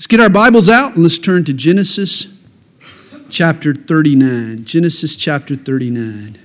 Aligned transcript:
Let's 0.00 0.06
get 0.06 0.18
our 0.18 0.30
Bibles 0.30 0.70
out 0.70 0.94
and 0.94 1.02
let's 1.02 1.18
turn 1.18 1.44
to 1.44 1.52
Genesis 1.52 2.26
chapter 3.28 3.74
39. 3.74 4.64
Genesis 4.64 5.14
chapter 5.14 5.54
39. 5.54 6.38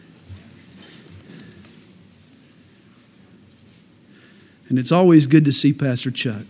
And 4.68 4.78
it's 4.78 4.92
always 4.92 5.26
good 5.26 5.46
to 5.46 5.54
see 5.54 5.72
Pastor 5.72 6.12
Chuck. 6.12 6.42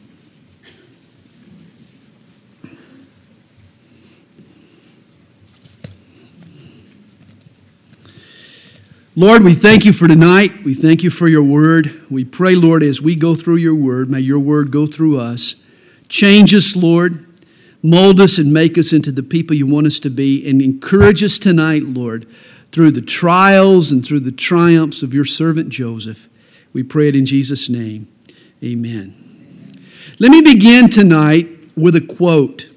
Lord, 9.16 9.44
we 9.44 9.54
thank 9.54 9.86
you 9.86 9.94
for 9.94 10.08
tonight. 10.08 10.64
We 10.64 10.74
thank 10.74 11.04
you 11.04 11.12
for 11.12 11.28
your 11.28 11.44
word. 11.44 12.04
We 12.10 12.26
pray, 12.26 12.56
Lord, 12.56 12.82
as 12.82 13.00
we 13.00 13.16
go 13.16 13.36
through 13.36 13.58
your 13.58 13.76
word, 13.76 14.10
may 14.10 14.22
your 14.22 14.40
word 14.40 14.72
go 14.72 14.88
through 14.88 15.20
us. 15.20 15.54
Change 16.10 16.54
us, 16.54 16.76
Lord. 16.76 17.26
Mold 17.82 18.20
us 18.20 18.38
and 18.38 18.52
make 18.52 18.78
us 18.78 18.92
into 18.94 19.12
the 19.12 19.24
people 19.24 19.56
you 19.56 19.68
want 19.68 19.88
us 19.88 20.00
to 20.00 20.10
be. 20.10 20.48
And 20.48 20.62
encourage 20.62 21.24
us 21.24 21.38
tonight, 21.38 21.84
Lord, 21.84 22.28
through 22.72 22.92
the 22.92 23.02
trials 23.02 23.92
and 23.92 24.06
through 24.06 24.22
the 24.22 24.32
triumphs 24.32 25.04
of 25.04 25.14
your 25.14 25.26
servant 25.26 25.70
Joseph. 25.70 26.28
We 26.74 26.84
pray 26.84 27.08
it 27.08 27.16
in 27.16 27.26
Jesus' 27.26 27.70
name. 27.70 28.08
Amen. 28.64 29.14
Let 30.20 30.32
me 30.32 30.42
begin 30.42 30.90
tonight 30.90 31.48
with 31.76 31.96
a 31.96 32.02
quote 32.02 32.70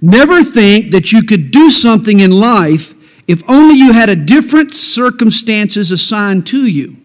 Never 0.00 0.44
think 0.44 0.92
that 0.92 1.12
you 1.12 1.22
could 1.22 1.50
do 1.50 1.70
something 1.70 2.20
in 2.20 2.30
life 2.30 2.94
if 3.26 3.42
only 3.48 3.74
you 3.74 3.92
had 3.92 4.08
a 4.08 4.16
different 4.16 4.72
circumstances 4.72 5.90
assigned 5.90 6.46
to 6.46 6.66
you. 6.66 6.96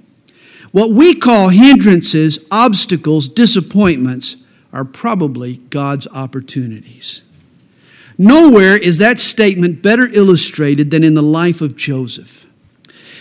What 0.72 0.92
we 0.92 1.16
call 1.16 1.50
hindrances, 1.50 2.40
obstacles, 2.52 3.28
disappointments 3.28 4.38
are 4.74 4.84
probably 4.84 5.58
God's 5.70 6.08
opportunities. 6.08 7.22
Nowhere 8.18 8.76
is 8.76 8.98
that 8.98 9.20
statement 9.20 9.82
better 9.82 10.10
illustrated 10.12 10.92
than 10.92 11.04
in 11.04 11.14
the 11.14 11.22
life 11.22 11.62
of 11.62 11.76
Joseph. 11.76 12.48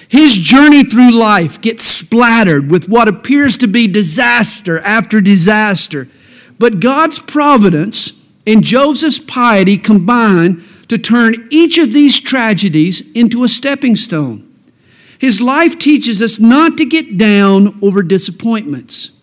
His 0.09 0.37
journey 0.37 0.85
through 0.85 1.13
life 1.13 1.61
gets 1.61 1.85
splattered 1.85 2.71
with 2.71 2.89
what 2.89 3.09
appears 3.09 3.57
to 3.59 3.67
be 3.67 3.87
disaster 3.87 4.79
after 4.81 5.21
disaster. 5.21 6.09
But 6.59 6.81
God's 6.81 7.19
providence 7.19 8.13
and 8.47 8.63
Joseph's 8.63 9.19
piety 9.19 9.79
combine 9.79 10.65
to 10.89 10.99
turn 10.99 11.49
each 11.51 11.79
of 11.79 11.95
these 11.95 12.21
tragedies 12.21 13.11
into 13.13 13.45
a 13.45 13.49
stepping 13.49 13.97
stone. 13.97 14.49
His 15.19 15.41
life 15.41 15.79
teaches 15.79 16.21
us 16.21 16.39
not 16.39 16.77
to 16.77 16.85
get 16.85 17.17
down 17.17 17.79
over 17.83 18.03
disappointments. 18.03 19.19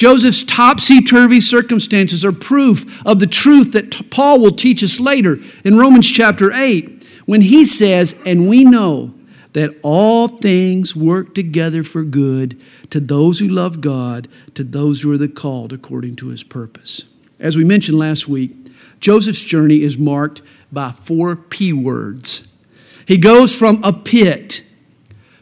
Joseph's 0.00 0.44
topsy 0.44 1.02
turvy 1.02 1.42
circumstances 1.42 2.24
are 2.24 2.32
proof 2.32 3.06
of 3.06 3.20
the 3.20 3.26
truth 3.26 3.72
that 3.72 4.10
Paul 4.10 4.40
will 4.40 4.56
teach 4.56 4.82
us 4.82 4.98
later 4.98 5.36
in 5.62 5.76
Romans 5.76 6.10
chapter 6.10 6.50
8 6.50 7.06
when 7.26 7.42
he 7.42 7.66
says, 7.66 8.18
And 8.24 8.48
we 8.48 8.64
know 8.64 9.12
that 9.52 9.78
all 9.82 10.26
things 10.26 10.96
work 10.96 11.34
together 11.34 11.84
for 11.84 12.02
good 12.02 12.58
to 12.88 12.98
those 12.98 13.40
who 13.40 13.48
love 13.48 13.82
God, 13.82 14.26
to 14.54 14.64
those 14.64 15.02
who 15.02 15.12
are 15.12 15.18
the 15.18 15.28
called 15.28 15.70
according 15.70 16.16
to 16.16 16.28
his 16.28 16.44
purpose. 16.44 17.04
As 17.38 17.58
we 17.58 17.64
mentioned 17.64 17.98
last 17.98 18.26
week, 18.26 18.56
Joseph's 19.00 19.44
journey 19.44 19.82
is 19.82 19.98
marked 19.98 20.40
by 20.72 20.92
four 20.92 21.36
P 21.36 21.74
words. 21.74 22.48
He 23.04 23.18
goes 23.18 23.54
from 23.54 23.84
a 23.84 23.92
pit 23.92 24.64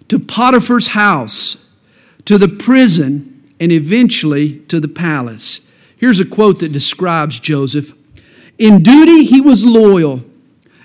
to 0.09 0.19
Potiphar's 0.19 0.89
house 0.89 1.72
to 2.25 2.39
the 2.39 2.48
prison 2.48 3.38
and 3.61 3.73
eventually 3.73 4.61
to 4.69 4.81
the 4.81 4.89
palace. 4.89 5.70
Here's 5.97 6.20
a 6.20 6.25
quote 6.25 6.61
that 6.61 6.73
describes 6.73 7.41
Joseph 7.41 7.92
In 8.59 8.83
duty, 8.83 9.25
he 9.25 9.41
was 9.41 9.65
loyal, 9.65 10.23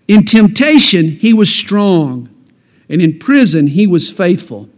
in 0.07 0.25
temptation, 0.25 1.11
he 1.11 1.33
was 1.33 1.53
strong, 1.53 2.29
and 2.89 3.01
in 3.01 3.19
prison, 3.19 3.67
he 3.67 3.87
was 3.87 4.11
faithful. 4.11 4.69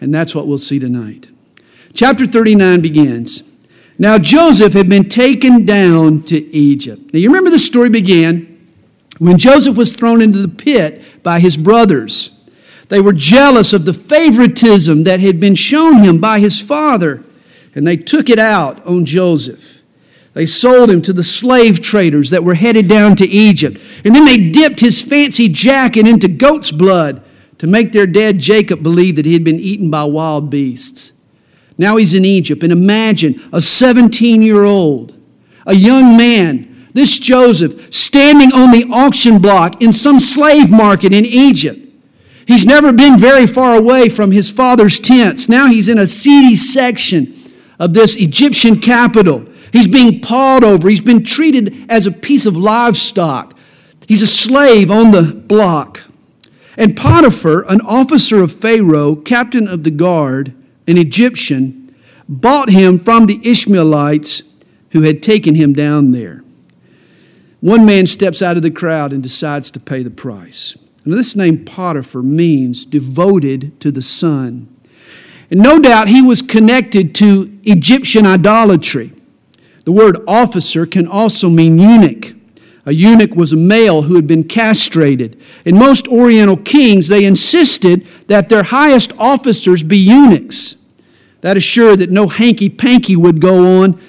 And 0.00 0.14
that's 0.14 0.34
what 0.34 0.46
we'll 0.46 0.58
see 0.58 0.78
tonight. 0.78 1.28
Chapter 1.94 2.26
39 2.26 2.80
begins. 2.80 3.42
Now, 3.98 4.18
Joseph 4.18 4.72
had 4.72 4.88
been 4.88 5.08
taken 5.08 5.66
down 5.66 6.22
to 6.24 6.36
Egypt. 6.36 7.12
Now, 7.12 7.18
you 7.18 7.28
remember 7.28 7.50
the 7.50 7.58
story 7.58 7.90
began 7.90 8.48
when 9.18 9.38
Joseph 9.38 9.76
was 9.76 9.94
thrown 9.94 10.22
into 10.22 10.38
the 10.40 10.48
pit 10.48 11.22
by 11.22 11.38
his 11.38 11.56
brothers. 11.56 12.30
They 12.88 13.00
were 13.00 13.12
jealous 13.12 13.72
of 13.72 13.84
the 13.84 13.94
favoritism 13.94 15.04
that 15.04 15.20
had 15.20 15.38
been 15.38 15.54
shown 15.54 15.98
him 16.02 16.20
by 16.20 16.40
his 16.40 16.60
father, 16.60 17.22
and 17.74 17.86
they 17.86 17.96
took 17.96 18.28
it 18.28 18.38
out 18.38 18.84
on 18.86 19.04
Joseph. 19.04 19.82
They 20.34 20.46
sold 20.46 20.90
him 20.90 21.02
to 21.02 21.12
the 21.12 21.22
slave 21.22 21.80
traders 21.80 22.30
that 22.30 22.44
were 22.44 22.54
headed 22.54 22.88
down 22.88 23.16
to 23.16 23.26
Egypt. 23.26 23.78
And 24.04 24.14
then 24.14 24.24
they 24.24 24.50
dipped 24.50 24.80
his 24.80 25.02
fancy 25.02 25.48
jacket 25.48 26.06
into 26.06 26.28
goat's 26.28 26.70
blood 26.70 27.22
to 27.58 27.66
make 27.66 27.92
their 27.92 28.06
dad 28.06 28.38
Jacob 28.38 28.82
believe 28.82 29.16
that 29.16 29.26
he 29.26 29.34
had 29.34 29.44
been 29.44 29.60
eaten 29.60 29.90
by 29.90 30.04
wild 30.04 30.48
beasts. 30.50 31.12
Now 31.76 31.96
he's 31.96 32.14
in 32.14 32.24
Egypt. 32.24 32.62
And 32.62 32.72
imagine 32.72 33.40
a 33.52 33.60
17 33.60 34.42
year 34.42 34.64
old, 34.64 35.14
a 35.66 35.74
young 35.74 36.16
man, 36.16 36.88
this 36.94 37.18
Joseph, 37.18 37.94
standing 37.94 38.52
on 38.52 38.70
the 38.70 38.86
auction 38.92 39.38
block 39.38 39.82
in 39.82 39.92
some 39.92 40.18
slave 40.18 40.70
market 40.70 41.12
in 41.12 41.26
Egypt. 41.26 41.78
He's 42.46 42.66
never 42.66 42.92
been 42.92 43.18
very 43.18 43.46
far 43.46 43.76
away 43.76 44.08
from 44.08 44.32
his 44.32 44.50
father's 44.50 44.98
tents. 44.98 45.48
Now 45.48 45.68
he's 45.68 45.88
in 45.88 45.98
a 45.98 46.06
seedy 46.06 46.56
section 46.56 47.41
of 47.82 47.94
this 47.94 48.14
Egyptian 48.14 48.80
capital. 48.80 49.44
He's 49.72 49.88
being 49.88 50.20
pawed 50.20 50.62
over. 50.62 50.88
He's 50.88 51.00
been 51.00 51.24
treated 51.24 51.84
as 51.90 52.06
a 52.06 52.12
piece 52.12 52.46
of 52.46 52.56
livestock. 52.56 53.58
He's 54.06 54.22
a 54.22 54.26
slave 54.28 54.88
on 54.88 55.10
the 55.10 55.22
block. 55.22 56.04
And 56.76 56.96
Potiphar, 56.96 57.64
an 57.68 57.80
officer 57.80 58.40
of 58.40 58.52
Pharaoh, 58.52 59.16
captain 59.16 59.66
of 59.66 59.82
the 59.82 59.90
guard, 59.90 60.54
an 60.86 60.96
Egyptian, 60.96 61.92
bought 62.28 62.70
him 62.70 63.00
from 63.00 63.26
the 63.26 63.40
Ishmaelites 63.42 64.42
who 64.92 65.02
had 65.02 65.20
taken 65.20 65.56
him 65.56 65.72
down 65.72 66.12
there. 66.12 66.44
One 67.58 67.84
man 67.84 68.06
steps 68.06 68.42
out 68.42 68.56
of 68.56 68.62
the 68.62 68.70
crowd 68.70 69.12
and 69.12 69.24
decides 69.24 69.72
to 69.72 69.80
pay 69.80 70.04
the 70.04 70.10
price. 70.10 70.78
Now, 71.04 71.16
this 71.16 71.34
name 71.34 71.64
Potiphar 71.64 72.22
means 72.22 72.84
devoted 72.84 73.80
to 73.80 73.90
the 73.90 74.02
sun. 74.02 74.68
And 75.52 75.62
no 75.62 75.78
doubt 75.78 76.08
he 76.08 76.22
was 76.22 76.40
connected 76.40 77.14
to 77.16 77.58
Egyptian 77.64 78.24
idolatry. 78.24 79.12
The 79.84 79.92
word 79.92 80.16
officer 80.26 80.86
can 80.86 81.06
also 81.06 81.50
mean 81.50 81.78
eunuch. 81.78 82.32
A 82.86 82.94
eunuch 82.94 83.36
was 83.36 83.52
a 83.52 83.56
male 83.58 84.00
who 84.00 84.16
had 84.16 84.26
been 84.26 84.44
castrated. 84.44 85.38
In 85.66 85.78
most 85.78 86.08
Oriental 86.08 86.56
kings, 86.56 87.08
they 87.08 87.26
insisted 87.26 88.06
that 88.28 88.48
their 88.48 88.62
highest 88.62 89.12
officers 89.18 89.82
be 89.82 89.98
eunuchs. 89.98 90.76
That 91.42 91.58
assured 91.58 91.98
that 91.98 92.10
no 92.10 92.28
hanky 92.28 92.70
panky 92.70 93.14
would 93.14 93.38
go 93.38 93.82
on 93.82 94.00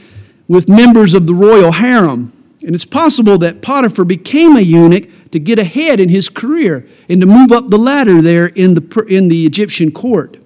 with 0.48 0.70
members 0.70 1.14
of 1.14 1.28
the 1.28 1.34
royal 1.34 1.74
harem. 1.74 2.32
And 2.66 2.74
it's 2.74 2.86
possible 2.86 3.38
that 3.40 3.62
Potiphar 3.62 4.06
became 4.06 4.56
a 4.56 4.62
eunuch 4.62 5.10
to 5.32 5.40
get 5.40 5.60
ahead 5.60 6.00
in 6.00 6.08
his 6.08 6.30
career 6.30 6.88
and 7.10 7.20
to 7.20 7.28
move 7.28 7.52
up 7.52 7.68
the 7.68 7.78
ladder 7.78 8.22
there 8.22 8.46
in 8.46 8.76
the, 8.76 9.06
in 9.10 9.28
the 9.28 9.46
Egyptian 9.46 9.92
court. 9.92 10.38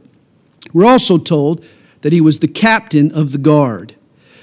We're 0.73 0.85
also 0.85 1.17
told 1.17 1.65
that 2.01 2.13
he 2.13 2.21
was 2.21 2.39
the 2.39 2.47
captain 2.47 3.11
of 3.11 3.31
the 3.31 3.37
guard. 3.37 3.95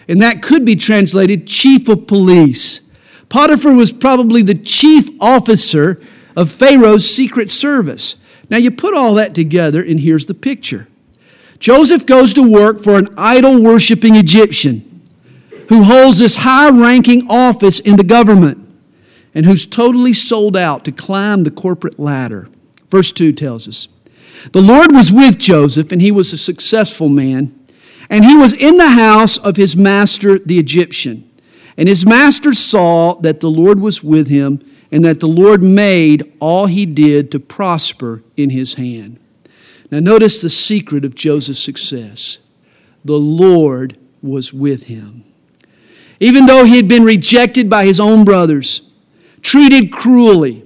And 0.09 0.21
that 0.21 0.43
could 0.43 0.65
be 0.65 0.77
translated 0.77 1.47
chief 1.47 1.89
of 1.89 2.07
police. 2.07 2.81
Potiphar 3.29 3.75
was 3.75 3.93
probably 3.93 4.43
the 4.43 4.55
chief 4.55 5.09
officer 5.21 6.01
of 6.37 6.51
Pharaoh's 6.51 7.09
secret 7.09 7.51
service. 7.51 8.17
Now 8.51 8.59
you 8.59 8.71
put 8.71 8.95
all 8.95 9.15
that 9.15 9.35
together, 9.35 9.83
and 9.83 10.01
here's 10.01 10.27
the 10.27 10.35
picture 10.35 10.89
Joseph 11.59 12.05
goes 12.05 12.35
to 12.35 12.49
work 12.49 12.81
for 12.83 12.99
an 12.99 13.09
idol 13.17 13.63
worshiping 13.63 14.17
Egyptian 14.17 15.03
who 15.69 15.85
holds 15.85 16.19
this 16.19 16.37
high 16.37 16.69
ranking 16.69 17.27
office 17.31 17.81
in 17.81 17.97
the 17.97 18.05
government 18.05 18.59
and 19.35 19.47
who's 19.47 19.67
totally 19.67 20.13
sold 20.13 20.57
out 20.57 20.85
to 20.85 20.93
climb 20.93 21.45
the 21.45 21.51
corporate 21.51 21.99
ladder. 21.99 22.49
Verse 22.91 23.13
2 23.13 23.33
tells 23.33 23.67
us 23.67 23.89
The 24.53 24.63
Lord 24.63 24.93
was 24.93 25.13
with 25.13 25.39
Joseph, 25.39 25.91
and 25.93 26.01
he 26.01 26.11
was 26.11 26.33
a 26.33 26.39
successful 26.39 27.09
man, 27.09 27.59
and 28.11 28.25
he 28.25 28.37
was 28.37 28.53
in 28.53 28.77
the 28.77 28.91
house 28.91 29.39
of 29.39 29.57
his 29.57 29.75
master, 29.75 30.39
the 30.39 30.59
Egyptian. 30.59 31.31
And 31.77 31.89
his 31.89 32.07
master 32.07 32.53
saw 32.55 33.15
that 33.21 33.41
the 33.41 33.51
Lord 33.51 33.81
was 33.81 34.05
with 34.05 34.29
him, 34.29 34.61
and 34.93 35.05
that 35.05 35.21
the 35.21 35.27
Lord 35.27 35.63
made 35.63 36.23
all 36.41 36.67
he 36.67 36.87
did 36.87 37.33
to 37.33 37.41
prosper 37.41 38.23
in 38.37 38.51
his 38.51 38.75
hand. 38.75 39.19
Now, 39.91 40.01
notice 40.01 40.41
the 40.41 40.51
secret 40.51 41.05
of 41.05 41.15
Joseph's 41.15 41.59
success 41.59 42.39
the 43.05 43.19
Lord 43.19 43.99
was 44.23 44.53
with 44.53 44.85
him. 44.85 45.25
Even 46.21 46.47
though 46.47 46.65
he 46.65 46.77
had 46.77 46.89
been 46.89 47.05
rejected 47.05 47.69
by 47.69 47.85
his 47.85 48.01
own 48.01 48.25
brothers, 48.25 48.83
treated 49.43 49.93
cruelly, 49.93 50.64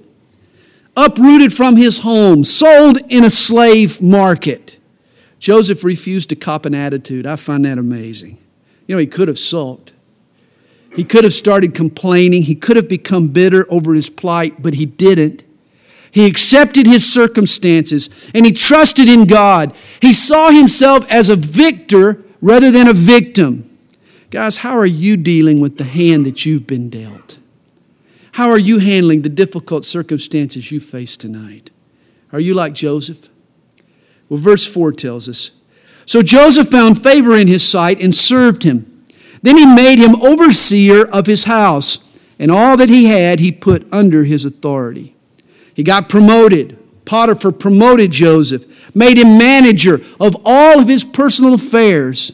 uprooted 1.05 1.53
from 1.53 1.75
his 1.75 1.99
home, 1.99 2.43
sold 2.43 2.97
in 3.09 3.23
a 3.23 3.31
slave 3.31 4.01
market, 4.01 4.77
Joseph 5.39 5.83
refused 5.83 6.29
to 6.29 6.35
cop 6.35 6.65
an 6.65 6.75
attitude. 6.75 7.25
I 7.25 7.37
find 7.37 7.65
that 7.65 7.77
amazing. 7.77 8.37
You 8.87 8.95
know, 8.95 8.99
he 8.99 9.07
could 9.07 9.27
have 9.27 9.39
sulked. 9.39 9.93
He 10.95 11.03
could 11.03 11.23
have 11.23 11.33
started 11.33 11.73
complaining. 11.73 12.43
He 12.43 12.55
could 12.55 12.75
have 12.75 12.89
become 12.89 13.29
bitter 13.29 13.65
over 13.69 13.93
his 13.93 14.09
plight, 14.09 14.61
but 14.61 14.73
he 14.73 14.85
didn't. 14.85 15.43
He 16.11 16.25
accepted 16.25 16.87
his 16.87 17.11
circumstances 17.11 18.09
and 18.33 18.45
he 18.45 18.51
trusted 18.51 19.07
in 19.07 19.25
God. 19.25 19.75
He 20.01 20.11
saw 20.11 20.49
himself 20.51 21.09
as 21.09 21.29
a 21.29 21.35
victor 21.35 22.23
rather 22.41 22.71
than 22.71 22.87
a 22.87 22.93
victim. 22.93 23.77
Guys, 24.31 24.57
how 24.57 24.77
are 24.77 24.85
you 24.85 25.17
dealing 25.17 25.61
with 25.61 25.77
the 25.77 25.83
hand 25.83 26.25
that 26.25 26.45
you've 26.45 26.67
been 26.67 26.89
dealt? 26.89 27.38
How 28.39 28.49
are 28.51 28.57
you 28.57 28.79
handling 28.79 29.23
the 29.23 29.27
difficult 29.27 29.83
circumstances 29.83 30.71
you 30.71 30.79
face 30.79 31.17
tonight? 31.17 31.71
Are 32.31 32.39
you 32.39 32.53
like 32.53 32.71
Joseph? 32.71 33.27
Well, 34.29 34.39
verse 34.39 34.65
4 34.65 34.93
tells 34.93 35.27
us 35.27 35.51
So 36.05 36.21
Joseph 36.21 36.69
found 36.69 37.03
favor 37.03 37.35
in 37.35 37.49
his 37.49 37.67
sight 37.67 38.01
and 38.01 38.15
served 38.15 38.63
him. 38.63 39.05
Then 39.41 39.57
he 39.57 39.65
made 39.65 39.99
him 39.99 40.15
overseer 40.21 41.05
of 41.07 41.25
his 41.25 41.43
house, 41.43 41.99
and 42.39 42.49
all 42.49 42.77
that 42.77 42.87
he 42.87 43.07
had 43.07 43.41
he 43.41 43.51
put 43.51 43.91
under 43.91 44.23
his 44.23 44.45
authority. 44.45 45.17
He 45.73 45.83
got 45.83 46.07
promoted. 46.07 46.79
Potiphar 47.03 47.51
promoted 47.51 48.11
Joseph, 48.11 48.95
made 48.95 49.17
him 49.17 49.37
manager 49.37 49.99
of 50.17 50.37
all 50.45 50.79
of 50.79 50.87
his 50.87 51.03
personal 51.03 51.55
affairs. 51.55 52.31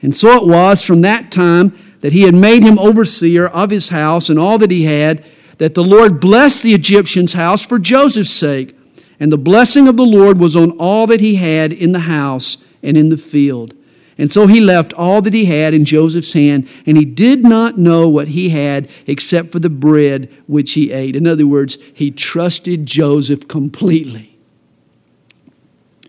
And 0.00 0.16
so 0.16 0.42
it 0.42 0.48
was 0.48 0.80
from 0.80 1.02
that 1.02 1.30
time 1.30 1.76
that 2.00 2.14
he 2.14 2.22
had 2.22 2.34
made 2.34 2.62
him 2.62 2.78
overseer 2.78 3.46
of 3.46 3.68
his 3.68 3.90
house 3.90 4.30
and 4.30 4.38
all 4.38 4.56
that 4.56 4.70
he 4.70 4.84
had, 4.84 5.22
that 5.58 5.74
the 5.74 5.84
Lord 5.84 6.20
blessed 6.20 6.62
the 6.62 6.74
Egyptian's 6.74 7.34
house 7.34 7.64
for 7.64 7.78
Joseph's 7.78 8.30
sake. 8.30 8.76
And 9.20 9.32
the 9.32 9.38
blessing 9.38 9.86
of 9.88 9.96
the 9.96 10.06
Lord 10.06 10.38
was 10.38 10.56
on 10.56 10.72
all 10.72 11.06
that 11.06 11.20
he 11.20 11.36
had 11.36 11.72
in 11.72 11.92
the 11.92 12.00
house 12.00 12.56
and 12.82 12.96
in 12.96 13.10
the 13.10 13.16
field. 13.16 13.74
And 14.16 14.30
so 14.30 14.46
he 14.46 14.60
left 14.60 14.92
all 14.92 15.22
that 15.22 15.34
he 15.34 15.46
had 15.46 15.74
in 15.74 15.84
Joseph's 15.84 16.34
hand, 16.34 16.68
and 16.86 16.96
he 16.96 17.04
did 17.04 17.44
not 17.44 17.78
know 17.78 18.08
what 18.08 18.28
he 18.28 18.50
had 18.50 18.88
except 19.06 19.50
for 19.50 19.58
the 19.58 19.70
bread 19.70 20.30
which 20.46 20.74
he 20.74 20.92
ate. 20.92 21.16
In 21.16 21.26
other 21.26 21.46
words, 21.46 21.78
he 21.94 22.10
trusted 22.10 22.86
Joseph 22.86 23.48
completely. 23.48 24.36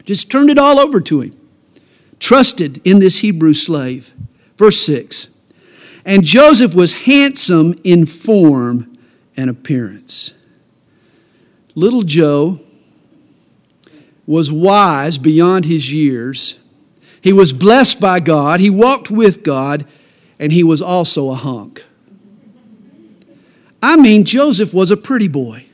Just 0.04 0.30
turned 0.30 0.52
it 0.52 0.60
all 0.60 0.80
over 0.80 1.02
to 1.02 1.22
him. 1.22 1.36
Trusted 2.20 2.80
in 2.86 3.00
this 3.00 3.20
Hebrew 3.20 3.54
slave. 3.54 4.14
Verse 4.56 4.80
6 4.86 5.30
And 6.06 6.24
Joseph 6.24 6.76
was 6.76 6.94
handsome 7.06 7.74
in 7.84 8.06
form 8.06 8.95
and 9.38 9.50
appearance. 9.50 10.34
Little 11.76 12.04
Joe 12.04 12.60
was 14.26 14.52
wise 14.52 15.18
beyond 15.18 15.66
his 15.66 15.94
years 15.94 16.56
he 17.26 17.34
was 17.34 17.52
blessed 17.52 18.00
by 18.00 18.20
God, 18.20 18.60
he 18.60 18.70
walked 18.70 19.10
with 19.10 19.42
God, 19.42 19.88
and 20.38 20.52
he 20.52 20.64
was 20.64 20.80
also 20.80 21.32
a 21.32 21.34
hunk. 21.34 21.84
I 23.82 23.96
mean, 23.96 24.26
Joseph 24.26 24.76
was 24.76 24.92
a 24.92 24.96
pretty 24.96 25.28
boy. 25.28 25.66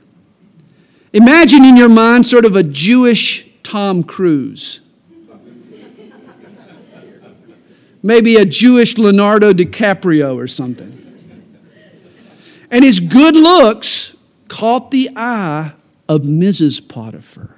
Imagine 1.12 1.66
in 1.66 1.76
your 1.76 1.90
mind 1.90 2.26
sort 2.26 2.46
of 2.46 2.56
a 2.56 2.64
Jewish 2.64 3.52
Tom 3.64 4.02
Cruise. 4.02 4.80
Maybe 8.02 8.38
a 8.38 8.46
Jewish 8.46 8.98
Leonardo 8.98 9.52
DiCaprio 9.52 10.38
or 10.38 10.48
something. 10.48 11.01
And 12.72 12.86
his 12.86 13.02
good 13.02 13.36
looks 13.36 14.18
caught 14.48 14.92
the 14.92 15.10
eye 15.16 15.74
of 16.08 16.22
Mrs. 16.22 16.88
Potiphar. 16.88 17.58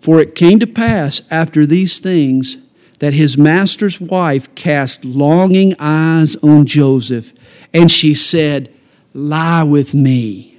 For 0.00 0.20
it 0.20 0.36
came 0.36 0.60
to 0.60 0.66
pass 0.66 1.20
after 1.30 1.66
these 1.66 1.98
things 1.98 2.58
that 3.00 3.12
his 3.12 3.36
master's 3.36 4.00
wife 4.00 4.54
cast 4.54 5.04
longing 5.04 5.74
eyes 5.78 6.36
on 6.36 6.64
Joseph, 6.64 7.34
and 7.74 7.90
she 7.90 8.14
said, 8.14 8.72
Lie 9.12 9.64
with 9.64 9.94
me. 9.94 10.58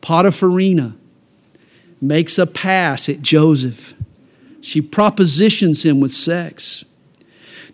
Potipharina 0.00 0.96
makes 2.00 2.38
a 2.38 2.46
pass 2.46 3.08
at 3.08 3.22
Joseph. 3.22 3.94
She 4.60 4.80
propositions 4.82 5.84
him 5.84 6.00
with 6.00 6.12
sex. 6.12 6.84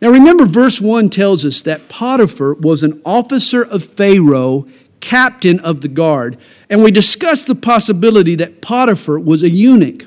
Now 0.01 0.11
remember, 0.11 0.45
verse 0.45 0.81
1 0.81 1.11
tells 1.11 1.45
us 1.45 1.63
that 1.63 1.89
Potiphar 1.89 2.55
was 2.55 2.83
an 2.83 3.01
officer 3.05 3.63
of 3.63 3.85
Pharaoh, 3.85 4.67
captain 5.03 5.61
of 5.61 5.83
the 5.83 5.89
guard. 5.89 6.39
And 6.71 6.83
we 6.83 6.91
discussed 6.91 7.47
the 7.47 7.55
possibility 7.55 8.35
that 8.37 8.63
Potiphar 8.63 9.19
was 9.19 9.43
a 9.43 9.51
eunuch. 9.51 10.07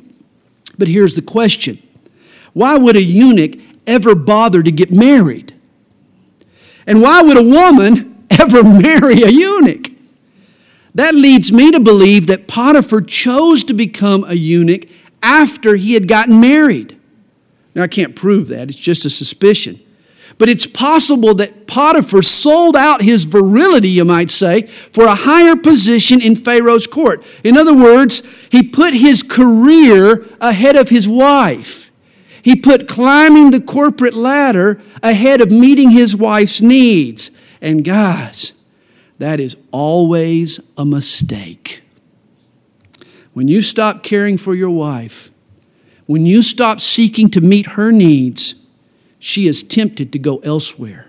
But 0.80 0.88
here's 0.88 1.14
the 1.14 1.22
question 1.22 1.78
why 2.54 2.78
would 2.78 2.96
a 2.96 3.04
eunuch 3.04 3.60
ever 3.86 4.16
bother 4.16 4.64
to 4.64 4.72
get 4.72 4.92
married? 4.92 5.54
And 6.88 7.02
why 7.02 7.22
would 7.22 7.38
a 7.38 7.44
woman 7.44 8.26
ever 8.40 8.64
marry 8.64 9.22
a 9.22 9.30
eunuch? 9.30 9.90
That 10.96 11.14
leads 11.14 11.52
me 11.52 11.72
to 11.72 11.80
believe 11.80 12.28
that 12.28 12.48
Potiphar 12.48 13.02
chose 13.02 13.66
to 13.66 13.74
become 13.74 14.24
a 14.24 14.34
eunuch 14.34 14.88
after 15.22 15.76
he 15.76 15.94
had 15.94 16.08
gotten 16.08 16.40
married. 16.40 16.98
Now, 17.76 17.84
I 17.84 17.88
can't 17.88 18.16
prove 18.16 18.48
that, 18.48 18.70
it's 18.70 18.80
just 18.80 19.04
a 19.04 19.10
suspicion. 19.10 19.82
But 20.38 20.50
it's 20.50 20.68
possible 20.68 21.34
that 21.36 21.66
Potiphar 21.66 22.22
sold 22.22 22.76
out 22.76 23.02
his 23.02 23.24
virility, 23.24 23.90
you 23.90 24.04
might 24.04 24.30
say, 24.30 24.64
for 24.64 25.06
a 25.06 25.16
higher 25.16 25.56
position 25.56 26.22
in 26.22 26.36
Pharaoh's 26.36 26.88
court. 26.88 27.24
In 27.44 27.58
other 27.58 27.74
words, 27.74 28.22
he 28.52 28.62
put 28.62 28.94
his 28.94 29.24
career 29.24 30.26
ahead 30.42 30.76
of 30.76 30.90
his 30.90 31.08
wife. 31.08 31.90
He 32.42 32.56
put 32.56 32.88
climbing 32.88 33.52
the 33.52 33.62
corporate 33.62 34.14
ladder 34.14 34.82
ahead 35.02 35.42
of 35.42 35.52
meeting 35.52 35.92
his 35.92 36.16
wife's 36.16 36.62
needs. 36.62 37.32
And 37.62 37.84
guys, 37.84 38.54
that 39.18 39.40
is 39.40 39.56
always 39.72 40.60
a 40.78 40.86
mistake. 40.86 41.82
When 43.34 43.48
you 43.48 43.62
stop 43.62 44.04
caring 44.04 44.38
for 44.38 44.54
your 44.54 44.70
wife, 44.70 45.32
when 46.06 46.26
you 46.26 46.42
stop 46.42 46.80
seeking 46.80 47.30
to 47.32 47.42
meet 47.42 47.68
her 47.68 47.92
needs, 47.92 48.65
she 49.26 49.48
is 49.48 49.64
tempted 49.64 50.12
to 50.12 50.20
go 50.20 50.38
elsewhere. 50.44 51.08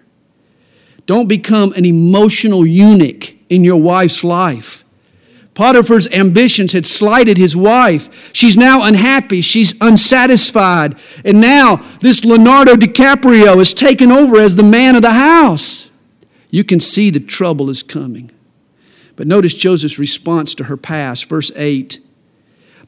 Don't 1.04 1.28
become 1.28 1.74
an 1.74 1.84
emotional 1.84 2.64
eunuch 2.64 3.34
in 3.50 3.62
your 3.62 3.78
wife's 3.78 4.24
life. 4.24 4.84
Potiphar's 5.52 6.10
ambitions 6.10 6.72
had 6.72 6.86
slighted 6.86 7.36
his 7.36 7.54
wife. 7.54 8.30
She's 8.32 8.56
now 8.56 8.86
unhappy. 8.86 9.42
She's 9.42 9.74
unsatisfied. 9.82 10.96
And 11.26 11.42
now 11.42 11.84
this 12.00 12.24
Leonardo 12.24 12.72
DiCaprio 12.72 13.58
is 13.58 13.74
taken 13.74 14.10
over 14.10 14.38
as 14.38 14.56
the 14.56 14.62
man 14.62 14.96
of 14.96 15.02
the 15.02 15.12
house. 15.12 15.90
You 16.49 16.64
can 16.64 16.80
see 16.80 17.11
the 17.11 17.20
trouble 17.20 17.68
is 17.68 17.82
coming. 17.82 18.30
But 19.14 19.26
notice 19.26 19.54
Joseph's 19.54 19.99
response 19.99 20.54
to 20.54 20.64
her 20.64 20.78
past, 20.78 21.28
verse 21.28 21.50
8. 21.54 22.00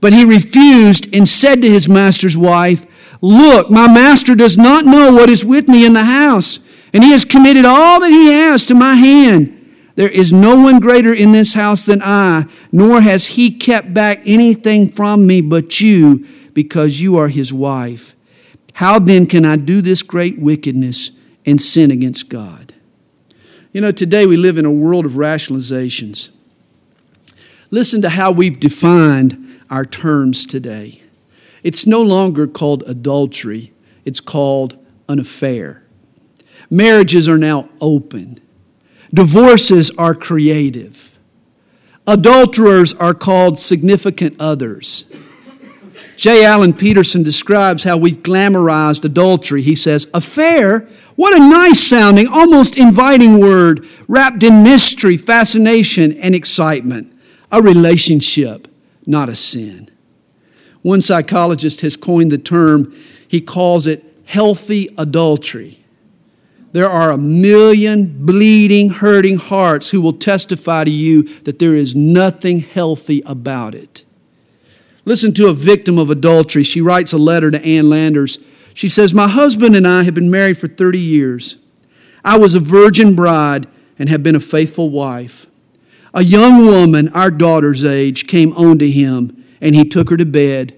But 0.01 0.13
he 0.13 0.25
refused 0.25 1.13
and 1.15 1.29
said 1.29 1.63
to 1.63 1.71
his 1.71 1.89
master's 1.89 2.37
wife, 2.37 2.87
Look, 3.21 3.71
my 3.71 3.93
master 3.93 4.35
does 4.35 4.57
not 4.57 4.85
know 4.85 5.13
what 5.13 5.29
is 5.29 5.45
with 5.45 5.69
me 5.69 5.85
in 5.85 5.93
the 5.93 6.05
house, 6.05 6.61
and 6.93 7.03
he 7.03 7.11
has 7.11 7.25
committed 7.25 7.65
all 7.65 8.01
that 8.01 8.11
he 8.11 8.31
has 8.31 8.65
to 8.67 8.75
my 8.75 8.95
hand. 8.95 9.55
There 9.97 10.09
is 10.09 10.33
no 10.33 10.57
one 10.57 10.79
greater 10.79 11.13
in 11.13 11.33
this 11.33 11.55
house 11.55 11.85
than 11.85 12.01
I, 12.03 12.45
nor 12.71 13.01
has 13.01 13.27
he 13.27 13.51
kept 13.51 13.93
back 13.93 14.21
anything 14.25 14.93
from 14.93 15.27
me 15.27 15.41
but 15.41 15.81
you, 15.81 16.25
because 16.55 17.01
you 17.01 17.17
are 17.17 17.29
his 17.29 17.53
wife. 17.53 18.15
How 18.75 19.01
then 19.01 19.27
can 19.27 19.45
I 19.45 19.57
do 19.57 19.83
this 19.83 20.03
great 20.03 20.39
wickedness 20.39 21.11
and 21.45 21.61
sin 21.61 21.91
against 21.91 22.29
God? 22.29 22.73
You 23.73 23.81
know, 23.81 23.91
today 23.91 24.25
we 24.25 24.37
live 24.37 24.57
in 24.57 24.65
a 24.65 24.71
world 24.71 25.05
of 25.05 25.13
rationalizations. 25.13 26.29
Listen 27.71 28.01
to 28.03 28.11
how 28.11 28.31
we've 28.31 28.61
defined 28.61 29.48
our 29.71 29.85
terms 29.85 30.47
today. 30.47 31.03
It's 31.63 31.87
no 31.87 32.03
longer 32.03 32.47
called 32.47 32.83
adultery, 32.87 33.73
it's 34.05 34.21
called 34.21 34.77
an 35.09 35.19
affair. 35.19 35.83
Marriages 36.71 37.29
are 37.29 37.39
now 37.39 37.69
open. 37.81 38.39
Divorces 39.13 39.91
are 39.99 40.15
creative. 40.15 41.19
Adulterers 42.07 42.95
are 42.95 43.15
called 43.15 43.59
significant 43.59 44.37
others. 44.41 45.11
J. 46.17 46.45
Allen 46.45 46.73
Peterson 46.73 47.23
describes 47.23 47.85
how 47.85 47.97
we've 47.97 48.19
glamorized 48.19 49.05
adultery. 49.05 49.63
He 49.63 49.75
says, 49.75 50.11
Affair? 50.13 50.89
What 51.17 51.35
a 51.35 51.49
nice 51.49 51.81
sounding, 51.81 52.29
almost 52.29 52.79
inviting 52.79 53.41
word, 53.41 53.87
wrapped 54.07 54.43
in 54.43 54.63
mystery, 54.63 55.17
fascination, 55.17 56.13
and 56.13 56.35
excitement. 56.35 57.13
A 57.51 57.61
relationship, 57.61 58.68
not 59.09 59.29
a 59.29 59.35
sin. 59.35 59.91
One 60.83 61.01
psychologist 61.01 61.81
has 61.81 61.97
coined 61.97 62.31
the 62.31 62.39
term, 62.39 62.95
he 63.27 63.41
calls 63.41 63.87
it 63.87 64.05
healthy 64.27 64.95
adultery. 64.97 65.83
There 66.73 66.89
are 66.89 67.11
a 67.11 67.19
million 67.19 68.25
bleeding, 68.27 68.91
hurting 68.91 69.39
hearts 69.39 69.91
who 69.91 70.03
will 70.03 70.13
testify 70.13 70.85
to 70.85 70.91
you 70.91 71.23
that 71.45 71.59
there 71.59 71.75
is 71.75 71.97
nothing 71.97 72.61
healthy 72.61 73.23
about 73.25 73.75
it. 73.75 74.05
Listen 75.07 75.33
to 75.35 75.49
a 75.49 75.55
victim 75.55 75.99
of 75.99 76.11
adultery. 76.11 76.63
She 76.63 76.83
writes 76.83 77.15
a 77.15 77.19
letter 77.19 77.51
to 77.51 77.65
Ann 77.65 77.89
Landers. 77.89 78.39
She 78.75 78.91
says, 78.91 79.15
My 79.15 79.29
husband 79.29 79.75
and 79.75 79.89
I 79.89 80.03
have 80.03 80.15
been 80.15 80.31
married 80.31 80.59
for 80.59 80.69
30 80.69 80.99
years. 80.99 81.57
I 82.23 82.37
was 82.37 82.55
a 82.55 82.61
virgin 82.61 83.17
bride, 83.17 83.67
and 83.99 84.09
have 84.09 84.23
been 84.23 84.37
a 84.37 84.41
faithful 84.41 84.91
wife. 84.91 85.47
A 86.15 86.25
young 86.25 86.67
woman, 86.67 87.09
our 87.11 87.31
daughter's 87.31 87.85
age, 87.85 88.27
came 88.27 88.53
on 88.55 88.79
to 88.79 88.91
him, 88.91 89.45
and 89.61 89.75
he 89.75 89.85
took 89.85 90.11
her 90.11 90.17
to 90.17 90.27
bed. 90.27 90.75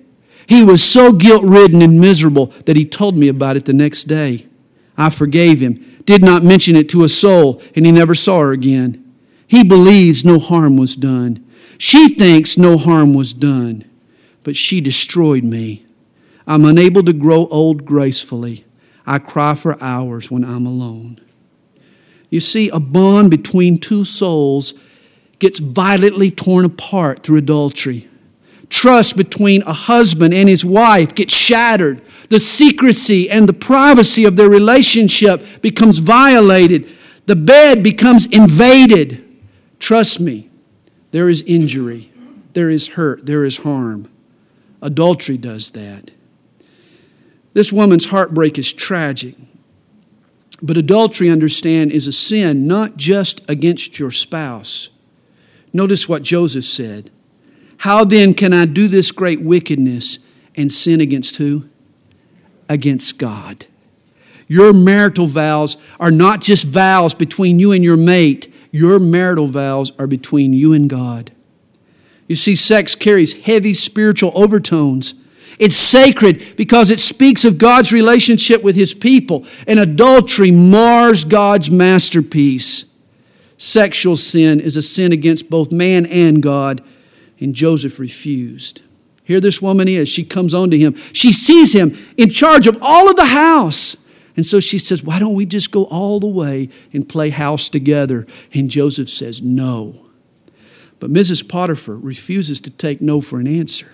He 0.47 0.65
was 0.65 0.83
so 0.83 1.13
guilt 1.13 1.45
ridden 1.45 1.83
and 1.83 2.01
miserable 2.01 2.47
that 2.67 2.77
he 2.77 2.85
told 2.85 3.17
me 3.17 3.29
about 3.29 3.57
it 3.57 3.65
the 3.65 3.73
next 3.73 4.05
day. 4.05 4.47
I 4.97 5.11
forgave 5.11 5.61
him, 5.61 6.03
did 6.05 6.25
not 6.25 6.43
mention 6.43 6.77
it 6.77 6.89
to 6.91 7.05
a 7.05 7.09
soul, 7.09 7.63
and 7.77 7.87
he 7.87 7.93
never 7.93 8.15
saw 8.15 8.41
her 8.41 8.53
again. 8.53 9.15
He 9.47 9.63
believes 9.63 10.25
no 10.25 10.39
harm 10.39 10.77
was 10.77 10.97
done. 10.97 11.47
She 11.79 12.09
thinks 12.09 12.59
no 12.59 12.77
harm 12.77 13.15
was 13.15 13.33
done, 13.33 13.85
but 14.45 14.57
she 14.57 14.81
destroyed 14.81 15.45
me. 15.45 15.87
I'm 16.47 16.65
unable 16.65 17.03
to 17.05 17.13
grow 17.13 17.47
old 17.47 17.85
gracefully. 17.85 18.65
I 19.07 19.19
cry 19.19 19.55
for 19.55 19.81
hours 19.83 20.31
when 20.31 20.45
I'm 20.45 20.67
alone. 20.67 21.21
You 22.29 22.41
see, 22.41 22.69
a 22.69 22.81
bond 22.81 23.31
between 23.31 23.79
two 23.79 24.05
souls 24.05 24.75
gets 25.41 25.59
violently 25.59 26.31
torn 26.31 26.65
apart 26.65 27.23
through 27.23 27.39
adultery. 27.39 28.09
Trust 28.69 29.17
between 29.17 29.63
a 29.63 29.73
husband 29.73 30.33
and 30.33 30.49
his 30.49 30.65
wife 30.65 31.15
gets 31.15 31.35
shattered. 31.35 32.01
The 32.29 32.39
secrecy 32.39 33.29
and 33.29 33.49
the 33.49 33.53
privacy 33.53 34.25
of 34.25 34.37
their 34.37 34.49
relationship 34.49 35.45
becomes 35.61 35.99
violated. 35.99 36.89
The 37.27 37.35
bed 37.35 37.83
becomes 37.83 38.27
invaded. 38.27 39.25
Trust 39.81 40.21
me, 40.21 40.51
there 41.11 41.29
is 41.29 41.43
injury, 41.43 42.13
there 42.53 42.71
is 42.71 42.89
hurt, 42.89 43.27
there 43.27 43.45
is 43.45 43.59
harm. 43.59 44.09
Adultery 44.81 45.37
does 45.37 45.73
that. 45.73 46.13
This 47.53 47.73
woman's 47.73 48.07
heartbreak 48.07 48.59
is 48.59 48.73
tragic. 48.73 49.35
But 50.63 50.77
adultery, 50.77 51.31
understand, 51.31 51.91
is 51.91 52.07
a 52.07 52.13
sin 52.13 52.67
not 52.67 52.97
just 52.97 53.49
against 53.51 53.99
your 53.99 54.11
spouse. 54.11 54.91
Notice 55.73 56.09
what 56.09 56.23
Joseph 56.23 56.65
said. 56.65 57.11
How 57.79 58.05
then 58.05 58.35
can 58.35 58.53
I 58.53 58.67
do 58.67 58.89
this 58.89 59.11
great 59.11 59.41
wickedness 59.41 60.19
and 60.57 60.71
sin 60.71 61.01
against 61.01 61.37
who? 61.37 61.65
Against 62.69 63.19
God. 63.19 63.67
Your 64.47 64.73
marital 64.73 65.27
vows 65.27 65.77
are 65.99 66.11
not 66.11 66.41
just 66.41 66.65
vows 66.65 67.15
between 67.15 67.59
you 67.59 67.73
and 67.73 67.85
your 67.85 67.97
mate, 67.97 68.53
your 68.73 68.99
marital 68.99 69.47
vows 69.47 69.93
are 69.99 70.07
between 70.07 70.53
you 70.53 70.73
and 70.73 70.91
God. 70.91 71.33
You 72.27 72.35
see, 72.35 72.55
sex 72.55 72.95
carries 72.95 73.45
heavy 73.45 73.75
spiritual 73.75 74.33
overtones 74.35 75.15
it's 75.61 75.77
sacred 75.77 76.57
because 76.57 76.91
it 76.91 76.99
speaks 76.99 77.45
of 77.45 77.59
God's 77.59 77.93
relationship 77.93 78.65
with 78.65 78.75
his 78.75 78.95
people, 78.95 79.45
and 79.69 79.79
adultery 79.79 80.51
mars 80.51 81.23
God's 81.23 81.71
masterpiece. 81.71 82.90
Sexual 83.63 84.17
sin 84.17 84.59
is 84.59 84.79
a 84.79 84.81
sin 84.81 85.13
against 85.13 85.51
both 85.51 85.71
man 85.71 86.07
and 86.07 86.43
God, 86.43 86.83
and 87.39 87.55
Joseph 87.55 87.99
refused. 87.99 88.81
Here 89.23 89.39
this 89.39 89.61
woman 89.61 89.87
is. 89.87 90.09
She 90.09 90.25
comes 90.25 90.55
on 90.55 90.71
to 90.71 90.79
him. 90.79 90.95
She 91.13 91.31
sees 91.31 91.75
him 91.75 91.95
in 92.17 92.31
charge 92.31 92.67
of 92.67 92.79
all 92.81 93.11
of 93.11 93.17
the 93.17 93.27
house. 93.27 93.99
And 94.35 94.47
so 94.47 94.61
she 94.61 94.79
says, 94.79 95.05
Why 95.05 95.19
don't 95.19 95.35
we 95.35 95.45
just 95.45 95.73
go 95.73 95.85
all 95.85 96.21
the 96.21 96.27
way 96.27 96.71
and 96.95 97.07
play 97.07 97.29
house 97.29 97.69
together? 97.69 98.27
And 98.55 98.71
Joseph 98.71 99.11
says, 99.11 99.43
No. 99.43 100.07
But 100.99 101.11
Mrs. 101.11 101.47
Potiphar 101.47 101.97
refuses 101.97 102.63
to 102.63 102.71
take 102.71 103.03
no 103.03 103.21
for 103.21 103.41
an 103.41 103.47
answer. 103.47 103.93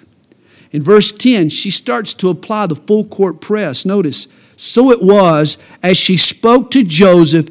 In 0.70 0.80
verse 0.80 1.10
10, 1.10 1.48
she 1.48 1.72
starts 1.72 2.14
to 2.14 2.28
apply 2.28 2.66
the 2.66 2.76
full 2.76 3.04
court 3.04 3.40
press. 3.40 3.84
Notice, 3.84 4.28
so 4.56 4.92
it 4.92 5.02
was 5.02 5.58
as 5.82 5.96
she 5.96 6.16
spoke 6.16 6.70
to 6.70 6.84
Joseph 6.84 7.48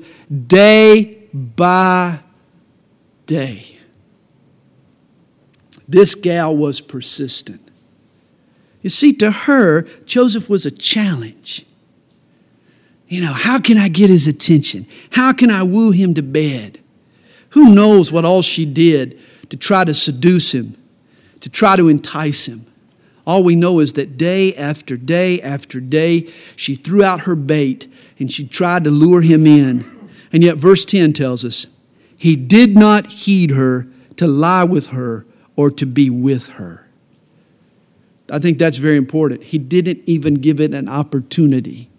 day 0.48 1.15
by 1.36 2.20
day. 3.26 3.78
This 5.88 6.16
gal 6.16 6.56
was 6.56 6.80
persistent. 6.80 7.62
You 8.82 8.90
see, 8.90 9.12
to 9.14 9.32
her, 9.32 9.84
Joseph 10.06 10.50
was 10.50 10.66
a 10.66 10.72
challenge. 10.72 11.66
You 13.08 13.22
know, 13.22 13.34
how 13.34 13.60
can 13.60 13.78
I 13.78 13.90
get 13.90 14.10
his 14.10 14.28
attention? 14.28 14.88
How 15.12 15.34
can 15.34 15.52
I 15.52 15.64
woo 15.64 15.92
him 15.92 16.14
to 16.14 16.24
bed? 16.24 16.80
Who 17.50 17.76
knows 17.76 18.12
what 18.12 18.26
all 18.26 18.42
she 18.42 18.66
did 18.66 19.20
to 19.50 19.58
try 19.58 19.84
to 19.84 19.94
seduce 19.94 20.54
him, 20.54 20.78
to 21.42 21.50
try 21.50 21.76
to 21.76 21.90
entice 21.90 22.48
him? 22.48 22.66
All 23.28 23.44
we 23.44 23.56
know 23.56 23.80
is 23.80 23.94
that 23.94 24.18
day 24.18 24.56
after 24.56 24.96
day 24.98 25.42
after 25.42 25.80
day, 25.80 26.32
she 26.56 26.76
threw 26.76 27.04
out 27.04 27.22
her 27.22 27.36
bait 27.36 27.88
and 28.20 28.32
she 28.32 28.48
tried 28.48 28.84
to 28.86 28.92
lure 28.92 29.22
him 29.22 29.46
in. 29.46 29.95
And 30.36 30.44
yet, 30.44 30.58
verse 30.58 30.84
10 30.84 31.14
tells 31.14 31.46
us, 31.46 31.66
he 32.18 32.36
did 32.36 32.76
not 32.76 33.08
heed 33.08 33.52
her 33.52 33.88
to 34.18 34.28
lie 34.28 34.66
with 34.66 34.88
her 34.88 35.26
or 35.56 35.72
to 35.72 35.86
be 35.86 36.10
with 36.10 36.50
her. 36.50 36.86
I 38.30 38.40
think 38.40 38.58
that's 38.58 38.76
very 38.76 38.98
important. 38.98 39.44
He 39.44 39.58
didn't 39.58 40.02
even 40.06 40.34
give 40.34 40.60
it 40.60 40.74
an 40.74 40.90
opportunity. 40.90 41.90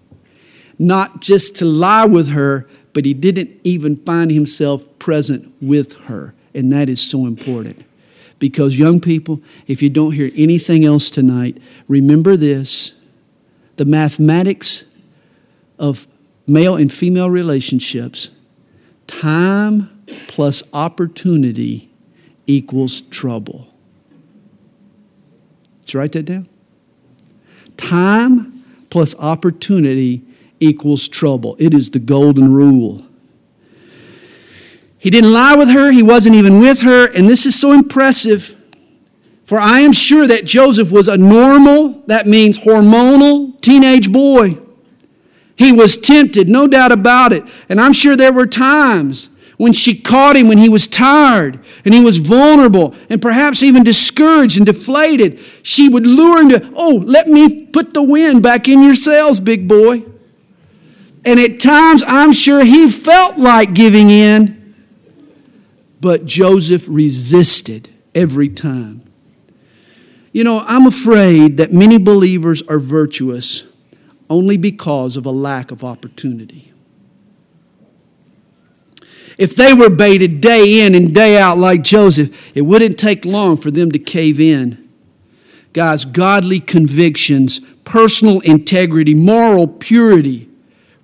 Not 0.78 1.22
just 1.22 1.56
to 1.56 1.64
lie 1.64 2.04
with 2.04 2.28
her, 2.28 2.68
but 2.92 3.06
he 3.06 3.14
didn't 3.14 3.58
even 3.64 3.96
find 4.04 4.30
himself 4.30 4.86
present 4.98 5.54
with 5.62 5.94
her. 6.00 6.34
And 6.52 6.70
that 6.74 6.90
is 6.90 7.00
so 7.00 7.24
important. 7.24 7.86
Because, 8.38 8.78
young 8.78 9.00
people, 9.00 9.40
if 9.66 9.80
you 9.80 9.88
don't 9.88 10.12
hear 10.12 10.30
anything 10.36 10.84
else 10.84 11.08
tonight, 11.08 11.56
remember 11.88 12.36
this 12.36 13.00
the 13.76 13.86
mathematics 13.86 14.94
of 15.78 16.06
male 16.46 16.76
and 16.76 16.92
female 16.92 17.30
relationships 17.30 18.30
time 19.06 20.04
plus 20.28 20.62
opportunity 20.72 21.90
equals 22.46 23.02
trouble. 23.02 23.68
Did 25.80 25.94
you 25.94 26.00
write 26.00 26.12
that 26.12 26.24
down? 26.24 26.48
Time 27.76 28.64
plus 28.90 29.14
opportunity 29.18 30.22
equals 30.60 31.08
trouble. 31.08 31.56
It 31.58 31.74
is 31.74 31.90
the 31.90 31.98
golden 31.98 32.52
rule. 32.52 33.04
He 34.98 35.10
didn't 35.10 35.32
lie 35.32 35.54
with 35.56 35.68
her, 35.68 35.92
he 35.92 36.02
wasn't 36.02 36.34
even 36.34 36.58
with 36.58 36.80
her, 36.80 37.12
and 37.12 37.28
this 37.28 37.46
is 37.46 37.54
so 37.54 37.72
impressive. 37.72 38.56
For 39.44 39.58
I 39.58 39.80
am 39.80 39.92
sure 39.92 40.26
that 40.26 40.44
Joseph 40.44 40.90
was 40.90 41.06
a 41.06 41.16
normal, 41.16 42.02
that 42.06 42.26
means 42.26 42.58
hormonal, 42.58 43.60
teenage 43.60 44.10
boy. 44.10 44.58
He 45.56 45.72
was 45.72 45.96
tempted, 45.96 46.48
no 46.48 46.66
doubt 46.66 46.92
about 46.92 47.32
it. 47.32 47.42
And 47.68 47.80
I'm 47.80 47.92
sure 47.92 48.16
there 48.16 48.32
were 48.32 48.46
times 48.46 49.30
when 49.56 49.72
she 49.72 49.98
caught 49.98 50.36
him 50.36 50.48
when 50.48 50.58
he 50.58 50.68
was 50.68 50.86
tired 50.86 51.58
and 51.84 51.94
he 51.94 52.04
was 52.04 52.18
vulnerable 52.18 52.94
and 53.08 53.22
perhaps 53.22 53.62
even 53.62 53.82
discouraged 53.82 54.58
and 54.58 54.66
deflated. 54.66 55.40
She 55.62 55.88
would 55.88 56.06
lure 56.06 56.42
him 56.42 56.50
to, 56.50 56.72
oh, 56.76 57.02
let 57.06 57.28
me 57.28 57.66
put 57.66 57.94
the 57.94 58.02
wind 58.02 58.42
back 58.42 58.68
in 58.68 58.82
your 58.82 58.94
sails, 58.94 59.40
big 59.40 59.66
boy. 59.66 60.04
And 61.24 61.40
at 61.40 61.60
times, 61.60 62.04
I'm 62.06 62.32
sure 62.32 62.64
he 62.64 62.88
felt 62.90 63.38
like 63.38 63.74
giving 63.74 64.10
in. 64.10 64.74
But 66.00 66.26
Joseph 66.26 66.84
resisted 66.88 67.88
every 68.14 68.50
time. 68.50 69.02
You 70.30 70.44
know, 70.44 70.62
I'm 70.66 70.86
afraid 70.86 71.56
that 71.56 71.72
many 71.72 71.96
believers 71.98 72.62
are 72.68 72.78
virtuous 72.78 73.64
only 74.28 74.56
because 74.56 75.16
of 75.16 75.26
a 75.26 75.30
lack 75.30 75.70
of 75.70 75.84
opportunity. 75.84 76.72
If 79.38 79.54
they 79.54 79.74
were 79.74 79.90
baited 79.90 80.40
day 80.40 80.86
in 80.86 80.94
and 80.94 81.14
day 81.14 81.38
out 81.38 81.58
like 81.58 81.82
Joseph, 81.82 82.56
it 82.56 82.62
wouldn't 82.62 82.98
take 82.98 83.24
long 83.24 83.56
for 83.56 83.70
them 83.70 83.92
to 83.92 83.98
cave 83.98 84.40
in. 84.40 84.88
Guys, 85.74 86.06
godly 86.06 86.58
convictions, 86.58 87.60
personal 87.84 88.40
integrity, 88.40 89.12
moral 89.12 89.68
purity 89.68 90.48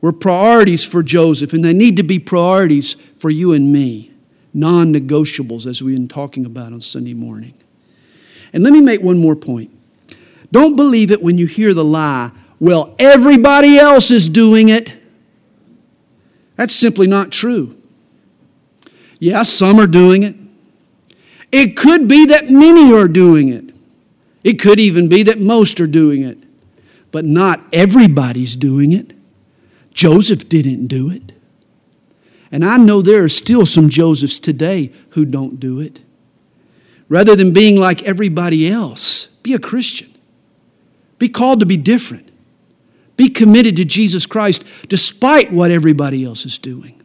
were 0.00 0.12
priorities 0.12 0.84
for 0.84 1.02
Joseph, 1.02 1.52
and 1.52 1.62
they 1.62 1.74
need 1.74 1.96
to 1.98 2.02
be 2.02 2.18
priorities 2.18 2.94
for 2.94 3.28
you 3.28 3.52
and 3.52 3.70
me 3.70 4.12
non 4.54 4.92
negotiables, 4.92 5.66
as 5.66 5.82
we've 5.82 5.96
been 5.96 6.08
talking 6.08 6.44
about 6.44 6.72
on 6.72 6.80
Sunday 6.80 7.14
morning. 7.14 7.54
And 8.52 8.62
let 8.62 8.72
me 8.72 8.80
make 8.80 9.00
one 9.00 9.18
more 9.18 9.36
point. 9.36 9.70
Don't 10.50 10.76
believe 10.76 11.10
it 11.10 11.22
when 11.22 11.38
you 11.38 11.46
hear 11.46 11.72
the 11.72 11.84
lie, 11.84 12.30
well, 12.62 12.94
everybody 12.96 13.76
else 13.76 14.12
is 14.12 14.28
doing 14.28 14.68
it. 14.68 14.96
That's 16.54 16.72
simply 16.72 17.08
not 17.08 17.32
true. 17.32 17.76
Yeah, 19.18 19.42
some 19.42 19.80
are 19.80 19.88
doing 19.88 20.22
it. 20.22 20.36
It 21.50 21.76
could 21.76 22.06
be 22.06 22.24
that 22.26 22.50
many 22.50 22.92
are 22.92 23.08
doing 23.08 23.48
it. 23.48 23.74
It 24.44 24.60
could 24.60 24.78
even 24.78 25.08
be 25.08 25.24
that 25.24 25.40
most 25.40 25.80
are 25.80 25.88
doing 25.88 26.22
it. 26.22 26.38
But 27.10 27.24
not 27.24 27.58
everybody's 27.72 28.54
doing 28.54 28.92
it. 28.92 29.12
Joseph 29.92 30.48
didn't 30.48 30.86
do 30.86 31.10
it. 31.10 31.32
And 32.52 32.64
I 32.64 32.76
know 32.76 33.02
there 33.02 33.24
are 33.24 33.28
still 33.28 33.66
some 33.66 33.88
Josephs 33.88 34.38
today 34.38 34.92
who 35.10 35.24
don't 35.24 35.58
do 35.58 35.80
it. 35.80 36.00
Rather 37.08 37.34
than 37.34 37.52
being 37.52 37.74
like 37.76 38.04
everybody 38.04 38.70
else, 38.70 39.26
be 39.42 39.52
a 39.52 39.58
Christian. 39.58 40.14
Be 41.18 41.28
called 41.28 41.58
to 41.58 41.66
be 41.66 41.76
different. 41.76 42.28
Be 43.22 43.28
committed 43.28 43.76
to 43.76 43.84
Jesus 43.84 44.26
Christ 44.26 44.64
despite 44.88 45.52
what 45.52 45.70
everybody 45.70 46.24
else 46.24 46.44
is 46.44 46.58
doing. 46.58 47.00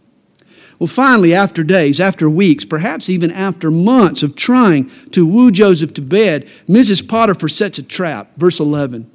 Well, 0.80 0.88
finally, 0.88 1.32
after 1.32 1.64
days, 1.64 2.00
after 2.00 2.28
weeks, 2.28 2.66
perhaps 2.66 3.08
even 3.08 3.30
after 3.30 3.70
months 3.70 4.24
of 4.24 4.36
trying 4.36 4.90
to 5.12 5.28
woo 5.28 5.52
Joseph 5.52 5.94
to 5.94 6.02
bed, 6.02 6.48
Mrs. 6.68 7.08
Potiphar 7.08 7.50
sets 7.50 7.78
a 7.78 7.84
trap. 7.84 8.32
Verse 8.36 8.60
11. 8.60 9.12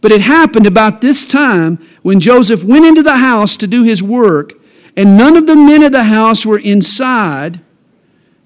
But 0.00 0.10
it 0.10 0.22
happened 0.22 0.66
about 0.66 1.00
this 1.00 1.24
time 1.24 1.78
when 2.02 2.18
Joseph 2.18 2.64
went 2.64 2.84
into 2.84 3.04
the 3.04 3.18
house 3.18 3.56
to 3.58 3.68
do 3.68 3.84
his 3.84 4.02
work, 4.02 4.54
and 4.96 5.16
none 5.16 5.36
of 5.36 5.46
the 5.46 5.54
men 5.54 5.84
of 5.84 5.92
the 5.92 6.02
house 6.02 6.44
were 6.44 6.58
inside. 6.58 7.60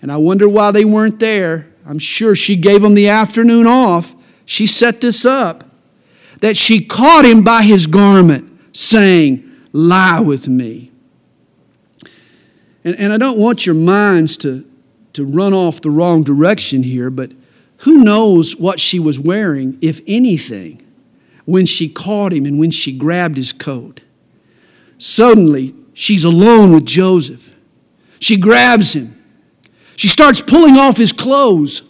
And 0.02 0.12
I 0.12 0.18
wonder 0.18 0.46
why 0.46 0.72
they 0.72 0.84
weren't 0.84 1.20
there. 1.20 1.72
I'm 1.86 1.98
sure 1.98 2.36
she 2.36 2.54
gave 2.54 2.82
them 2.82 2.92
the 2.92 3.08
afternoon 3.08 3.66
off. 3.66 4.14
She 4.44 4.66
set 4.66 5.00
this 5.00 5.24
up. 5.24 5.64
That 6.40 6.56
she 6.56 6.84
caught 6.84 7.24
him 7.24 7.42
by 7.42 7.62
his 7.62 7.86
garment, 7.86 8.76
saying, 8.76 9.44
Lie 9.72 10.20
with 10.20 10.48
me. 10.48 10.90
And, 12.84 12.98
and 12.98 13.12
I 13.12 13.18
don't 13.18 13.38
want 13.38 13.66
your 13.66 13.74
minds 13.74 14.36
to, 14.38 14.64
to 15.12 15.24
run 15.24 15.52
off 15.52 15.80
the 15.80 15.90
wrong 15.90 16.22
direction 16.22 16.82
here, 16.82 17.10
but 17.10 17.32
who 17.78 17.98
knows 17.98 18.56
what 18.56 18.80
she 18.80 18.98
was 18.98 19.20
wearing, 19.20 19.78
if 19.80 20.00
anything, 20.06 20.84
when 21.44 21.66
she 21.66 21.88
caught 21.88 22.32
him 22.32 22.44
and 22.44 22.58
when 22.58 22.70
she 22.70 22.96
grabbed 22.96 23.36
his 23.36 23.52
coat. 23.52 24.00
Suddenly, 24.98 25.74
she's 25.92 26.24
alone 26.24 26.72
with 26.72 26.86
Joseph. 26.86 27.54
She 28.20 28.36
grabs 28.36 28.94
him. 28.94 29.14
She 29.96 30.08
starts 30.08 30.40
pulling 30.40 30.76
off 30.76 30.96
his 30.96 31.12
clothes. 31.12 31.82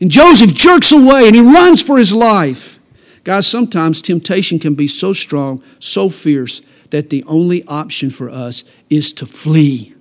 And 0.00 0.10
Joseph 0.10 0.54
jerks 0.54 0.92
away 0.92 1.26
and 1.26 1.34
he 1.34 1.42
runs 1.42 1.82
for 1.82 1.98
his 1.98 2.12
life. 2.12 2.77
Guys, 3.28 3.46
sometimes 3.46 4.00
temptation 4.00 4.58
can 4.58 4.72
be 4.72 4.88
so 4.88 5.12
strong, 5.12 5.62
so 5.80 6.08
fierce, 6.08 6.62
that 6.88 7.10
the 7.10 7.22
only 7.24 7.62
option 7.64 8.08
for 8.08 8.30
us 8.30 8.64
is 8.88 9.12
to 9.12 9.26
flee 9.26 9.94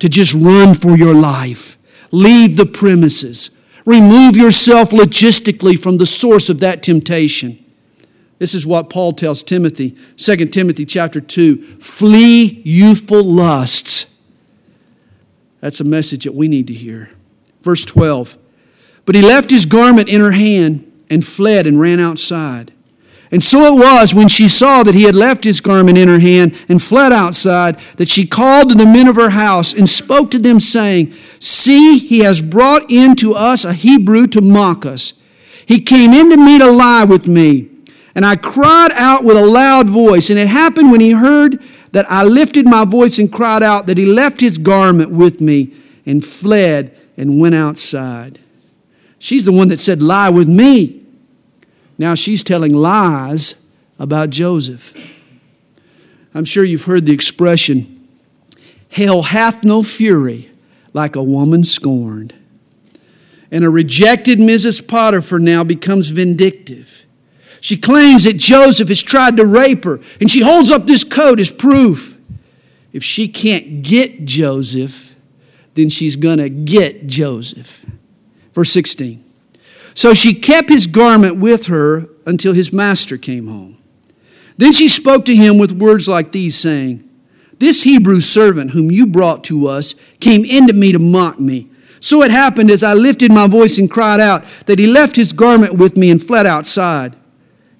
to 0.00 0.08
just 0.08 0.34
run 0.34 0.74
for 0.74 0.96
your 0.96 1.14
life. 1.14 1.78
Leave 2.10 2.56
the 2.56 2.66
premises. 2.66 3.52
Remove 3.86 4.36
yourself 4.36 4.90
logistically 4.90 5.78
from 5.78 5.98
the 5.98 6.04
source 6.04 6.48
of 6.48 6.58
that 6.58 6.82
temptation. 6.82 7.64
This 8.40 8.56
is 8.56 8.66
what 8.66 8.90
Paul 8.90 9.12
tells 9.12 9.44
Timothy, 9.44 9.96
2 10.16 10.36
Timothy 10.46 10.84
chapter 10.84 11.20
2. 11.20 11.78
Flee 11.78 12.60
youthful 12.64 13.22
lusts. 13.22 14.20
That's 15.60 15.78
a 15.78 15.84
message 15.84 16.24
that 16.24 16.34
we 16.34 16.48
need 16.48 16.66
to 16.66 16.74
hear. 16.74 17.08
Verse 17.62 17.84
12. 17.84 18.36
But 19.04 19.14
he 19.14 19.22
left 19.22 19.48
his 19.48 19.64
garment 19.64 20.08
in 20.08 20.20
her 20.20 20.32
hand 20.32 20.91
and 21.12 21.24
fled 21.24 21.66
and 21.66 21.78
ran 21.78 22.00
outside. 22.00 22.72
And 23.30 23.42
so 23.42 23.74
it 23.74 23.78
was 23.78 24.14
when 24.14 24.28
she 24.28 24.46
saw 24.46 24.82
that 24.82 24.94
he 24.94 25.04
had 25.04 25.14
left 25.14 25.44
his 25.44 25.60
garment 25.60 25.96
in 25.96 26.08
her 26.08 26.18
hand 26.18 26.54
and 26.68 26.82
fled 26.82 27.12
outside 27.12 27.78
that 27.96 28.08
she 28.08 28.26
called 28.26 28.68
to 28.68 28.74
the 28.74 28.84
men 28.84 29.08
of 29.08 29.16
her 29.16 29.30
house 29.30 29.72
and 29.72 29.88
spoke 29.88 30.30
to 30.32 30.38
them, 30.38 30.60
saying, 30.60 31.14
See, 31.40 31.98
he 31.98 32.20
has 32.20 32.42
brought 32.42 32.90
in 32.90 33.14
to 33.16 33.32
us 33.32 33.64
a 33.64 33.72
Hebrew 33.72 34.26
to 34.28 34.42
mock 34.42 34.84
us. 34.84 35.22
He 35.64 35.80
came 35.80 36.12
in 36.12 36.30
to 36.30 36.36
me 36.36 36.58
to 36.58 36.70
lie 36.70 37.04
with 37.04 37.26
me. 37.26 37.70
And 38.14 38.26
I 38.26 38.36
cried 38.36 38.90
out 38.94 39.24
with 39.24 39.38
a 39.38 39.46
loud 39.46 39.88
voice. 39.88 40.28
And 40.28 40.38
it 40.38 40.48
happened 40.48 40.90
when 40.90 41.00
he 41.00 41.12
heard 41.12 41.62
that 41.92 42.04
I 42.10 42.24
lifted 42.24 42.66
my 42.66 42.84
voice 42.84 43.18
and 43.18 43.32
cried 43.32 43.62
out 43.62 43.86
that 43.86 43.96
he 43.96 44.04
left 44.04 44.40
his 44.40 44.58
garment 44.58 45.10
with 45.10 45.40
me 45.40 45.74
and 46.04 46.22
fled 46.22 46.94
and 47.16 47.40
went 47.40 47.54
outside. 47.54 48.38
She's 49.18 49.46
the 49.46 49.52
one 49.52 49.68
that 49.68 49.80
said, 49.80 50.02
Lie 50.02 50.30
with 50.30 50.48
me. 50.48 51.01
Now 52.02 52.16
she's 52.16 52.42
telling 52.42 52.74
lies 52.74 53.54
about 53.96 54.30
Joseph. 54.30 54.92
I'm 56.34 56.44
sure 56.44 56.64
you've 56.64 56.86
heard 56.86 57.06
the 57.06 57.12
expression, 57.12 58.08
hell 58.90 59.22
hath 59.22 59.62
no 59.62 59.84
fury 59.84 60.50
like 60.92 61.14
a 61.14 61.22
woman 61.22 61.62
scorned. 61.62 62.34
And 63.52 63.62
a 63.62 63.70
rejected 63.70 64.40
Mrs. 64.40 64.84
Potiphar 64.84 65.38
now 65.38 65.62
becomes 65.62 66.08
vindictive. 66.08 67.04
She 67.60 67.76
claims 67.76 68.24
that 68.24 68.36
Joseph 68.36 68.88
has 68.88 69.00
tried 69.00 69.36
to 69.36 69.46
rape 69.46 69.84
her, 69.84 70.00
and 70.20 70.28
she 70.28 70.40
holds 70.40 70.72
up 70.72 70.86
this 70.86 71.04
coat 71.04 71.38
as 71.38 71.52
proof. 71.52 72.18
If 72.92 73.04
she 73.04 73.28
can't 73.28 73.80
get 73.82 74.24
Joseph, 74.24 75.14
then 75.74 75.88
she's 75.88 76.16
going 76.16 76.38
to 76.38 76.48
get 76.48 77.06
Joseph. 77.06 77.86
Verse 78.54 78.72
16. 78.72 79.21
So 79.94 80.14
she 80.14 80.34
kept 80.34 80.68
his 80.68 80.86
garment 80.86 81.36
with 81.36 81.66
her 81.66 82.08
until 82.26 82.52
his 82.52 82.72
master 82.72 83.16
came 83.16 83.46
home. 83.46 83.78
Then 84.56 84.72
she 84.72 84.88
spoke 84.88 85.24
to 85.24 85.36
him 85.36 85.58
with 85.58 85.72
words 85.72 86.08
like 86.08 86.32
these, 86.32 86.56
saying, 86.56 87.08
This 87.58 87.82
Hebrew 87.82 88.20
servant 88.20 88.70
whom 88.70 88.90
you 88.90 89.06
brought 89.06 89.44
to 89.44 89.66
us 89.66 89.94
came 90.20 90.44
into 90.44 90.72
me 90.72 90.92
to 90.92 90.98
mock 90.98 91.40
me. 91.40 91.68
So 92.00 92.22
it 92.22 92.30
happened 92.30 92.70
as 92.70 92.82
I 92.82 92.94
lifted 92.94 93.30
my 93.30 93.46
voice 93.46 93.78
and 93.78 93.90
cried 93.90 94.20
out 94.20 94.44
that 94.66 94.78
he 94.78 94.86
left 94.86 95.16
his 95.16 95.32
garment 95.32 95.74
with 95.74 95.96
me 95.96 96.10
and 96.10 96.22
fled 96.22 96.46
outside. 96.46 97.14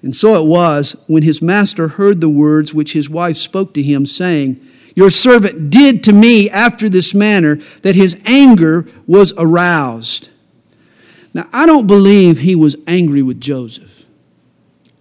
And 0.01 0.15
so 0.15 0.41
it 0.41 0.47
was 0.47 0.95
when 1.07 1.23
his 1.23 1.41
master 1.41 1.87
heard 1.89 2.19
the 2.19 2.29
words 2.29 2.73
which 2.73 2.93
his 2.93 3.09
wife 3.09 3.37
spoke 3.37 3.73
to 3.73 3.83
him, 3.83 4.05
saying, 4.05 4.59
Your 4.95 5.09
servant 5.09 5.69
did 5.69 6.03
to 6.05 6.13
me 6.13 6.49
after 6.49 6.89
this 6.89 7.13
manner, 7.13 7.55
that 7.81 7.95
his 7.95 8.17
anger 8.25 8.87
was 9.07 9.33
aroused. 9.37 10.29
Now, 11.33 11.47
I 11.51 11.65
don't 11.65 11.87
believe 11.87 12.39
he 12.39 12.55
was 12.55 12.75
angry 12.85 13.21
with 13.21 13.41
Joseph. 13.41 14.05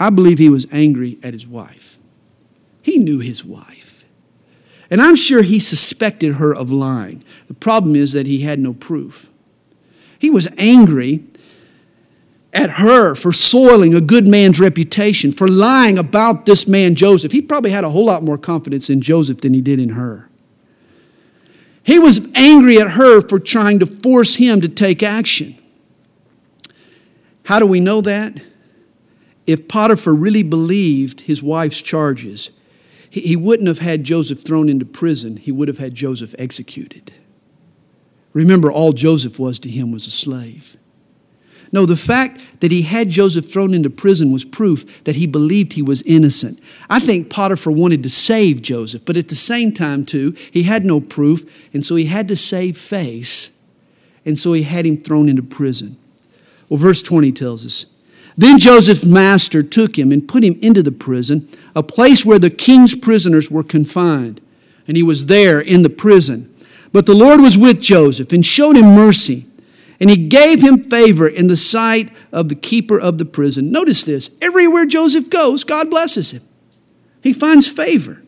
I 0.01 0.11
believe 0.11 0.39
he 0.39 0.49
was 0.49 0.67
angry 0.73 1.19
at 1.23 1.35
his 1.35 1.47
wife. 1.47 1.99
He 2.81 2.97
knew 2.97 3.21
his 3.21 3.45
wife. 3.45 4.05
And 4.91 5.01
I'm 5.01 5.15
sure 5.15 5.43
he 5.43 5.59
suspected 5.59 6.35
her 6.35 6.55
of 6.55 6.73
lying. 6.73 7.23
The 7.49 7.55
problem 7.55 7.95
is 7.95 8.13
that 8.13 8.27
he 8.27 8.41
had 8.41 8.59
no 8.59 8.75
proof. 8.75 9.31
He 10.19 10.31
was 10.31 10.49
angry 10.59 11.25
at 12.53 12.71
her 12.71 13.15
for 13.15 13.33
soiling 13.33 13.95
a 13.95 14.01
good 14.01 14.27
man's 14.27 14.61
reputation, 14.61 15.33
for 15.33 15.49
lying 15.49 15.99
about 15.99 16.45
this 16.45 16.69
man 16.69 16.95
Joseph. 16.95 17.33
He 17.33 17.41
probably 17.41 17.71
had 17.71 17.85
a 17.85 17.91
whole 17.91 18.05
lot 18.05 18.23
more 18.23 18.37
confidence 18.37 18.91
in 18.91 19.01
Joseph 19.01 19.41
than 19.41 19.55
he 19.55 19.61
did 19.61 19.81
in 19.81 19.91
her. 19.91 20.29
He 21.83 21.99
was 21.99 22.31
angry 22.35 22.79
at 22.79 22.93
her 22.93 23.21
for 23.21 23.39
trying 23.39 23.79
to 23.79 23.87
force 23.87 24.37
him 24.37 24.61
to 24.61 24.69
take 24.69 25.03
action. 25.03 25.57
How 27.45 27.59
do 27.59 27.67
we 27.67 27.81
know 27.81 28.01
that? 28.03 28.41
If 29.47 29.69
Potiphar 29.69 30.15
really 30.15 30.43
believed 30.43 31.23
his 31.23 31.43
wife's 31.43 31.83
charges, 31.83 32.51
he 33.11 33.37
wouldn't 33.37 33.69
have 33.69 33.81
had 33.81 34.05
Joseph 34.05 34.41
thrown 34.41 34.69
into 34.69 34.87
prison, 34.87 35.37
he 35.37 35.53
would 35.53 35.69
have 35.69 35.79
had 35.79 35.95
Joseph 35.95 36.35
executed. 36.39 37.13
Remember, 38.33 38.73
all 38.73 38.93
Joseph 38.93 39.39
was 39.39 39.59
to 39.59 39.69
him 39.69 39.93
was 39.93 40.07
a 40.07 40.11
slave. 40.11 40.79
No, 41.73 41.87
the 41.87 41.97
fact 41.97 42.41
that 42.61 42.71
he 42.71 42.83
had 42.83 43.09
Joseph 43.09 43.51
thrown 43.51 43.73
into 43.73 43.91
prison 43.91 44.31
was 44.31 44.45
proof 44.45 45.05
that 45.05 45.17
he 45.17 45.27
believed 45.27 45.73
he 45.73 45.83
was 45.83 46.03
innocent. 46.03 46.61
I 46.89 47.01
think 47.01 47.31
Potiphar 47.31 47.73
wanted 47.73 48.03
to 48.03 48.11
save 48.11 48.61
Joseph, 48.61 49.05
but 49.05 49.17
at 49.17 49.29
the 49.29 49.35
same 49.35 49.73
time, 49.73 50.05
too, 50.05 50.35
he 50.51 50.65
had 50.65 50.85
no 50.85 51.01
proof, 51.01 51.51
and 51.73 51.85
so 51.85 51.97
he 51.97 52.07
had 52.07 52.29
to 52.29 52.37
save 52.37 52.77
face, 52.77 53.59
and 54.25 54.39
so 54.39 54.53
he 54.53 54.63
had 54.63 54.87
him 54.87 54.99
thrown 54.99 55.29
into 55.31 55.43
prison. 55.43 55.97
Well, 56.73 56.79
verse 56.79 57.03
20 57.03 57.33
tells 57.33 57.67
us 57.67 57.85
Then 58.35 58.59
Joseph's 58.59 59.05
master 59.05 59.63
took 59.63 59.99
him 59.99 60.11
and 60.11 60.27
put 60.27 60.43
him 60.43 60.59
into 60.63 60.83
the 60.83 60.91
prison, 60.91 61.47
a 61.77 61.83
place 61.83 62.25
where 62.25 62.39
the 62.39 62.49
king's 62.49 62.95
prisoners 62.95 63.51
were 63.51 63.63
confined. 63.63 64.41
And 64.89 64.97
he 64.97 65.03
was 65.03 65.27
there 65.27 65.61
in 65.61 65.83
the 65.83 65.91
prison. 65.91 66.49
But 66.91 67.05
the 67.05 67.15
Lord 67.15 67.41
was 67.41 67.59
with 67.59 67.83
Joseph 67.83 68.33
and 68.33 68.45
showed 68.45 68.77
him 68.77 68.95
mercy. 68.95 69.45
And 70.01 70.09
he 70.09 70.17
gave 70.17 70.63
him 70.63 70.85
favor 70.85 71.29
in 71.29 71.49
the 71.49 71.59
sight 71.59 72.11
of 72.33 72.49
the 72.49 72.55
keeper 72.55 72.99
of 72.99 73.19
the 73.19 73.27
prison. 73.27 73.71
Notice 73.71 74.05
this 74.05 74.31
everywhere 74.41 74.87
Joseph 74.87 75.29
goes, 75.29 75.65
God 75.65 75.91
blesses 75.91 76.31
him. 76.31 76.43
He 77.23 77.35
finds 77.35 77.69
favor. 77.69 78.23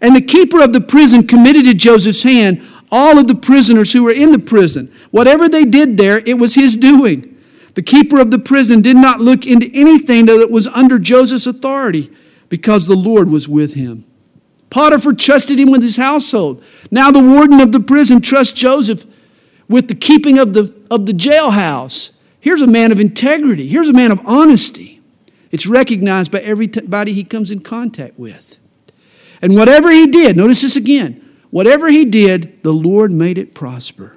And 0.00 0.14
the 0.14 0.22
keeper 0.22 0.62
of 0.62 0.72
the 0.72 0.80
prison 0.80 1.26
committed 1.26 1.64
to 1.64 1.74
Joseph's 1.74 2.22
hand 2.22 2.64
all 2.92 3.18
of 3.18 3.26
the 3.26 3.34
prisoners 3.34 3.92
who 3.92 4.04
were 4.04 4.12
in 4.12 4.30
the 4.30 4.38
prison. 4.38 4.94
Whatever 5.10 5.48
they 5.48 5.64
did 5.64 5.96
there, 5.96 6.22
it 6.24 6.38
was 6.38 6.54
his 6.54 6.76
doing. 6.76 7.32
The 7.76 7.82
keeper 7.82 8.18
of 8.18 8.30
the 8.30 8.38
prison 8.38 8.80
did 8.80 8.96
not 8.96 9.20
look 9.20 9.46
into 9.46 9.70
anything 9.74 10.24
that 10.26 10.50
was 10.50 10.66
under 10.66 10.98
Joseph's 10.98 11.46
authority 11.46 12.10
because 12.48 12.86
the 12.86 12.96
Lord 12.96 13.28
was 13.28 13.50
with 13.50 13.74
him. 13.74 14.06
Potiphar 14.70 15.12
trusted 15.12 15.58
him 15.58 15.70
with 15.70 15.82
his 15.82 15.98
household. 15.98 16.64
Now 16.90 17.10
the 17.10 17.22
warden 17.22 17.60
of 17.60 17.72
the 17.72 17.80
prison 17.80 18.22
trusts 18.22 18.58
Joseph 18.58 19.04
with 19.68 19.88
the 19.88 19.94
keeping 19.94 20.38
of 20.38 20.54
the, 20.54 20.74
of 20.90 21.04
the 21.04 21.12
jailhouse. 21.12 22.12
Here's 22.40 22.62
a 22.62 22.66
man 22.66 22.92
of 22.92 22.98
integrity. 22.98 23.68
Here's 23.68 23.90
a 23.90 23.92
man 23.92 24.10
of 24.10 24.26
honesty. 24.26 25.02
It's 25.50 25.66
recognized 25.66 26.32
by 26.32 26.40
everybody 26.40 27.12
he 27.12 27.24
comes 27.24 27.50
in 27.50 27.60
contact 27.60 28.18
with. 28.18 28.56
And 29.42 29.54
whatever 29.54 29.90
he 29.90 30.06
did, 30.06 30.34
notice 30.34 30.62
this 30.62 30.76
again, 30.76 31.22
whatever 31.50 31.90
he 31.90 32.06
did, 32.06 32.62
the 32.62 32.72
Lord 32.72 33.12
made 33.12 33.36
it 33.36 33.54
prosper. 33.54 34.16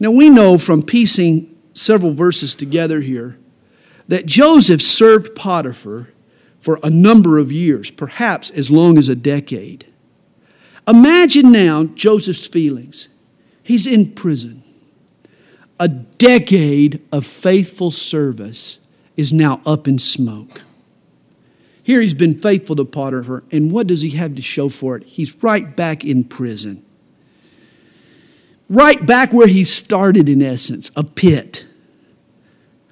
Now 0.00 0.10
we 0.10 0.30
know 0.30 0.58
from 0.58 0.82
piecing 0.82 1.51
several 1.74 2.14
verses 2.14 2.54
together 2.54 3.00
here 3.00 3.38
that 4.08 4.26
Joseph 4.26 4.82
served 4.82 5.34
Potiphar 5.34 6.08
for 6.58 6.78
a 6.82 6.90
number 6.90 7.38
of 7.38 7.50
years, 7.50 7.90
perhaps 7.90 8.50
as 8.50 8.70
long 8.70 8.98
as 8.98 9.08
a 9.08 9.16
decade. 9.16 9.92
Imagine 10.86 11.52
now 11.52 11.84
Joseph's 11.84 12.46
feelings. 12.46 13.08
He's 13.62 13.86
in 13.86 14.12
prison. 14.12 14.62
A 15.78 15.88
decade 15.88 17.02
of 17.10 17.26
faithful 17.26 17.90
service 17.90 18.78
is 19.16 19.32
now 19.32 19.60
up 19.66 19.88
in 19.88 19.98
smoke. 19.98 20.62
Here 21.82 22.00
he's 22.00 22.14
been 22.14 22.38
faithful 22.38 22.76
to 22.76 22.84
Potiphar, 22.84 23.42
and 23.50 23.72
what 23.72 23.88
does 23.88 24.02
he 24.02 24.10
have 24.10 24.36
to 24.36 24.42
show 24.42 24.68
for 24.68 24.96
it? 24.96 25.04
He's 25.04 25.42
right 25.42 25.74
back 25.74 26.04
in 26.04 26.24
prison. 26.24 26.84
Right 28.68 29.04
back 29.06 29.32
where 29.32 29.46
he 29.46 29.64
started, 29.64 30.28
in 30.28 30.42
essence, 30.42 30.90
a 30.96 31.04
pit. 31.04 31.66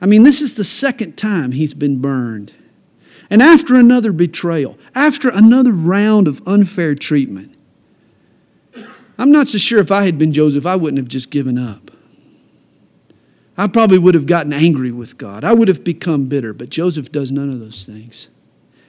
I 0.01 0.07
mean, 0.07 0.23
this 0.23 0.41
is 0.41 0.55
the 0.55 0.65
second 0.65 1.17
time 1.17 1.53
he's 1.53 1.75
been 1.75 2.01
burned. 2.01 2.53
And 3.31 3.41
after 3.41 3.77
another 3.77 4.13
betrayal, 4.13 4.79
after 4.95 5.29
another 5.29 5.73
round 5.73 6.27
of 6.27 6.47
unfair 6.47 6.95
treatment, 6.95 7.55
I'm 9.19 9.31
not 9.31 9.49
so 9.49 9.59
sure 9.59 9.79
if 9.79 9.93
I 9.93 10.05
had 10.05 10.19
been 10.19 10.33
Joseph, 10.33 10.67
I 10.67 10.77
wouldn't 10.77 10.99
have 10.99 11.09
just 11.09 11.31
given 11.31 11.59
up. 11.59 11.91
I 13.57 13.67
probably 13.67 13.99
would 13.99 14.15
have 14.15 14.27
gotten 14.27 14.53
angry 14.53 14.91
with 14.91 15.19
God. 15.19 15.45
I 15.45 15.53
would 15.53 15.69
have 15.69 15.85
become 15.85 16.27
bitter, 16.27 16.55
but 16.55 16.71
Joseph 16.71 17.13
does 17.13 17.31
none 17.31 17.51
of 17.51 17.61
those 17.61 17.85
things. 17.85 18.29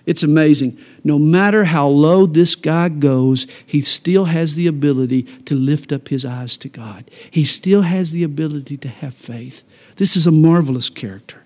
It's 0.05 0.23
amazing. 0.23 0.79
No 1.03 1.19
matter 1.19 1.65
how 1.65 1.87
low 1.87 2.25
this 2.25 2.55
guy 2.55 2.89
goes, 2.89 3.45
he 3.65 3.81
still 3.81 4.25
has 4.25 4.55
the 4.55 4.67
ability 4.67 5.23
to 5.45 5.55
lift 5.55 5.91
up 5.91 6.07
his 6.07 6.25
eyes 6.25 6.57
to 6.57 6.69
God. 6.69 7.09
He 7.29 7.43
still 7.43 7.83
has 7.83 8.11
the 8.11 8.23
ability 8.23 8.77
to 8.77 8.87
have 8.87 9.13
faith. 9.13 9.63
This 9.97 10.15
is 10.15 10.25
a 10.25 10.31
marvelous 10.31 10.89
character. 10.89 11.43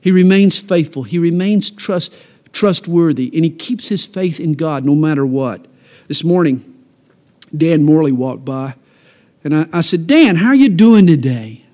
He 0.00 0.10
remains 0.10 0.58
faithful, 0.58 1.02
he 1.02 1.18
remains 1.18 1.70
trust, 1.70 2.14
trustworthy, 2.52 3.30
and 3.34 3.44
he 3.44 3.50
keeps 3.50 3.88
his 3.88 4.06
faith 4.06 4.40
in 4.40 4.54
God 4.54 4.84
no 4.84 4.94
matter 4.94 5.26
what. 5.26 5.66
This 6.08 6.24
morning, 6.24 6.66
Dan 7.56 7.82
Morley 7.82 8.12
walked 8.12 8.44
by, 8.44 8.74
and 9.44 9.54
I, 9.54 9.66
I 9.72 9.80
said, 9.80 10.06
Dan, 10.06 10.36
how 10.36 10.48
are 10.48 10.54
you 10.54 10.68
doing 10.68 11.06
today? 11.06 11.64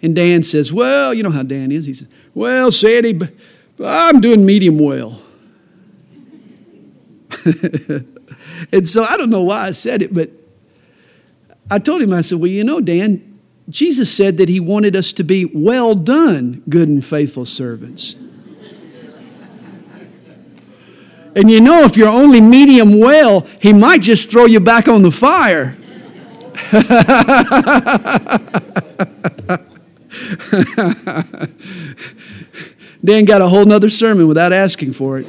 And 0.00 0.14
Dan 0.14 0.42
says, 0.42 0.72
Well, 0.72 1.12
you 1.12 1.22
know 1.22 1.30
how 1.30 1.42
Dan 1.42 1.72
is. 1.72 1.86
He 1.86 1.94
says, 1.94 2.08
Well, 2.34 2.70
Sandy, 2.70 3.18
I'm 3.84 4.20
doing 4.20 4.44
medium 4.44 4.78
well. 4.78 5.20
and 8.72 8.88
so 8.88 9.02
I 9.02 9.16
don't 9.16 9.30
know 9.30 9.42
why 9.42 9.66
I 9.66 9.70
said 9.70 10.02
it, 10.02 10.12
but 10.12 10.30
I 11.70 11.78
told 11.78 12.02
him, 12.02 12.12
I 12.12 12.22
said, 12.22 12.38
Well, 12.38 12.48
you 12.48 12.64
know, 12.64 12.80
Dan, 12.80 13.38
Jesus 13.68 14.14
said 14.14 14.38
that 14.38 14.48
he 14.48 14.60
wanted 14.60 14.96
us 14.96 15.12
to 15.14 15.22
be 15.22 15.44
well 15.44 15.94
done, 15.94 16.62
good 16.68 16.88
and 16.88 17.04
faithful 17.04 17.44
servants. 17.44 18.16
and 21.36 21.50
you 21.50 21.60
know, 21.60 21.82
if 21.82 21.96
you're 21.96 22.08
only 22.08 22.40
medium 22.40 22.98
well, 22.98 23.40
he 23.60 23.72
might 23.72 24.00
just 24.00 24.30
throw 24.30 24.46
you 24.46 24.60
back 24.60 24.88
on 24.88 25.02
the 25.02 25.10
fire. 25.10 25.76
Dan 33.04 33.24
got 33.24 33.40
a 33.40 33.48
whole 33.48 33.64
nother 33.64 33.90
sermon 33.90 34.26
without 34.26 34.52
asking 34.52 34.92
for 34.92 35.18
it. 35.18 35.26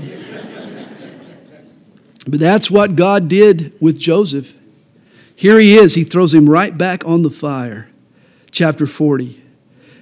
But 2.28 2.40
that's 2.40 2.70
what 2.70 2.96
God 2.96 3.28
did 3.28 3.76
with 3.80 4.00
Joseph. 4.00 4.56
Here 5.36 5.60
he 5.60 5.76
is, 5.76 5.96
he 5.96 6.04
throws 6.04 6.34
him 6.34 6.50
right 6.50 6.78
back 6.78 7.06
on 7.06 7.22
the 7.22 7.30
fire. 7.30 7.90
Chapter 8.52 8.86
40. 8.86 9.42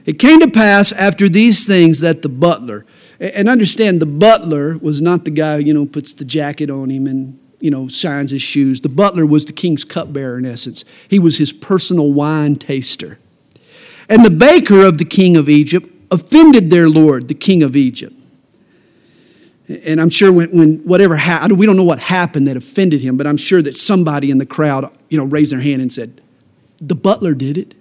It 0.05 0.19
came 0.19 0.39
to 0.39 0.49
pass 0.49 0.91
after 0.93 1.29
these 1.29 1.65
things 1.65 1.99
that 1.99 2.21
the 2.21 2.29
butler, 2.29 2.85
and 3.19 3.49
understand 3.49 4.01
the 4.01 4.05
butler 4.05 4.77
was 4.77 5.01
not 5.01 5.25
the 5.25 5.31
guy, 5.31 5.57
you 5.57 5.73
know, 5.73 5.85
puts 5.85 6.13
the 6.13 6.25
jacket 6.25 6.69
on 6.69 6.89
him 6.89 7.07
and, 7.07 7.39
you 7.59 7.69
know, 7.69 7.87
shines 7.87 8.31
his 8.31 8.41
shoes. 8.41 8.81
The 8.81 8.89
butler 8.89 9.25
was 9.25 9.45
the 9.45 9.53
king's 9.53 9.83
cupbearer 9.83 10.37
in 10.37 10.45
essence. 10.45 10.85
He 11.09 11.19
was 11.19 11.37
his 11.37 11.51
personal 11.51 12.13
wine 12.13 12.55
taster. 12.55 13.19
And 14.07 14.23
the 14.23 14.31
baker 14.31 14.85
of 14.85 14.97
the 14.97 15.05
king 15.05 15.35
of 15.35 15.49
Egypt 15.49 15.89
offended 16.11 16.69
their 16.69 16.89
Lord, 16.89 17.27
the 17.27 17.33
king 17.33 17.63
of 17.63 17.75
Egypt. 17.75 18.13
And 19.67 19.99
I'm 19.99 20.09
sure 20.09 20.31
when, 20.31 20.57
when 20.57 20.77
whatever 20.79 21.17
happened, 21.17 21.59
we 21.59 21.65
don't 21.65 21.75
know 21.75 21.83
what 21.83 21.99
happened 21.99 22.47
that 22.47 22.55
offended 22.55 23.01
him, 23.01 23.17
but 23.17 23.27
I'm 23.27 23.35
sure 23.35 23.61
that 23.61 23.75
somebody 23.75 24.31
in 24.31 24.37
the 24.37 24.45
crowd, 24.45 24.95
you 25.09 25.17
know, 25.17 25.25
raised 25.25 25.51
their 25.51 25.59
hand 25.59 25.81
and 25.81 25.91
said, 25.91 26.21
The 26.77 26.95
butler 26.95 27.33
did 27.33 27.57
it. 27.57 27.73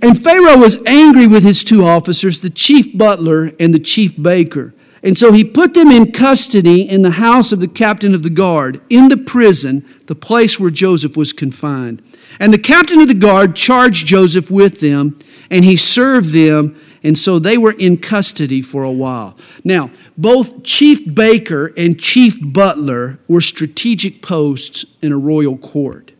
And 0.00 0.20
Pharaoh 0.20 0.58
was 0.58 0.84
angry 0.84 1.28
with 1.28 1.44
his 1.44 1.62
two 1.62 1.84
officers, 1.84 2.40
the 2.40 2.50
chief 2.50 2.96
butler 2.96 3.52
and 3.60 3.72
the 3.72 3.78
chief 3.78 4.20
baker. 4.20 4.74
And 5.04 5.16
so 5.16 5.32
he 5.32 5.44
put 5.44 5.74
them 5.74 5.90
in 5.90 6.12
custody 6.12 6.88
in 6.88 7.02
the 7.02 7.12
house 7.12 7.52
of 7.52 7.60
the 7.60 7.68
captain 7.68 8.14
of 8.14 8.22
the 8.22 8.30
guard, 8.30 8.80
in 8.88 9.08
the 9.08 9.16
prison, 9.16 9.84
the 10.06 10.14
place 10.14 10.58
where 10.60 10.70
Joseph 10.70 11.16
was 11.16 11.32
confined. 11.32 12.02
And 12.40 12.52
the 12.52 12.58
captain 12.58 13.00
of 13.00 13.08
the 13.08 13.14
guard 13.14 13.54
charged 13.56 14.06
Joseph 14.06 14.50
with 14.50 14.80
them 14.80 15.18
and 15.52 15.66
he 15.66 15.76
served 15.76 16.30
them, 16.30 16.80
and 17.02 17.16
so 17.16 17.38
they 17.38 17.58
were 17.58 17.74
in 17.78 17.98
custody 17.98 18.62
for 18.62 18.84
a 18.84 18.90
while. 18.90 19.36
Now, 19.62 19.90
both 20.16 20.64
chief 20.64 21.14
baker 21.14 21.74
and 21.76 22.00
chief 22.00 22.38
butler 22.40 23.18
were 23.28 23.42
strategic 23.42 24.22
posts 24.22 24.86
in 25.02 25.12
a 25.12 25.18
royal 25.18 25.58
court. 25.58 26.12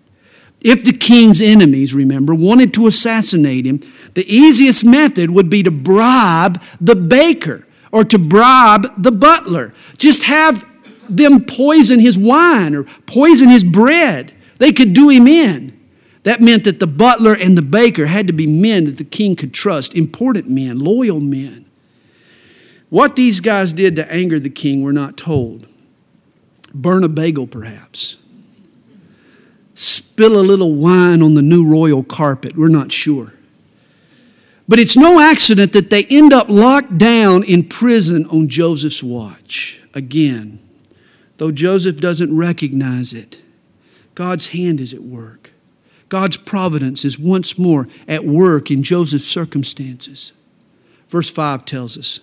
If 0.60 0.84
the 0.84 0.92
king's 0.92 1.40
enemies, 1.40 1.94
remember, 1.94 2.34
wanted 2.34 2.74
to 2.74 2.86
assassinate 2.86 3.64
him, 3.64 3.80
the 4.12 4.26
easiest 4.32 4.84
method 4.84 5.30
would 5.30 5.48
be 5.48 5.62
to 5.62 5.70
bribe 5.70 6.62
the 6.78 6.94
baker 6.94 7.66
or 7.90 8.04
to 8.04 8.18
bribe 8.18 8.86
the 8.98 9.10
butler. 9.10 9.72
Just 9.96 10.24
have 10.24 10.68
them 11.08 11.44
poison 11.46 12.00
his 12.00 12.18
wine 12.18 12.74
or 12.74 12.84
poison 13.06 13.48
his 13.48 13.64
bread. 13.64 14.32
They 14.58 14.72
could 14.72 14.92
do 14.92 15.08
him 15.08 15.26
in. 15.26 15.81
That 16.24 16.40
meant 16.40 16.64
that 16.64 16.78
the 16.78 16.86
butler 16.86 17.34
and 17.34 17.58
the 17.58 17.62
baker 17.62 18.06
had 18.06 18.26
to 18.28 18.32
be 18.32 18.46
men 18.46 18.84
that 18.84 18.98
the 18.98 19.04
king 19.04 19.34
could 19.34 19.52
trust, 19.52 19.94
important 19.94 20.48
men, 20.48 20.78
loyal 20.78 21.20
men. 21.20 21.64
What 22.90 23.16
these 23.16 23.40
guys 23.40 23.72
did 23.72 23.96
to 23.96 24.12
anger 24.12 24.38
the 24.38 24.50
king, 24.50 24.82
we're 24.82 24.92
not 24.92 25.16
told. 25.16 25.66
Burn 26.74 27.02
a 27.04 27.08
bagel, 27.08 27.46
perhaps. 27.46 28.16
Spill 29.74 30.38
a 30.38 30.42
little 30.42 30.74
wine 30.74 31.22
on 31.22 31.34
the 31.34 31.42
new 31.42 31.68
royal 31.68 32.04
carpet, 32.04 32.56
we're 32.56 32.68
not 32.68 32.92
sure. 32.92 33.32
But 34.68 34.78
it's 34.78 34.96
no 34.96 35.18
accident 35.18 35.72
that 35.72 35.90
they 35.90 36.04
end 36.04 36.32
up 36.32 36.48
locked 36.48 36.96
down 36.98 37.42
in 37.44 37.68
prison 37.68 38.26
on 38.26 38.48
Joseph's 38.48 39.02
watch. 39.02 39.80
Again, 39.92 40.60
though 41.38 41.50
Joseph 41.50 42.00
doesn't 42.00 42.34
recognize 42.34 43.12
it, 43.12 43.42
God's 44.14 44.48
hand 44.48 44.80
is 44.80 44.94
at 44.94 45.02
work. 45.02 45.41
God's 46.12 46.36
providence 46.36 47.06
is 47.06 47.18
once 47.18 47.58
more 47.58 47.88
at 48.06 48.26
work 48.26 48.70
in 48.70 48.82
Joseph's 48.82 49.26
circumstances. 49.26 50.32
Verse 51.08 51.30
5 51.30 51.64
tells 51.64 51.96
us 51.96 52.20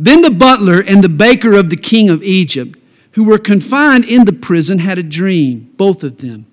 Then 0.00 0.22
the 0.22 0.32
butler 0.32 0.80
and 0.80 1.00
the 1.00 1.08
baker 1.08 1.52
of 1.52 1.70
the 1.70 1.76
king 1.76 2.10
of 2.10 2.24
Egypt, 2.24 2.76
who 3.12 3.22
were 3.22 3.38
confined 3.38 4.04
in 4.04 4.24
the 4.24 4.32
prison, 4.32 4.80
had 4.80 4.98
a 4.98 5.04
dream, 5.04 5.72
both 5.76 6.02
of 6.02 6.18
them. 6.18 6.46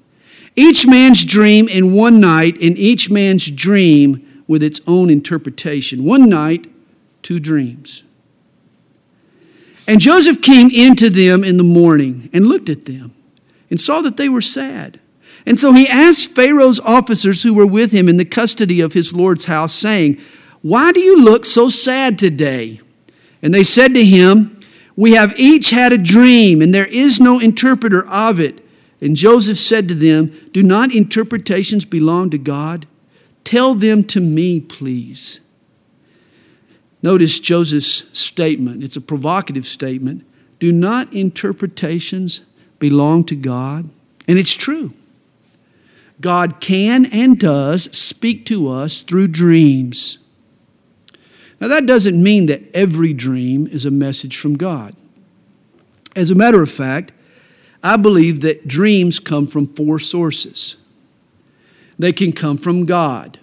Each 0.56 0.86
man's 0.86 1.26
dream 1.26 1.68
in 1.68 1.96
one 1.96 2.20
night, 2.20 2.62
and 2.62 2.78
each 2.78 3.10
man's 3.10 3.50
dream 3.50 4.44
with 4.48 4.62
its 4.62 4.82
own 4.86 5.10
interpretation. 5.10 6.06
One 6.06 6.30
night, 6.30 6.72
two 7.24 7.40
dreams. 7.40 8.04
And 9.88 10.00
Joseph 10.00 10.44
came 10.44 10.70
into 10.70 11.10
them 11.10 11.44
in 11.44 11.58
the 11.58 11.64
morning 11.64 12.30
and 12.32 12.46
looked 12.46 12.70
at 12.70 12.86
them 12.86 13.16
and 13.72 13.82
saw 13.82 14.02
that 14.02 14.18
they 14.18 14.30
were 14.30 14.44
sad. 14.44 15.00
And 15.46 15.60
so 15.60 15.74
he 15.74 15.88
asked 15.88 16.32
Pharaoh's 16.32 16.80
officers 16.80 17.44
who 17.44 17.54
were 17.54 17.66
with 17.66 17.92
him 17.92 18.08
in 18.08 18.18
the 18.18 18.26
custody 18.26 18.82
of 18.82 18.94
his 18.94 19.14
Lord's 19.14 19.46
house, 19.46 19.74
saying, 19.74 20.20
Why 20.62 20.92
do 20.92 21.00
you 21.00 21.24
look 21.24 21.46
so 21.46 21.70
sad 21.70 22.20
today? 22.20 22.82
And 23.42 23.54
they 23.54 23.64
said 23.64 23.94
to 23.94 24.06
him, 24.06 24.60
We 24.96 25.14
have 25.14 25.40
each 25.40 25.72
had 25.72 25.92
a 25.92 25.98
dream, 25.98 26.62
and 26.62 26.74
there 26.74 26.88
is 26.88 27.20
no 27.20 27.40
interpreter 27.40 28.08
of 28.08 28.40
it. 28.40 28.64
And 29.02 29.16
Joseph 29.16 29.58
said 29.58 29.88
to 29.88 29.96
them, 29.96 30.50
Do 30.52 30.62
not 30.62 30.94
interpretations 30.94 31.86
belong 31.86 32.30
to 32.30 32.38
God? 32.38 32.86
Tell 33.44 33.74
them 33.74 34.04
to 34.06 34.22
me, 34.22 34.60
please. 34.60 35.42
Notice 37.02 37.40
Joseph's 37.40 38.18
statement. 38.18 38.84
It's 38.84 38.96
a 38.96 39.02
provocative 39.02 39.66
statement. 39.66 40.24
Do 40.60 40.72
not 40.72 41.12
interpretations 41.14 42.42
belong 42.78 43.24
to 43.26 43.36
God? 43.36 43.90
And 44.28 44.38
it's 44.38 44.54
true. 44.54 44.94
God 46.22 46.60
can 46.60 47.06
and 47.08 47.38
does 47.38 47.84
speak 47.98 48.46
to 48.46 48.70
us 48.70 49.02
through 49.02 49.28
dreams. 49.28 50.20
Now, 51.60 51.68
that 51.68 51.86
doesn't 51.86 52.22
mean 52.22 52.48
that 52.48 52.64
every 52.74 53.14
dream 53.14 53.68
is 53.68 53.86
a 53.86 53.92
message 53.92 54.38
from 54.38 54.56
God. 54.56 54.96
As 56.16 56.30
a 56.30 56.36
matter 56.36 56.62
of 56.62 56.72
fact, 56.72 57.12
I 57.84 57.98
believe 57.98 58.42
that 58.42 58.68
dreams 58.68 59.20
come 59.20 59.48
from 59.48 59.68
four 59.68 60.00
sources. 60.00 60.78
They 61.98 62.14
can 62.14 62.32
come 62.32 62.58
from 62.58 62.86
God, 62.86 63.40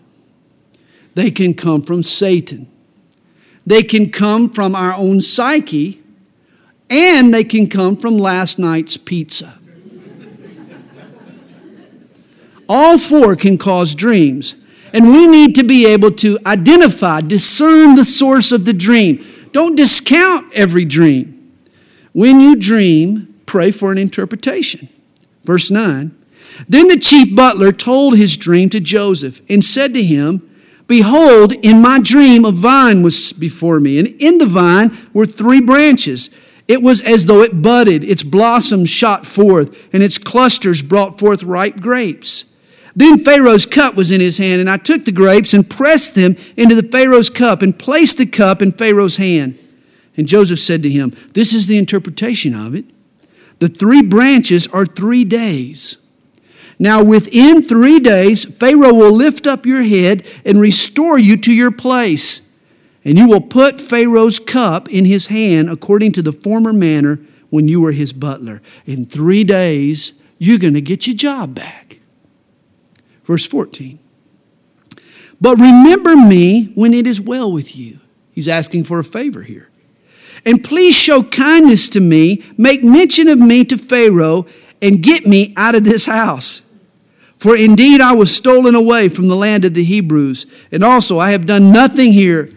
they 1.14 1.30
can 1.30 1.54
come 1.54 1.82
from 1.82 2.02
Satan, 2.02 2.68
they 3.66 3.82
can 3.82 4.10
come 4.10 4.50
from 4.50 4.74
our 4.74 4.94
own 4.94 5.20
psyche, 5.20 6.02
and 6.90 7.32
they 7.32 7.44
can 7.44 7.68
come 7.68 7.96
from 7.96 8.18
last 8.18 8.58
night's 8.58 8.96
pizza. 8.96 9.57
All 12.68 12.98
four 12.98 13.34
can 13.36 13.58
cause 13.58 13.94
dreams. 13.94 14.54
And 14.92 15.06
we 15.06 15.26
need 15.26 15.54
to 15.56 15.62
be 15.62 15.86
able 15.86 16.10
to 16.12 16.38
identify, 16.46 17.20
discern 17.20 17.94
the 17.94 18.04
source 18.04 18.52
of 18.52 18.64
the 18.64 18.72
dream. 18.72 19.24
Don't 19.52 19.76
discount 19.76 20.52
every 20.54 20.84
dream. 20.84 21.52
When 22.12 22.40
you 22.40 22.56
dream, 22.56 23.34
pray 23.46 23.70
for 23.70 23.92
an 23.92 23.98
interpretation. 23.98 24.88
Verse 25.44 25.70
9 25.70 26.16
Then 26.68 26.88
the 26.88 26.98
chief 26.98 27.34
butler 27.34 27.72
told 27.72 28.16
his 28.16 28.36
dream 28.36 28.68
to 28.70 28.80
Joseph 28.80 29.40
and 29.48 29.62
said 29.62 29.94
to 29.94 30.02
him, 30.02 30.44
Behold, 30.86 31.52
in 31.52 31.82
my 31.82 32.00
dream 32.00 32.46
a 32.46 32.50
vine 32.50 33.02
was 33.02 33.32
before 33.34 33.78
me, 33.78 33.98
and 33.98 34.08
in 34.22 34.38
the 34.38 34.46
vine 34.46 34.96
were 35.12 35.26
three 35.26 35.60
branches. 35.60 36.30
It 36.66 36.82
was 36.82 37.02
as 37.02 37.26
though 37.26 37.42
it 37.42 37.62
budded, 37.62 38.02
its 38.04 38.22
blossoms 38.22 38.88
shot 38.88 39.26
forth, 39.26 39.74
and 39.92 40.02
its 40.02 40.18
clusters 40.18 40.82
brought 40.82 41.18
forth 41.18 41.42
ripe 41.42 41.80
grapes. 41.80 42.47
Then 42.98 43.18
Pharaoh's 43.18 43.64
cup 43.64 43.94
was 43.94 44.10
in 44.10 44.20
his 44.20 44.38
hand, 44.38 44.60
and 44.60 44.68
I 44.68 44.76
took 44.76 45.04
the 45.04 45.12
grapes 45.12 45.54
and 45.54 45.70
pressed 45.70 46.16
them 46.16 46.36
into 46.56 46.74
the 46.74 46.82
Pharaoh's 46.82 47.30
cup 47.30 47.62
and 47.62 47.78
placed 47.78 48.18
the 48.18 48.26
cup 48.26 48.60
in 48.60 48.72
Pharaoh's 48.72 49.18
hand. 49.18 49.56
And 50.16 50.26
Joseph 50.26 50.58
said 50.58 50.82
to 50.82 50.90
him, 50.90 51.14
This 51.32 51.54
is 51.54 51.68
the 51.68 51.78
interpretation 51.78 52.54
of 52.54 52.74
it. 52.74 52.86
The 53.60 53.68
three 53.68 54.02
branches 54.02 54.66
are 54.66 54.84
three 54.84 55.22
days. 55.22 56.04
Now, 56.76 57.04
within 57.04 57.64
three 57.64 58.00
days, 58.00 58.44
Pharaoh 58.44 58.94
will 58.94 59.12
lift 59.12 59.46
up 59.46 59.64
your 59.64 59.84
head 59.84 60.26
and 60.44 60.60
restore 60.60 61.20
you 61.20 61.36
to 61.36 61.52
your 61.52 61.70
place. 61.70 62.52
And 63.04 63.16
you 63.16 63.28
will 63.28 63.40
put 63.40 63.80
Pharaoh's 63.80 64.40
cup 64.40 64.88
in 64.88 65.04
his 65.04 65.28
hand 65.28 65.70
according 65.70 66.10
to 66.14 66.22
the 66.22 66.32
former 66.32 66.72
manner 66.72 67.20
when 67.48 67.68
you 67.68 67.80
were 67.80 67.92
his 67.92 68.12
butler. 68.12 68.60
In 68.86 69.06
three 69.06 69.44
days, 69.44 70.20
you're 70.38 70.58
going 70.58 70.74
to 70.74 70.80
get 70.80 71.06
your 71.06 71.14
job 71.14 71.54
back. 71.54 71.87
Verse 73.28 73.46
14. 73.46 73.98
But 75.38 75.58
remember 75.58 76.16
me 76.16 76.72
when 76.74 76.94
it 76.94 77.06
is 77.06 77.20
well 77.20 77.52
with 77.52 77.76
you. 77.76 78.00
He's 78.32 78.48
asking 78.48 78.84
for 78.84 78.98
a 78.98 79.04
favor 79.04 79.42
here. 79.42 79.68
And 80.46 80.64
please 80.64 80.96
show 80.96 81.22
kindness 81.22 81.90
to 81.90 82.00
me, 82.00 82.42
make 82.56 82.82
mention 82.82 83.28
of 83.28 83.38
me 83.38 83.66
to 83.66 83.76
Pharaoh, 83.76 84.46
and 84.80 85.02
get 85.02 85.26
me 85.26 85.52
out 85.58 85.74
of 85.74 85.84
this 85.84 86.06
house. 86.06 86.62
For 87.36 87.54
indeed 87.54 88.00
I 88.00 88.14
was 88.14 88.34
stolen 88.34 88.74
away 88.74 89.10
from 89.10 89.28
the 89.28 89.36
land 89.36 89.66
of 89.66 89.74
the 89.74 89.84
Hebrews, 89.84 90.46
and 90.72 90.82
also 90.82 91.18
I 91.18 91.32
have 91.32 91.44
done 91.44 91.70
nothing 91.70 92.12
here 92.12 92.48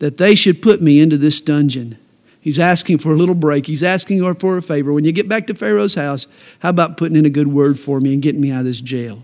that 0.00 0.18
they 0.18 0.34
should 0.34 0.60
put 0.60 0.82
me 0.82 0.98
into 0.98 1.16
this 1.16 1.40
dungeon. 1.40 1.98
He's 2.40 2.58
asking 2.58 2.98
for 2.98 3.12
a 3.12 3.16
little 3.16 3.36
break. 3.36 3.66
He's 3.66 3.84
asking 3.84 4.18
for 4.34 4.56
a 4.56 4.62
favor. 4.62 4.92
When 4.92 5.04
you 5.04 5.12
get 5.12 5.28
back 5.28 5.46
to 5.46 5.54
Pharaoh's 5.54 5.94
house, 5.94 6.26
how 6.58 6.70
about 6.70 6.96
putting 6.96 7.16
in 7.16 7.26
a 7.26 7.30
good 7.30 7.48
word 7.48 7.78
for 7.78 8.00
me 8.00 8.12
and 8.12 8.20
getting 8.20 8.40
me 8.40 8.50
out 8.50 8.60
of 8.60 8.66
this 8.66 8.80
jail? 8.80 9.22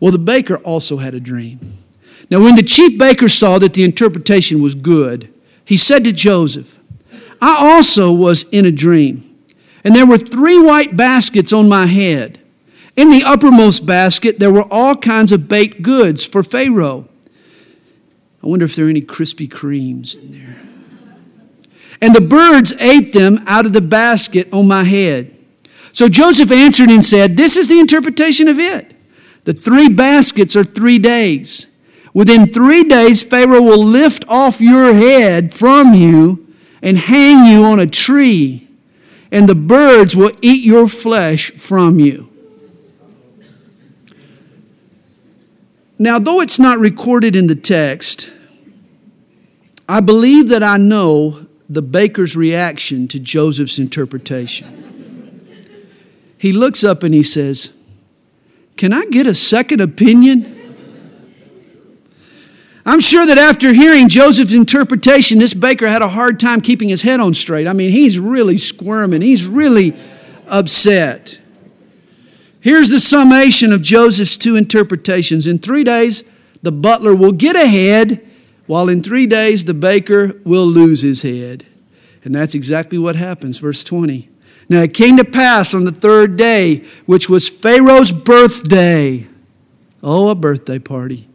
Well, 0.00 0.12
the 0.12 0.18
baker 0.18 0.56
also 0.58 0.98
had 0.98 1.14
a 1.14 1.20
dream. 1.20 1.78
Now, 2.30 2.40
when 2.40 2.56
the 2.56 2.62
chief 2.62 2.98
baker 2.98 3.28
saw 3.28 3.58
that 3.58 3.74
the 3.74 3.84
interpretation 3.84 4.62
was 4.62 4.74
good, 4.74 5.32
he 5.64 5.76
said 5.76 6.04
to 6.04 6.12
Joseph, 6.12 6.78
I 7.40 7.56
also 7.60 8.12
was 8.12 8.42
in 8.50 8.66
a 8.66 8.70
dream, 8.70 9.24
and 9.84 9.94
there 9.94 10.06
were 10.06 10.18
three 10.18 10.58
white 10.58 10.96
baskets 10.96 11.52
on 11.52 11.68
my 11.68 11.86
head. 11.86 12.40
In 12.96 13.10
the 13.10 13.22
uppermost 13.24 13.86
basket, 13.86 14.38
there 14.38 14.52
were 14.52 14.66
all 14.70 14.96
kinds 14.96 15.30
of 15.30 15.48
baked 15.48 15.82
goods 15.82 16.24
for 16.24 16.42
Pharaoh. 16.42 17.08
I 18.42 18.46
wonder 18.46 18.64
if 18.64 18.74
there 18.74 18.86
are 18.86 18.90
any 18.90 19.02
Krispy 19.02 19.48
Kremes 19.48 20.20
in 20.20 20.32
there. 20.32 20.56
And 22.00 22.14
the 22.14 22.20
birds 22.20 22.72
ate 22.80 23.12
them 23.12 23.38
out 23.46 23.66
of 23.66 23.72
the 23.72 23.80
basket 23.80 24.52
on 24.52 24.68
my 24.68 24.84
head. 24.84 25.34
So 25.92 26.08
Joseph 26.08 26.52
answered 26.52 26.90
and 26.90 27.04
said, 27.04 27.36
This 27.36 27.56
is 27.56 27.68
the 27.68 27.80
interpretation 27.80 28.48
of 28.48 28.58
it. 28.58 28.87
The 29.48 29.54
three 29.54 29.88
baskets 29.88 30.54
are 30.56 30.62
three 30.62 30.98
days. 30.98 31.68
Within 32.12 32.52
three 32.52 32.84
days, 32.84 33.22
Pharaoh 33.22 33.62
will 33.62 33.82
lift 33.82 34.26
off 34.28 34.60
your 34.60 34.92
head 34.92 35.54
from 35.54 35.94
you 35.94 36.54
and 36.82 36.98
hang 36.98 37.50
you 37.50 37.64
on 37.64 37.80
a 37.80 37.86
tree, 37.86 38.68
and 39.32 39.48
the 39.48 39.54
birds 39.54 40.14
will 40.14 40.32
eat 40.42 40.66
your 40.66 40.86
flesh 40.86 41.50
from 41.52 41.98
you. 41.98 42.28
Now, 45.98 46.18
though 46.18 46.42
it's 46.42 46.58
not 46.58 46.78
recorded 46.78 47.34
in 47.34 47.46
the 47.46 47.54
text, 47.54 48.30
I 49.88 50.00
believe 50.00 50.50
that 50.50 50.62
I 50.62 50.76
know 50.76 51.46
the 51.70 51.80
baker's 51.80 52.36
reaction 52.36 53.08
to 53.08 53.18
Joseph's 53.18 53.78
interpretation. 53.78 55.46
He 56.36 56.52
looks 56.52 56.84
up 56.84 57.02
and 57.02 57.14
he 57.14 57.22
says, 57.22 57.77
can 58.78 58.92
I 58.92 59.04
get 59.06 59.26
a 59.26 59.34
second 59.34 59.80
opinion? 59.80 60.54
I'm 62.86 63.00
sure 63.00 63.26
that 63.26 63.36
after 63.36 63.74
hearing 63.74 64.08
Joseph's 64.08 64.54
interpretation, 64.54 65.40
this 65.40 65.52
baker 65.52 65.88
had 65.88 66.00
a 66.00 66.08
hard 66.08 66.40
time 66.40 66.62
keeping 66.62 66.88
his 66.88 67.02
head 67.02 67.20
on 67.20 67.34
straight. 67.34 67.66
I 67.66 67.74
mean, 67.74 67.90
he's 67.90 68.18
really 68.18 68.56
squirming, 68.56 69.20
he's 69.20 69.46
really 69.46 69.94
upset. 70.46 71.40
Here's 72.60 72.88
the 72.88 73.00
summation 73.00 73.72
of 73.72 73.82
Joseph's 73.82 74.36
two 74.36 74.56
interpretations. 74.56 75.46
In 75.46 75.58
three 75.58 75.84
days, 75.84 76.24
the 76.62 76.72
butler 76.72 77.14
will 77.14 77.32
get 77.32 77.56
ahead, 77.56 78.26
while 78.66 78.88
in 78.88 79.02
three 79.02 79.26
days, 79.26 79.64
the 79.64 79.74
baker 79.74 80.40
will 80.44 80.66
lose 80.66 81.02
his 81.02 81.22
head. 81.22 81.66
And 82.24 82.34
that's 82.34 82.54
exactly 82.54 82.98
what 82.98 83.16
happens. 83.16 83.58
Verse 83.58 83.84
20. 83.84 84.28
Now 84.68 84.80
it 84.82 84.94
came 84.94 85.16
to 85.16 85.24
pass 85.24 85.72
on 85.72 85.84
the 85.84 85.92
third 85.92 86.36
day, 86.36 86.84
which 87.06 87.28
was 87.28 87.48
Pharaoh's 87.48 88.12
birthday. 88.12 89.26
Oh, 90.02 90.28
a 90.28 90.34
birthday 90.34 90.78
party. 90.78 91.28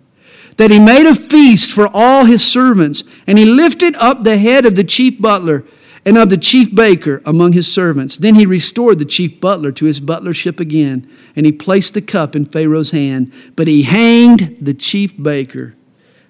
That 0.57 0.69
he 0.71 0.79
made 0.79 1.07
a 1.07 1.15
feast 1.15 1.71
for 1.71 1.89
all 1.91 2.25
his 2.25 2.45
servants, 2.45 3.03
and 3.25 3.39
he 3.39 3.45
lifted 3.45 3.95
up 3.95 4.23
the 4.23 4.37
head 4.37 4.65
of 4.65 4.75
the 4.75 4.83
chief 4.83 5.19
butler 5.19 5.65
and 6.05 6.17
of 6.17 6.29
the 6.29 6.37
chief 6.37 6.73
baker 6.75 7.21
among 7.25 7.53
his 7.53 7.71
servants. 7.71 8.17
Then 8.17 8.35
he 8.35 8.45
restored 8.45 8.99
the 8.99 9.05
chief 9.05 9.39
butler 9.39 9.71
to 9.71 9.85
his 9.85 9.99
butlership 9.99 10.59
again, 10.59 11.09
and 11.35 11.45
he 11.45 11.51
placed 11.51 11.95
the 11.95 12.01
cup 12.01 12.35
in 12.35 12.45
Pharaoh's 12.45 12.91
hand. 12.91 13.31
But 13.55 13.67
he 13.67 13.83
hanged 13.83 14.57
the 14.61 14.73
chief 14.75 15.21
baker 15.21 15.75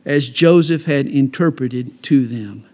as 0.06 0.30
Joseph 0.30 0.86
had 0.86 1.08
interpreted 1.08 2.02
to 2.04 2.28
them. 2.28 2.66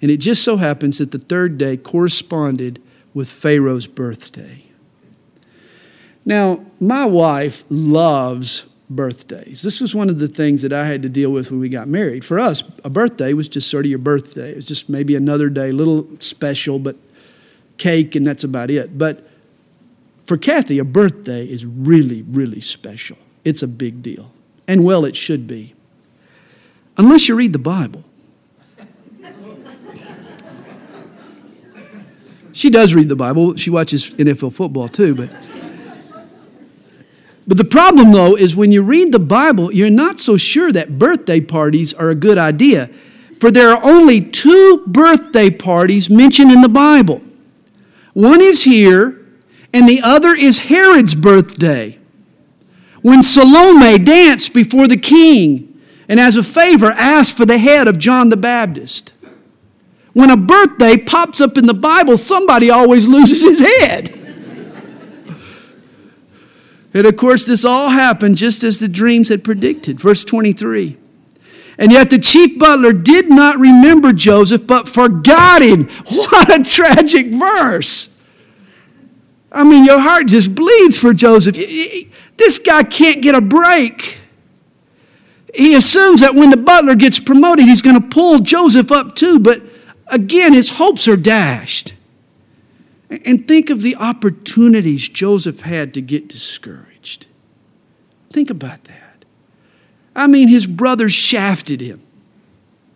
And 0.00 0.10
it 0.10 0.18
just 0.18 0.42
so 0.42 0.56
happens 0.56 0.98
that 0.98 1.12
the 1.12 1.18
third 1.18 1.58
day 1.58 1.76
corresponded 1.76 2.80
with 3.14 3.30
Pharaoh's 3.30 3.86
birthday. 3.86 4.64
Now, 6.26 6.64
my 6.80 7.06
wife 7.06 7.64
loves 7.70 8.64
birthdays. 8.90 9.62
This 9.62 9.80
was 9.80 9.94
one 9.94 10.08
of 10.08 10.18
the 10.18 10.28
things 10.28 10.62
that 10.62 10.72
I 10.72 10.86
had 10.86 11.02
to 11.02 11.08
deal 11.08 11.30
with 11.30 11.50
when 11.50 11.60
we 11.60 11.68
got 11.68 11.88
married. 11.88 12.24
For 12.24 12.38
us, 12.38 12.62
a 12.84 12.90
birthday 12.90 13.32
was 13.32 13.48
just 13.48 13.70
sort 13.70 13.84
of 13.84 13.90
your 13.90 13.98
birthday. 13.98 14.50
It 14.50 14.56
was 14.56 14.66
just 14.66 14.88
maybe 14.88 15.16
another 15.16 15.48
day, 15.48 15.70
a 15.70 15.72
little 15.72 16.08
special, 16.20 16.78
but 16.78 16.96
cake, 17.78 18.14
and 18.14 18.26
that's 18.26 18.44
about 18.44 18.70
it. 18.70 18.96
But 18.98 19.26
for 20.26 20.36
Kathy, 20.36 20.78
a 20.78 20.84
birthday 20.84 21.46
is 21.46 21.64
really, 21.64 22.22
really 22.22 22.60
special. 22.60 23.18
It's 23.44 23.62
a 23.62 23.68
big 23.68 24.02
deal. 24.02 24.32
And 24.66 24.84
well, 24.84 25.04
it 25.04 25.16
should 25.16 25.46
be. 25.46 25.74
Unless 26.96 27.28
you 27.28 27.34
read 27.34 27.52
the 27.52 27.58
Bible. 27.58 28.04
She 32.54 32.70
does 32.70 32.94
read 32.94 33.08
the 33.08 33.16
Bible. 33.16 33.56
She 33.56 33.68
watches 33.68 34.10
NFL 34.10 34.52
football 34.54 34.88
too, 34.88 35.14
but 35.14 35.28
but 37.46 37.58
the 37.58 37.64
problem 37.64 38.12
though 38.12 38.36
is 38.36 38.54
when 38.54 38.72
you 38.72 38.82
read 38.82 39.12
the 39.12 39.18
Bible, 39.18 39.72
you're 39.72 39.90
not 39.90 40.20
so 40.20 40.36
sure 40.36 40.70
that 40.72 40.98
birthday 40.98 41.40
parties 41.40 41.92
are 41.92 42.10
a 42.10 42.14
good 42.14 42.38
idea. 42.38 42.88
For 43.40 43.50
there 43.50 43.70
are 43.70 43.84
only 43.84 44.20
two 44.20 44.84
birthday 44.86 45.50
parties 45.50 46.08
mentioned 46.08 46.52
in 46.52 46.62
the 46.62 46.68
Bible. 46.68 47.20
One 48.12 48.40
is 48.40 48.62
here, 48.62 49.20
and 49.72 49.88
the 49.88 50.00
other 50.02 50.30
is 50.30 50.60
Herod's 50.60 51.16
birthday. 51.16 51.98
When 53.02 53.22
Salome 53.22 53.98
danced 53.98 54.54
before 54.54 54.86
the 54.86 54.96
king 54.96 55.74
and 56.08 56.20
as 56.20 56.36
a 56.36 56.42
favor 56.42 56.86
asked 56.86 57.36
for 57.36 57.44
the 57.44 57.58
head 57.58 57.88
of 57.88 57.98
John 57.98 58.28
the 58.28 58.36
Baptist. 58.36 59.12
When 60.14 60.30
a 60.30 60.36
birthday 60.36 60.96
pops 60.96 61.40
up 61.40 61.58
in 61.58 61.66
the 61.66 61.74
Bible, 61.74 62.16
somebody 62.16 62.70
always 62.70 63.06
loses 63.06 63.42
his 63.42 63.60
head. 63.60 64.08
and 66.94 67.06
of 67.06 67.16
course, 67.16 67.44
this 67.46 67.64
all 67.64 67.90
happened 67.90 68.36
just 68.36 68.62
as 68.64 68.78
the 68.78 68.88
dreams 68.88 69.28
had 69.28 69.44
predicted. 69.44 70.00
Verse 70.00 70.24
23. 70.24 70.96
And 71.76 71.90
yet 71.90 72.10
the 72.10 72.18
chief 72.18 72.58
butler 72.58 72.92
did 72.92 73.28
not 73.28 73.58
remember 73.58 74.12
Joseph, 74.12 74.66
but 74.66 74.88
forgot 74.88 75.60
him. 75.60 75.88
What 76.06 76.60
a 76.60 76.62
tragic 76.62 77.26
verse. 77.26 78.16
I 79.50 79.64
mean, 79.64 79.84
your 79.84 80.00
heart 80.00 80.26
just 80.26 80.54
bleeds 80.54 80.96
for 80.96 81.12
Joseph. 81.12 81.56
This 82.36 82.58
guy 82.58 82.84
can't 82.84 83.20
get 83.20 83.34
a 83.34 83.40
break. 83.40 84.18
He 85.54 85.74
assumes 85.74 86.20
that 86.20 86.34
when 86.34 86.50
the 86.50 86.56
butler 86.56 86.96
gets 86.96 87.20
promoted, 87.20 87.64
he's 87.64 87.82
going 87.82 88.00
to 88.00 88.08
pull 88.08 88.40
Joseph 88.40 88.90
up 88.90 89.14
too, 89.14 89.38
but 89.38 89.60
Again, 90.08 90.52
his 90.52 90.70
hopes 90.70 91.08
are 91.08 91.16
dashed. 91.16 91.94
And 93.24 93.46
think 93.46 93.70
of 93.70 93.82
the 93.82 93.96
opportunities 93.96 95.08
Joseph 95.08 95.60
had 95.60 95.94
to 95.94 96.00
get 96.00 96.28
discouraged. 96.28 97.26
Think 98.30 98.50
about 98.50 98.84
that. 98.84 99.24
I 100.16 100.26
mean, 100.26 100.48
his 100.48 100.66
brothers 100.66 101.12
shafted 101.12 101.80
him, 101.80 102.00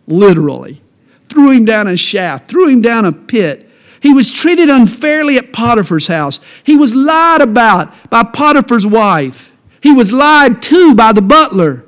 literally, 0.07 0.81
threw 1.29 1.51
him 1.51 1.65
down 1.65 1.87
a 1.87 1.97
shaft, 1.97 2.49
threw 2.49 2.69
him 2.69 2.81
down 2.81 3.05
a 3.05 3.11
pit. 3.11 3.69
He 4.01 4.13
was 4.13 4.31
treated 4.31 4.69
unfairly 4.69 5.37
at 5.37 5.51
Potiphar's 5.51 6.07
house. 6.07 6.39
He 6.63 6.77
was 6.77 6.95
lied 6.95 7.41
about 7.41 8.09
by 8.09 8.23
Potiphar's 8.23 8.85
wife. 8.85 9.51
He 9.81 9.91
was 9.91 10.13
lied 10.13 10.61
to 10.63 10.95
by 10.95 11.11
the 11.11 11.21
butler. 11.21 11.85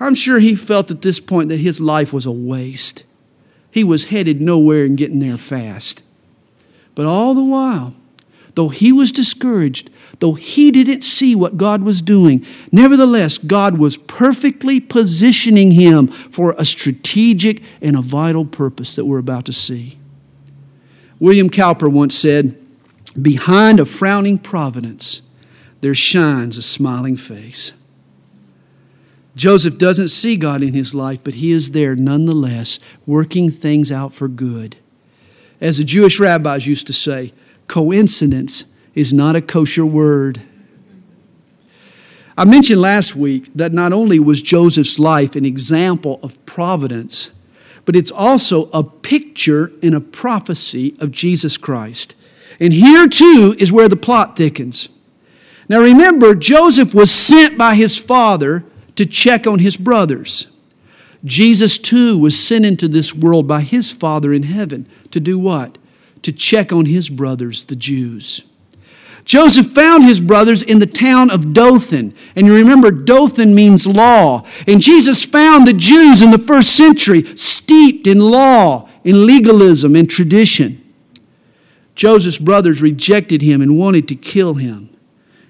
I'm 0.00 0.14
sure 0.14 0.38
he 0.38 0.54
felt 0.54 0.90
at 0.90 1.02
this 1.02 1.20
point 1.20 1.48
that 1.48 1.58
his 1.58 1.80
life 1.80 2.12
was 2.12 2.26
a 2.26 2.32
waste. 2.32 3.04
He 3.70 3.84
was 3.84 4.06
headed 4.06 4.40
nowhere 4.40 4.84
and 4.84 4.96
getting 4.96 5.20
there 5.20 5.36
fast. 5.36 6.02
But 6.94 7.06
all 7.06 7.34
the 7.34 7.44
while, 7.44 7.94
though 8.54 8.70
he 8.70 8.90
was 8.90 9.12
discouraged, 9.12 9.90
though 10.18 10.34
he 10.34 10.70
didn't 10.70 11.02
see 11.02 11.34
what 11.34 11.56
God 11.56 11.82
was 11.82 12.02
doing, 12.02 12.44
nevertheless, 12.72 13.38
God 13.38 13.78
was 13.78 13.96
perfectly 13.96 14.80
positioning 14.80 15.72
him 15.72 16.08
for 16.08 16.54
a 16.58 16.64
strategic 16.64 17.62
and 17.80 17.96
a 17.96 18.02
vital 18.02 18.44
purpose 18.44 18.96
that 18.96 19.04
we're 19.04 19.18
about 19.18 19.44
to 19.44 19.52
see. 19.52 19.98
William 21.20 21.50
Cowper 21.50 21.88
once 21.88 22.16
said, 22.16 22.56
Behind 23.20 23.80
a 23.80 23.86
frowning 23.86 24.38
providence, 24.38 25.22
there 25.80 25.94
shines 25.94 26.56
a 26.56 26.62
smiling 26.62 27.16
face. 27.16 27.72
Joseph 29.38 29.78
doesn't 29.78 30.08
see 30.08 30.36
God 30.36 30.62
in 30.62 30.74
his 30.74 30.94
life, 30.94 31.20
but 31.22 31.34
he 31.34 31.52
is 31.52 31.70
there 31.70 31.94
nonetheless, 31.94 32.80
working 33.06 33.52
things 33.52 33.92
out 33.92 34.12
for 34.12 34.26
good. 34.26 34.76
As 35.60 35.78
the 35.78 35.84
Jewish 35.84 36.18
rabbis 36.18 36.66
used 36.66 36.88
to 36.88 36.92
say, 36.92 37.32
coincidence 37.68 38.76
is 38.96 39.12
not 39.12 39.36
a 39.36 39.40
kosher 39.40 39.86
word. 39.86 40.42
I 42.36 42.46
mentioned 42.46 42.80
last 42.80 43.14
week 43.14 43.48
that 43.54 43.72
not 43.72 43.92
only 43.92 44.18
was 44.18 44.42
Joseph's 44.42 44.98
life 44.98 45.36
an 45.36 45.44
example 45.44 46.18
of 46.20 46.44
providence, 46.44 47.30
but 47.84 47.94
it's 47.94 48.10
also 48.10 48.68
a 48.70 48.82
picture 48.82 49.70
and 49.84 49.94
a 49.94 50.00
prophecy 50.00 50.96
of 50.98 51.12
Jesus 51.12 51.56
Christ. 51.56 52.16
And 52.58 52.72
here 52.72 53.06
too 53.06 53.54
is 53.56 53.70
where 53.70 53.88
the 53.88 53.94
plot 53.94 54.36
thickens. 54.36 54.88
Now 55.68 55.80
remember, 55.80 56.34
Joseph 56.34 56.92
was 56.92 57.12
sent 57.12 57.56
by 57.56 57.76
his 57.76 57.96
father 57.96 58.64
to 58.98 59.06
check 59.06 59.46
on 59.46 59.60
his 59.60 59.76
brothers. 59.76 60.48
Jesus 61.24 61.78
too 61.78 62.18
was 62.18 62.36
sent 62.36 62.66
into 62.66 62.88
this 62.88 63.14
world 63.14 63.46
by 63.46 63.60
his 63.60 63.92
Father 63.92 64.32
in 64.32 64.42
heaven 64.42 64.88
to 65.12 65.20
do 65.20 65.38
what? 65.38 65.78
To 66.22 66.32
check 66.32 66.72
on 66.72 66.86
his 66.86 67.08
brothers, 67.08 67.64
the 67.66 67.76
Jews. 67.76 68.42
Joseph 69.24 69.68
found 69.68 70.02
his 70.02 70.18
brothers 70.18 70.62
in 70.62 70.80
the 70.80 70.86
town 70.86 71.30
of 71.30 71.54
Dothan. 71.54 72.12
And 72.34 72.46
you 72.48 72.56
remember, 72.56 72.90
Dothan 72.90 73.54
means 73.54 73.86
law. 73.86 74.44
And 74.66 74.80
Jesus 74.80 75.24
found 75.24 75.64
the 75.64 75.74
Jews 75.74 76.20
in 76.20 76.32
the 76.32 76.38
first 76.38 76.76
century 76.76 77.22
steeped 77.36 78.08
in 78.08 78.18
law, 78.18 78.88
in 79.04 79.26
legalism, 79.26 79.94
and 79.94 80.10
tradition. 80.10 80.84
Joseph's 81.94 82.38
brothers 82.38 82.82
rejected 82.82 83.42
him 83.42 83.62
and 83.62 83.78
wanted 83.78 84.08
to 84.08 84.16
kill 84.16 84.54
him. 84.54 84.90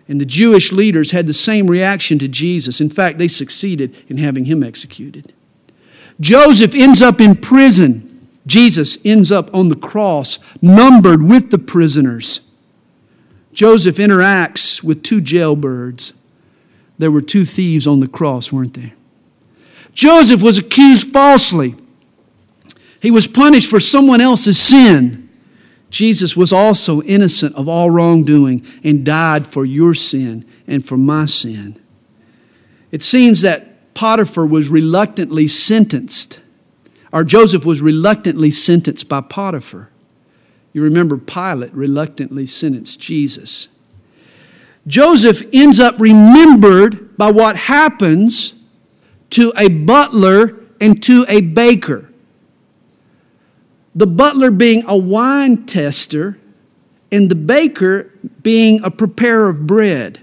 And 0.09 0.21
the 0.21 0.27
Jewish 0.27 0.73
leaders 0.73 1.11
had 1.11 1.27
the 1.27 1.35
same 1.35 1.67
reaction 1.67 2.19
to 2.19 2.29
Jesus. 2.29 2.81
In 2.81 2.89
fact, 2.89 3.19
they 3.19 3.29
succeeded 3.29 3.95
in 4.09 4.17
having 4.17 4.47
him 4.47 4.63
executed. 4.63 5.35
Joseph 6.19 6.75
ends 6.75 7.03
up 7.03 7.21
in 7.21 7.37
prison. 7.37 8.05
Jesus 8.47 8.97
ends 9.05 9.31
up 9.31 9.55
on 9.55 9.69
the 9.69 9.77
cross, 9.77 10.39
numbered 10.63 11.23
with 11.23 11.51
the 11.51 11.59
prisoners. 11.59 12.41
Joseph 13.53 13.97
interacts 13.97 14.83
with 14.83 15.03
two 15.03 15.21
jailbirds. 15.21 16.15
There 16.97 17.11
were 17.11 17.23
two 17.23 17.45
thieves 17.45 17.87
on 17.87 18.01
the 18.01 18.09
cross, 18.09 18.51
weren't 18.51 18.75
there? 18.75 18.95
Joseph 19.93 20.43
was 20.43 20.59
accused 20.59 21.13
falsely. 21.13 21.75
He 23.01 23.11
was 23.11 23.29
punished 23.29 23.69
for 23.69 23.81
someone 23.81 24.21
else's 24.21 24.59
sin. 24.59 25.28
Jesus 25.91 26.37
was 26.37 26.53
also 26.53 27.03
innocent 27.03 27.55
of 27.55 27.69
all 27.69 27.91
wrongdoing 27.91 28.65
and 28.85 29.05
died 29.05 29.47
for 29.47 29.65
your 29.65 29.95
sin 29.95 30.45
and 30.67 30.85
for 30.85 30.97
my 30.97 31.27
sin. 31.27 31.81
It 32.91 33.03
seems 33.03 33.41
that 33.43 33.95
Potiphar 33.95 34.47
was 34.47 34.69
reluctantly 34.69 35.49
sentenced, 35.49 36.41
or 37.13 37.25
Joseph 37.25 37.65
was 37.65 37.81
reluctantly 37.81 38.51
sentenced 38.51 39.09
by 39.09 39.21
Potiphar. 39.23 39.91
You 40.73 40.83
remember 40.83 41.17
Pilate 41.17 41.73
reluctantly 41.73 42.47
sentenced 42.47 43.01
Jesus. 43.01 43.69
Joseph 44.87 45.43
ends 45.53 45.81
up 45.81 45.99
remembered 45.99 47.17
by 47.17 47.31
what 47.31 47.57
happens 47.57 48.63
to 49.31 49.53
a 49.57 49.69
butler 49.69 50.59
and 50.81 51.03
to 51.03 51.25
a 51.29 51.41
baker. 51.41 52.08
The 53.99 54.07
butler 54.07 54.53
being 54.53 54.85
a 54.87 54.97
wine 54.97 55.67
tester, 55.67 56.39
and 57.11 57.29
the 57.29 57.35
baker 57.35 58.13
being 58.43 58.81
a 58.85 58.93
preparer 58.93 59.49
of 59.49 59.67
bread. 59.67 60.21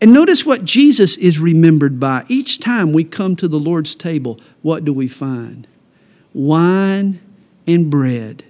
And 0.00 0.12
notice 0.12 0.44
what 0.44 0.64
Jesus 0.64 1.16
is 1.16 1.38
remembered 1.38 2.00
by. 2.00 2.24
Each 2.26 2.58
time 2.58 2.92
we 2.92 3.04
come 3.04 3.36
to 3.36 3.46
the 3.46 3.60
Lord's 3.60 3.94
table, 3.94 4.36
what 4.62 4.84
do 4.84 4.92
we 4.92 5.06
find? 5.06 5.68
Wine 6.34 7.20
and 7.68 7.88
bread. 7.88 8.42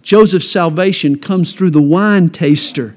Joseph's 0.00 0.50
salvation 0.50 1.18
comes 1.18 1.52
through 1.52 1.72
the 1.72 1.82
wine 1.82 2.30
taster, 2.30 2.96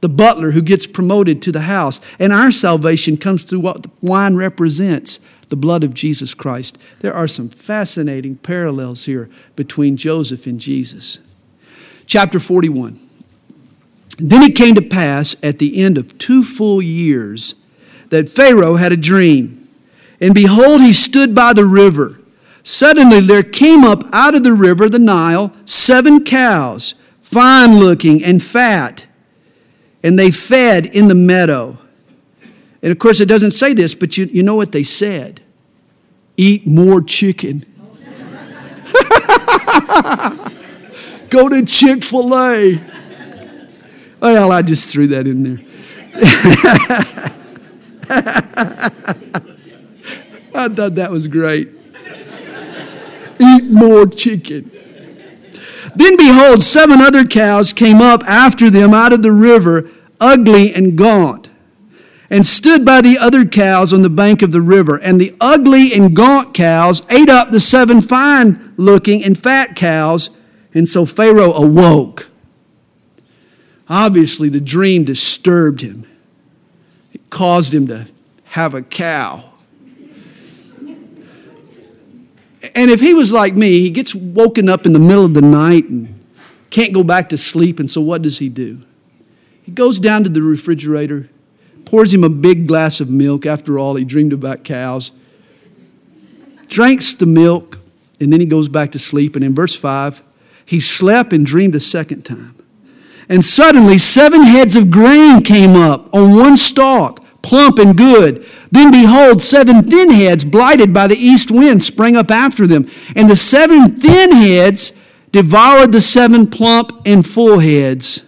the 0.00 0.08
butler 0.08 0.50
who 0.50 0.62
gets 0.62 0.88
promoted 0.88 1.40
to 1.42 1.52
the 1.52 1.60
house. 1.60 2.00
And 2.18 2.32
our 2.32 2.50
salvation 2.50 3.16
comes 3.16 3.44
through 3.44 3.60
what 3.60 3.86
wine 4.02 4.34
represents 4.34 5.20
the 5.52 5.56
blood 5.56 5.84
of 5.84 5.92
Jesus 5.92 6.32
Christ. 6.32 6.78
There 7.00 7.12
are 7.12 7.28
some 7.28 7.50
fascinating 7.50 8.36
parallels 8.36 9.04
here 9.04 9.28
between 9.54 9.98
Joseph 9.98 10.46
and 10.46 10.58
Jesus. 10.58 11.18
Chapter 12.06 12.40
41. 12.40 12.98
Then 14.16 14.42
it 14.42 14.56
came 14.56 14.74
to 14.76 14.80
pass 14.80 15.36
at 15.42 15.58
the 15.58 15.82
end 15.82 15.98
of 15.98 16.16
two 16.16 16.42
full 16.42 16.80
years 16.80 17.54
that 18.08 18.34
Pharaoh 18.34 18.76
had 18.76 18.92
a 18.92 18.96
dream. 18.96 19.68
And 20.22 20.32
behold, 20.32 20.80
he 20.80 20.90
stood 20.90 21.34
by 21.34 21.52
the 21.52 21.66
river. 21.66 22.18
Suddenly 22.62 23.20
there 23.20 23.42
came 23.42 23.84
up 23.84 24.04
out 24.10 24.34
of 24.34 24.44
the 24.44 24.54
river, 24.54 24.88
the 24.88 24.98
Nile, 24.98 25.54
seven 25.66 26.24
cows, 26.24 26.94
fine 27.20 27.78
looking 27.78 28.24
and 28.24 28.42
fat. 28.42 29.04
And 30.02 30.18
they 30.18 30.30
fed 30.30 30.86
in 30.86 31.08
the 31.08 31.14
meadow. 31.14 31.76
And 32.80 32.90
of 32.90 32.98
course, 32.98 33.20
it 33.20 33.28
doesn't 33.28 33.50
say 33.50 33.74
this, 33.74 33.94
but 33.94 34.16
you, 34.16 34.24
you 34.32 34.42
know 34.42 34.54
what 34.54 34.72
they 34.72 34.82
said 34.82 35.41
eat 36.36 36.66
more 36.66 37.00
chicken. 37.02 37.64
Go 41.30 41.48
to 41.48 41.64
Chick 41.64 42.02
fil 42.02 42.34
A. 42.34 42.80
Well, 44.20 44.48
oh, 44.48 44.52
I 44.52 44.62
just 44.62 44.88
threw 44.88 45.06
that 45.08 45.26
in 45.26 45.42
there. 45.42 45.58
I 50.54 50.68
thought 50.68 50.94
that 50.94 51.10
was 51.10 51.26
great. 51.26 51.70
Eat 53.40 53.64
more 53.64 54.06
chicken. 54.06 54.70
Then 55.96 56.16
behold, 56.16 56.62
seven 56.62 57.00
other 57.00 57.24
cows 57.24 57.72
came 57.72 58.00
up 58.00 58.22
after 58.24 58.70
them 58.70 58.94
out 58.94 59.12
of 59.12 59.22
the 59.22 59.32
river, 59.32 59.90
ugly 60.20 60.72
and 60.72 60.96
gaunt, 60.96 61.48
and 62.32 62.44
stood 62.44 62.84
by 62.84 63.00
the 63.00 63.16
other 63.18 63.44
cows 63.44 63.92
on 63.92 64.02
the 64.02 64.10
bank 64.10 64.42
of 64.42 64.50
the 64.50 64.60
river. 64.60 64.98
And 64.98 65.20
the 65.20 65.36
ugly 65.40 65.92
and 65.94 66.16
gaunt 66.16 66.52
cows 66.54 67.02
ate 67.08 67.28
up 67.28 67.50
the 67.50 67.60
seven 67.60 68.00
fine 68.00 68.74
looking 68.76 69.22
and 69.22 69.38
fat 69.38 69.76
cows. 69.76 70.30
And 70.74 70.88
so 70.88 71.06
Pharaoh 71.06 71.52
awoke 71.52 72.32
Obviously, 73.94 74.48
the 74.48 74.60
dream 74.60 75.04
disturbed 75.04 75.82
him, 75.82 76.06
it 77.12 77.28
caused 77.28 77.74
him 77.74 77.86
to 77.88 78.06
have 78.44 78.72
a 78.72 78.80
cow. 78.80 79.50
And 82.74 82.90
if 82.90 83.00
he 83.00 83.12
was 83.12 83.32
like 83.32 83.54
me, 83.54 83.80
he 83.80 83.90
gets 83.90 84.14
woken 84.14 84.70
up 84.70 84.86
in 84.86 84.94
the 84.94 84.98
middle 84.98 85.26
of 85.26 85.34
the 85.34 85.42
night 85.42 85.90
and 85.90 86.24
can't 86.70 86.94
go 86.94 87.04
back 87.04 87.28
to 87.30 87.36
sleep. 87.36 87.78
And 87.80 87.90
so, 87.90 88.00
what 88.00 88.22
does 88.22 88.38
he 88.38 88.48
do? 88.48 88.80
He 89.62 89.72
goes 89.72 89.98
down 89.98 90.24
to 90.24 90.30
the 90.30 90.40
refrigerator, 90.40 91.28
pours 91.84 92.12
him 92.12 92.24
a 92.24 92.28
big 92.28 92.66
glass 92.66 93.00
of 93.00 93.10
milk. 93.10 93.46
After 93.46 93.78
all, 93.78 93.96
he 93.96 94.04
dreamed 94.04 94.32
about 94.32 94.64
cows. 94.64 95.12
Drinks 96.68 97.12
the 97.12 97.26
milk, 97.26 97.78
and 98.20 98.32
then 98.32 98.40
he 98.40 98.46
goes 98.46 98.68
back 98.68 98.92
to 98.92 98.98
sleep. 98.98 99.36
And 99.36 99.44
in 99.44 99.54
verse 99.54 99.76
5, 99.76 100.22
he 100.64 100.80
slept 100.80 101.32
and 101.32 101.44
dreamed 101.44 101.74
a 101.74 101.80
second 101.80 102.22
time. 102.22 102.54
And 103.28 103.44
suddenly, 103.44 103.98
seven 103.98 104.42
heads 104.42 104.76
of 104.76 104.90
grain 104.90 105.42
came 105.42 105.76
up 105.76 106.14
on 106.14 106.36
one 106.36 106.56
stalk, 106.56 107.24
plump 107.42 107.78
and 107.78 107.96
good. 107.96 108.46
Then 108.70 108.90
behold, 108.90 109.42
seven 109.42 109.82
thin 109.82 110.10
heads, 110.10 110.44
blighted 110.44 110.94
by 110.94 111.06
the 111.06 111.16
east 111.16 111.50
wind, 111.50 111.82
sprang 111.82 112.16
up 112.16 112.30
after 112.30 112.66
them. 112.66 112.90
And 113.14 113.28
the 113.28 113.36
seven 113.36 113.94
thin 113.94 114.32
heads 114.32 114.92
devoured 115.30 115.92
the 115.92 116.00
seven 116.00 116.46
plump 116.48 116.90
and 117.04 117.24
full 117.26 117.58
heads. 117.58 118.22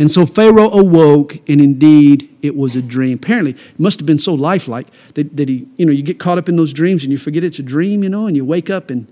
And 0.00 0.10
so 0.10 0.24
Pharaoh 0.24 0.70
awoke, 0.70 1.36
and 1.46 1.60
indeed 1.60 2.34
it 2.40 2.56
was 2.56 2.74
a 2.74 2.80
dream. 2.80 3.16
Apparently, 3.16 3.50
it 3.50 3.78
must 3.78 4.00
have 4.00 4.06
been 4.06 4.16
so 4.16 4.32
lifelike 4.32 4.86
that, 5.12 5.36
that 5.36 5.50
he, 5.50 5.68
you 5.76 5.84
know, 5.84 5.92
you 5.92 6.02
get 6.02 6.18
caught 6.18 6.38
up 6.38 6.48
in 6.48 6.56
those 6.56 6.72
dreams 6.72 7.02
and 7.02 7.12
you 7.12 7.18
forget 7.18 7.44
it's 7.44 7.58
a 7.58 7.62
dream, 7.62 8.02
you 8.02 8.08
know, 8.08 8.26
and 8.26 8.34
you 8.34 8.42
wake 8.42 8.70
up 8.70 8.88
and 8.88 9.06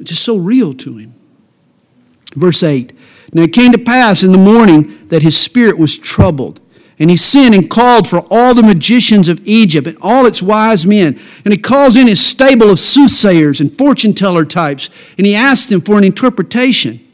it's 0.00 0.10
just 0.10 0.24
so 0.24 0.36
real 0.36 0.74
to 0.74 0.96
him. 0.96 1.14
Verse 2.34 2.64
8 2.64 2.92
Now 3.32 3.42
it 3.42 3.52
came 3.52 3.70
to 3.70 3.78
pass 3.78 4.24
in 4.24 4.32
the 4.32 4.38
morning 4.38 5.06
that 5.10 5.22
his 5.22 5.40
spirit 5.40 5.78
was 5.78 5.96
troubled. 5.96 6.58
And 6.98 7.08
he 7.08 7.16
sent 7.16 7.54
and 7.54 7.70
called 7.70 8.08
for 8.08 8.24
all 8.28 8.52
the 8.52 8.64
magicians 8.64 9.28
of 9.28 9.46
Egypt 9.46 9.86
and 9.86 9.98
all 10.00 10.26
its 10.26 10.42
wise 10.42 10.86
men. 10.86 11.20
And 11.44 11.54
he 11.54 11.58
calls 11.58 11.94
in 11.94 12.08
his 12.08 12.18
stable 12.18 12.70
of 12.70 12.80
soothsayers 12.80 13.60
and 13.60 13.76
fortune 13.76 14.12
teller 14.12 14.44
types. 14.46 14.90
And 15.18 15.26
he 15.26 15.36
asked 15.36 15.68
them 15.68 15.82
for 15.82 15.98
an 15.98 16.04
interpretation. 16.04 17.05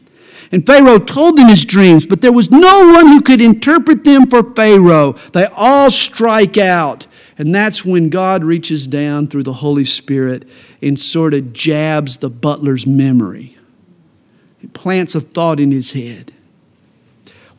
And 0.53 0.63
Pharaoh 0.63 0.99
told 0.99 1.35
them 1.35 1.49
his 1.49 1.65
dreams, 1.65 2.05
but 2.05 2.21
there 2.21 2.31
was 2.31 2.51
no 2.51 2.93
one 2.93 3.07
who 3.07 3.21
could 3.21 3.41
interpret 3.41 4.03
them 4.03 4.27
for 4.27 4.53
Pharaoh. 4.53 5.13
They 5.31 5.47
all 5.57 5.89
strike 5.89 6.59
out. 6.59 7.07
And 7.39 7.55
that's 7.55 7.83
when 7.83 8.09
God 8.09 8.43
reaches 8.43 8.85
down 8.85 9.25
through 9.25 9.41
the 9.41 9.53
Holy 9.53 9.83
Spirit 9.83 10.47
and 10.79 10.99
sort 10.99 11.33
of 11.33 11.53
jabs 11.53 12.17
the 12.17 12.29
butler's 12.29 12.85
memory. 12.85 13.57
He 14.59 14.67
plants 14.67 15.15
a 15.15 15.21
thought 15.21 15.59
in 15.59 15.71
his 15.71 15.93
head. 15.93 16.31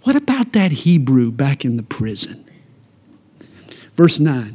What 0.04 0.14
about 0.14 0.52
that 0.52 0.70
Hebrew 0.70 1.32
back 1.32 1.64
in 1.64 1.76
the 1.76 1.82
prison? 1.82 2.48
Verse 3.96 4.20
9. 4.20 4.54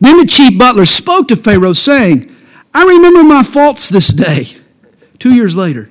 Then 0.00 0.18
the 0.18 0.26
chief 0.26 0.56
butler 0.56 0.84
spoke 0.84 1.26
to 1.26 1.34
Pharaoh, 1.34 1.72
saying, 1.72 2.32
I 2.72 2.84
remember 2.84 3.24
my 3.24 3.42
faults 3.42 3.88
this 3.88 4.10
day, 4.10 4.58
two 5.18 5.34
years 5.34 5.56
later, 5.56 5.90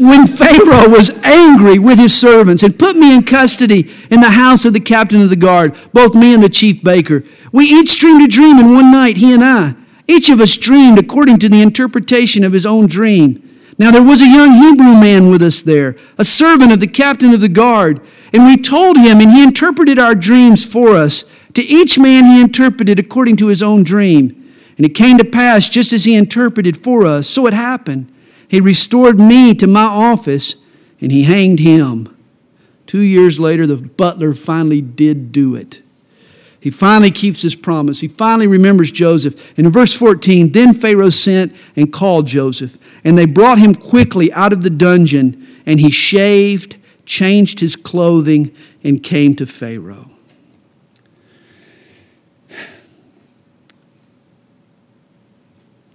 when 0.00 0.26
Pharaoh 0.26 0.88
was 0.88 1.10
angry 1.22 1.78
with 1.78 1.98
his 1.98 2.16
servants 2.16 2.62
and 2.62 2.78
put 2.78 2.96
me 2.96 3.14
in 3.14 3.22
custody 3.22 3.92
in 4.10 4.20
the 4.20 4.30
house 4.30 4.64
of 4.64 4.72
the 4.72 4.80
captain 4.80 5.20
of 5.20 5.30
the 5.30 5.36
guard, 5.36 5.76
both 5.92 6.14
me 6.14 6.34
and 6.34 6.42
the 6.42 6.48
chief 6.48 6.82
baker. 6.82 7.24
We 7.52 7.64
each 7.64 7.98
dreamed 7.98 8.22
a 8.22 8.28
dream 8.28 8.58
in 8.58 8.72
one 8.72 8.90
night, 8.90 9.16
he 9.16 9.32
and 9.32 9.44
I. 9.44 9.74
Each 10.06 10.30
of 10.30 10.40
us 10.40 10.56
dreamed 10.56 10.98
according 10.98 11.38
to 11.40 11.48
the 11.48 11.60
interpretation 11.60 12.44
of 12.44 12.52
his 12.52 12.64
own 12.64 12.86
dream. 12.86 13.44
Now 13.78 13.90
there 13.90 14.02
was 14.02 14.20
a 14.20 14.26
young 14.26 14.52
Hebrew 14.52 15.00
man 15.00 15.30
with 15.30 15.42
us 15.42 15.62
there, 15.62 15.96
a 16.16 16.24
servant 16.24 16.72
of 16.72 16.80
the 16.80 16.86
captain 16.86 17.32
of 17.32 17.40
the 17.40 17.48
guard, 17.48 18.00
and 18.32 18.44
we 18.44 18.56
told 18.56 18.96
him, 18.96 19.20
and 19.20 19.30
he 19.30 19.42
interpreted 19.42 19.98
our 19.98 20.14
dreams 20.14 20.64
for 20.64 20.96
us. 20.96 21.24
To 21.54 21.62
each 21.62 21.98
man 21.98 22.26
he 22.26 22.40
interpreted 22.40 22.98
according 22.98 23.36
to 23.36 23.46
his 23.46 23.62
own 23.62 23.82
dream. 23.82 24.34
And 24.76 24.86
it 24.86 24.90
came 24.90 25.18
to 25.18 25.24
pass 25.24 25.68
just 25.68 25.92
as 25.92 26.04
he 26.04 26.14
interpreted 26.14 26.76
for 26.76 27.04
us, 27.04 27.28
so 27.28 27.46
it 27.46 27.54
happened. 27.54 28.12
He 28.48 28.60
restored 28.60 29.20
me 29.20 29.54
to 29.54 29.66
my 29.66 29.84
office, 29.84 30.56
and 31.00 31.12
he 31.12 31.24
hanged 31.24 31.60
him. 31.60 32.14
Two 32.86 33.02
years 33.02 33.38
later, 33.38 33.66
the 33.66 33.76
butler 33.76 34.32
finally 34.32 34.80
did 34.80 35.30
do 35.30 35.54
it. 35.54 35.82
He 36.60 36.70
finally 36.70 37.10
keeps 37.10 37.42
his 37.42 37.54
promise. 37.54 38.00
He 38.00 38.08
finally 38.08 38.46
remembers 38.46 38.90
Joseph. 38.90 39.52
And 39.56 39.66
in 39.66 39.72
verse 39.72 39.94
14, 39.94 40.52
then 40.52 40.74
Pharaoh 40.74 41.10
sent 41.10 41.54
and 41.76 41.92
called 41.92 42.26
Joseph. 42.26 42.78
And 43.04 43.16
they 43.16 43.26
brought 43.26 43.58
him 43.58 43.74
quickly 43.74 44.32
out 44.32 44.52
of 44.52 44.62
the 44.62 44.70
dungeon, 44.70 45.46
and 45.66 45.78
he 45.78 45.90
shaved, 45.90 46.76
changed 47.04 47.60
his 47.60 47.76
clothing, 47.76 48.54
and 48.82 49.02
came 49.02 49.36
to 49.36 49.46
Pharaoh. 49.46 50.10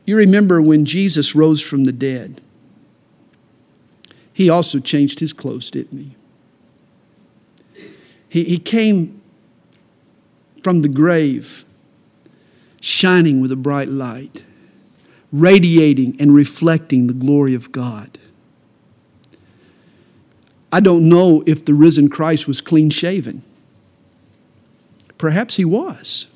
You 0.06 0.18
remember 0.18 0.62
when 0.62 0.86
Jesus 0.86 1.36
rose 1.36 1.62
from 1.62 1.86
the 1.86 1.92
dead, 1.92 2.42
he 4.34 4.50
also 4.50 4.80
changed 4.80 5.20
his 5.20 5.32
clothes, 5.32 5.72
didn't 5.72 5.98
he? 5.98 6.16
He, 8.28 8.44
he 8.44 8.58
came 8.58 9.22
from 10.64 10.82
the 10.82 10.90
grave 10.90 11.66
shining 12.82 13.40
with 13.42 13.52
a 13.52 13.56
bright 13.56 13.90
light 13.90 14.44
radiating 15.34 16.16
and 16.20 16.34
reflecting 16.34 17.08
the 17.08 17.14
glory 17.14 17.56
of 17.56 17.72
God. 17.72 18.20
I 20.72 20.80
don't 20.80 21.10
know 21.10 21.44
if 21.46 21.66
the 21.66 21.74
risen 21.74 22.08
Christ 22.10 22.48
was 22.48 22.62
clean 22.62 22.92
shaven. 22.92 23.44
Perhaps 25.18 25.56
he 25.56 25.66
was. 25.66 26.28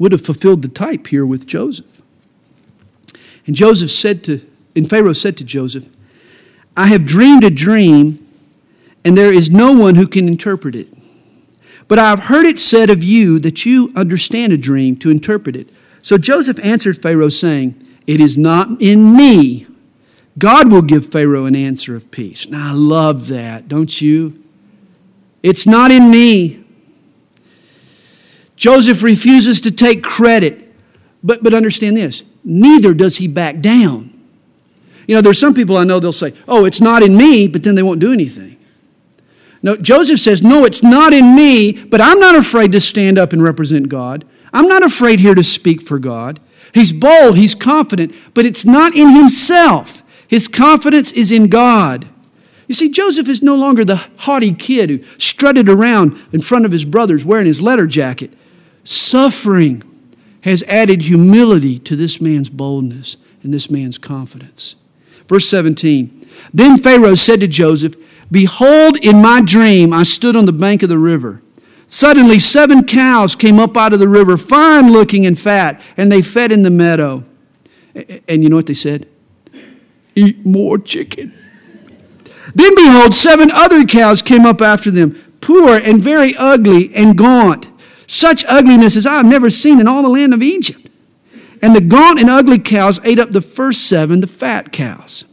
Would 0.00 0.10
have 0.10 0.24
fulfilled 0.24 0.62
the 0.62 0.68
type 0.68 1.06
here 1.06 1.24
with 1.24 1.46
Joseph. 1.46 2.00
And 3.46 3.54
Joseph 3.54 3.90
said 3.90 4.24
to, 4.24 4.40
and 4.74 4.88
Pharaoh 4.88 5.12
said 5.12 5.36
to 5.36 5.44
Joseph, 5.44 5.88
I 6.74 6.86
have 6.86 7.04
dreamed 7.04 7.44
a 7.44 7.50
dream, 7.50 8.26
and 9.04 9.16
there 9.16 9.32
is 9.32 9.50
no 9.50 9.72
one 9.72 9.96
who 9.96 10.08
can 10.08 10.26
interpret 10.26 10.74
it. 10.74 10.88
But 11.86 11.98
I 11.98 12.08
have 12.08 12.24
heard 12.24 12.46
it 12.46 12.58
said 12.58 12.88
of 12.88 13.04
you 13.04 13.38
that 13.40 13.66
you 13.66 13.92
understand 13.94 14.54
a 14.54 14.56
dream 14.56 14.96
to 14.96 15.10
interpret 15.10 15.54
it. 15.54 15.68
So 16.00 16.16
Joseph 16.16 16.58
answered 16.64 17.02
Pharaoh, 17.02 17.28
saying, 17.28 17.74
It 18.06 18.20
is 18.20 18.38
not 18.38 18.80
in 18.80 19.14
me. 19.14 19.66
God 20.38 20.72
will 20.72 20.80
give 20.80 21.12
Pharaoh 21.12 21.44
an 21.44 21.54
answer 21.54 21.94
of 21.94 22.10
peace. 22.10 22.48
Now, 22.48 22.70
I 22.70 22.72
love 22.72 23.28
that, 23.28 23.68
don't 23.68 24.00
you? 24.00 24.42
It's 25.42 25.66
not 25.66 25.90
in 25.90 26.10
me. 26.10 26.59
Joseph 28.60 29.02
refuses 29.02 29.62
to 29.62 29.70
take 29.70 30.02
credit. 30.02 30.70
But, 31.24 31.42
but 31.42 31.54
understand 31.54 31.96
this 31.96 32.22
neither 32.44 32.92
does 32.92 33.16
he 33.16 33.26
back 33.26 33.60
down. 33.60 34.06
You 35.06 35.14
know, 35.14 35.22
there's 35.22 35.40
some 35.40 35.54
people 35.54 35.78
I 35.78 35.84
know 35.84 35.98
they'll 35.98 36.12
say, 36.12 36.34
Oh, 36.46 36.66
it's 36.66 36.80
not 36.80 37.02
in 37.02 37.16
me, 37.16 37.48
but 37.48 37.62
then 37.62 37.74
they 37.74 37.82
won't 37.82 38.00
do 38.00 38.12
anything. 38.12 38.58
No, 39.62 39.76
Joseph 39.76 40.20
says, 40.20 40.42
No, 40.42 40.66
it's 40.66 40.82
not 40.82 41.14
in 41.14 41.34
me, 41.34 41.72
but 41.84 42.02
I'm 42.02 42.20
not 42.20 42.36
afraid 42.36 42.70
to 42.72 42.80
stand 42.80 43.18
up 43.18 43.32
and 43.32 43.42
represent 43.42 43.88
God. 43.88 44.26
I'm 44.52 44.68
not 44.68 44.82
afraid 44.82 45.20
here 45.20 45.34
to 45.34 45.42
speak 45.42 45.80
for 45.80 45.98
God. 45.98 46.38
He's 46.74 46.92
bold, 46.92 47.38
he's 47.38 47.54
confident, 47.54 48.14
but 48.34 48.44
it's 48.44 48.66
not 48.66 48.94
in 48.94 49.16
himself. 49.16 50.02
His 50.28 50.48
confidence 50.48 51.12
is 51.12 51.32
in 51.32 51.48
God. 51.48 52.06
You 52.68 52.74
see, 52.74 52.90
Joseph 52.90 53.28
is 53.28 53.42
no 53.42 53.56
longer 53.56 53.86
the 53.86 54.04
haughty 54.18 54.52
kid 54.52 54.90
who 54.90 55.02
strutted 55.18 55.68
around 55.68 56.20
in 56.30 56.40
front 56.40 56.66
of 56.66 56.72
his 56.72 56.84
brothers 56.84 57.24
wearing 57.24 57.46
his 57.46 57.62
letter 57.62 57.86
jacket. 57.86 58.34
Suffering 58.84 59.82
has 60.42 60.62
added 60.64 61.02
humility 61.02 61.78
to 61.80 61.96
this 61.96 62.20
man's 62.20 62.48
boldness 62.48 63.16
and 63.42 63.52
this 63.52 63.70
man's 63.70 63.98
confidence. 63.98 64.76
Verse 65.28 65.48
17 65.48 66.26
Then 66.52 66.78
Pharaoh 66.78 67.14
said 67.14 67.40
to 67.40 67.48
Joseph, 67.48 67.94
Behold, 68.30 68.98
in 68.98 69.20
my 69.20 69.40
dream 69.40 69.92
I 69.92 70.04
stood 70.04 70.36
on 70.36 70.46
the 70.46 70.52
bank 70.52 70.82
of 70.82 70.88
the 70.88 70.98
river. 70.98 71.42
Suddenly, 71.86 72.38
seven 72.38 72.84
cows 72.84 73.34
came 73.34 73.58
up 73.58 73.76
out 73.76 73.92
of 73.92 73.98
the 73.98 74.06
river, 74.06 74.38
fine 74.38 74.92
looking 74.92 75.26
and 75.26 75.38
fat, 75.38 75.80
and 75.96 76.10
they 76.10 76.22
fed 76.22 76.52
in 76.52 76.62
the 76.62 76.70
meadow. 76.70 77.24
And 78.28 78.44
you 78.44 78.48
know 78.48 78.54
what 78.54 78.68
they 78.68 78.74
said? 78.74 79.08
Eat 80.14 80.46
more 80.46 80.78
chicken. 80.78 81.34
Then 82.54 82.74
behold, 82.76 83.14
seven 83.14 83.50
other 83.50 83.84
cows 83.84 84.22
came 84.22 84.46
up 84.46 84.60
after 84.60 84.90
them, 84.92 85.20
poor 85.40 85.76
and 85.76 86.00
very 86.00 86.32
ugly 86.38 86.94
and 86.94 87.18
gaunt. 87.18 87.66
Such 88.10 88.44
ugliness 88.48 88.96
as 88.96 89.06
I 89.06 89.18
have 89.18 89.24
never 89.26 89.50
seen 89.50 89.78
in 89.78 89.86
all 89.86 90.02
the 90.02 90.08
land 90.08 90.34
of 90.34 90.42
Egypt. 90.42 90.88
And 91.62 91.76
the 91.76 91.80
gaunt 91.80 92.18
and 92.18 92.28
ugly 92.28 92.58
cows 92.58 92.98
ate 93.04 93.20
up 93.20 93.30
the 93.30 93.40
first 93.40 93.86
seven, 93.86 94.20
the 94.20 94.26
fat 94.26 94.72
cows. 94.72 95.24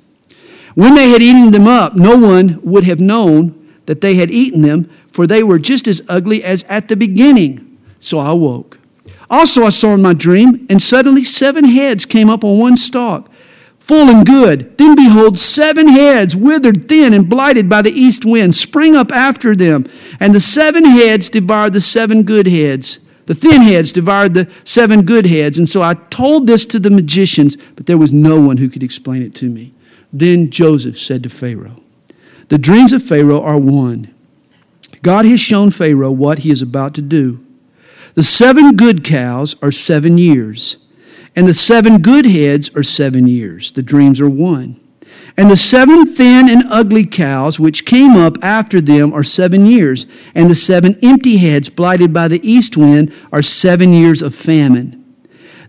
When 0.75 0.93
they 0.93 1.09
had 1.09 1.23
eaten 1.23 1.51
them 1.51 1.65
up, 1.65 1.95
no 1.95 2.15
one 2.15 2.59
would 2.61 2.83
have 2.83 2.99
known 2.99 3.73
that 3.87 4.01
they 4.01 4.13
had 4.13 4.29
eaten 4.29 4.61
them, 4.61 4.91
for 5.11 5.25
they 5.25 5.41
were 5.41 5.57
just 5.57 5.87
as 5.87 6.03
ugly 6.07 6.43
as 6.43 6.61
at 6.65 6.87
the 6.87 6.95
beginning. 6.95 7.79
So 7.99 8.19
I 8.19 8.33
woke. 8.33 8.77
Also, 9.27 9.63
I 9.63 9.69
saw 9.69 9.95
in 9.95 10.03
my 10.03 10.13
dream, 10.13 10.67
and 10.69 10.79
suddenly 10.79 11.23
seven 11.23 11.65
heads 11.65 12.05
came 12.05 12.29
up 12.29 12.43
on 12.43 12.59
one 12.59 12.77
stalk, 12.77 13.27
full 13.87 14.09
and 14.09 14.25
good. 14.25 14.77
Then 14.77 14.95
behold, 14.95 15.39
seven 15.39 15.87
heads, 15.87 16.35
withered, 16.35 16.89
thin, 16.89 17.13
and 17.13 17.29
blighted 17.29 17.69
by 17.69 17.81
the 17.81 17.91
east 17.91 18.25
wind, 18.25 18.53
spring 18.53 18.95
up 18.95 19.11
after 19.11 19.55
them. 19.55 19.89
And 20.19 20.35
the 20.35 20.41
seven 20.41 20.85
heads 20.85 21.29
devoured 21.29 21.73
the 21.73 21.81
seven 21.81 22.23
good 22.23 22.47
heads. 22.47 22.99
The 23.27 23.35
thin 23.35 23.61
heads 23.61 23.91
devoured 23.91 24.33
the 24.33 24.51
seven 24.63 25.03
good 25.03 25.25
heads. 25.25 25.57
And 25.57 25.67
so 25.67 25.81
I 25.81 25.95
told 26.09 26.47
this 26.47 26.65
to 26.67 26.79
the 26.79 26.89
magicians, 26.89 27.57
but 27.75 27.85
there 27.85 27.97
was 27.97 28.11
no 28.11 28.39
one 28.39 28.57
who 28.57 28.69
could 28.69 28.83
explain 28.83 29.21
it 29.21 29.35
to 29.35 29.49
me. 29.49 29.73
Then 30.11 30.49
Joseph 30.49 30.97
said 30.97 31.23
to 31.23 31.29
Pharaoh, 31.29 31.81
The 32.49 32.57
dreams 32.57 32.93
of 32.93 33.03
Pharaoh 33.03 33.41
are 33.41 33.59
one. 33.59 34.13
God 35.01 35.25
has 35.25 35.39
shown 35.39 35.71
Pharaoh 35.71 36.11
what 36.11 36.39
he 36.39 36.51
is 36.51 36.61
about 36.61 36.93
to 36.95 37.01
do. 37.01 37.43
The 38.15 38.23
seven 38.23 38.75
good 38.75 39.03
cows 39.03 39.55
are 39.61 39.71
seven 39.71 40.17
years, 40.17 40.77
and 41.37 41.47
the 41.47 41.53
seven 41.53 41.99
good 41.99 42.25
heads 42.25 42.69
are 42.75 42.81
seven 42.81 43.27
years. 43.27 43.71
The 43.71 43.83
dreams 43.83 44.19
are 44.19 44.29
one. 44.29 44.79
And 45.37 45.51
the 45.51 45.55
seven 45.55 46.07
thin 46.07 46.49
and 46.49 46.63
ugly 46.67 47.05
cows 47.05 47.59
which 47.59 47.85
came 47.85 48.15
up 48.15 48.37
after 48.41 48.81
them 48.81 49.13
are 49.13 49.23
seven 49.23 49.67
years, 49.67 50.07
and 50.33 50.49
the 50.49 50.55
seven 50.55 50.97
empty 51.03 51.37
heads 51.37 51.69
blighted 51.69 52.11
by 52.11 52.27
the 52.27 52.45
east 52.49 52.75
wind 52.75 53.13
are 53.31 53.43
seven 53.43 53.93
years 53.93 54.23
of 54.23 54.33
famine. 54.33 55.05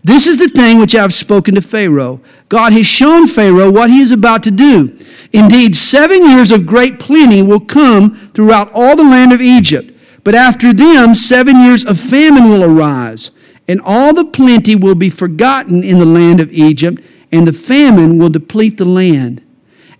This 0.03 0.25
is 0.25 0.39
the 0.39 0.49
thing 0.49 0.79
which 0.79 0.95
I 0.95 1.03
have 1.03 1.13
spoken 1.13 1.53
to 1.53 1.61
Pharaoh. 1.61 2.19
God 2.47 2.73
has 2.73 2.87
shown 2.87 3.27
Pharaoh 3.27 3.69
what 3.69 3.91
he 3.91 3.99
is 3.99 4.11
about 4.11 4.41
to 4.45 4.51
do. 4.51 4.97
Indeed, 5.33 5.75
seven 5.75 6.27
years 6.27 6.51
of 6.51 6.65
great 6.65 6.99
plenty 6.99 7.43
will 7.43 7.59
come 7.59 8.31
throughout 8.33 8.71
all 8.73 8.95
the 8.95 9.03
land 9.03 9.33
of 9.33 9.41
Egypt. 9.41 9.91
But 10.23 10.33
after 10.33 10.73
them, 10.73 11.13
seven 11.13 11.63
years 11.63 11.85
of 11.85 11.99
famine 11.99 12.49
will 12.49 12.63
arise, 12.63 13.29
and 13.69 13.79
all 13.85 14.15
the 14.15 14.25
plenty 14.25 14.75
will 14.75 14.95
be 14.95 15.11
forgotten 15.11 15.83
in 15.83 15.99
the 15.99 16.05
land 16.05 16.39
of 16.39 16.51
Egypt, 16.51 17.01
and 17.31 17.47
the 17.47 17.53
famine 17.53 18.17
will 18.17 18.29
deplete 18.29 18.77
the 18.77 18.83
land. 18.83 19.45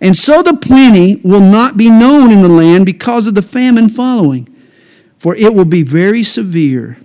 And 0.00 0.16
so 0.16 0.42
the 0.42 0.56
plenty 0.56 1.20
will 1.22 1.40
not 1.40 1.76
be 1.76 1.88
known 1.88 2.32
in 2.32 2.42
the 2.42 2.48
land 2.48 2.84
because 2.84 3.28
of 3.28 3.36
the 3.36 3.42
famine 3.42 3.88
following, 3.88 4.48
for 5.18 5.36
it 5.36 5.54
will 5.54 5.64
be 5.64 5.84
very 5.84 6.24
severe. 6.24 6.98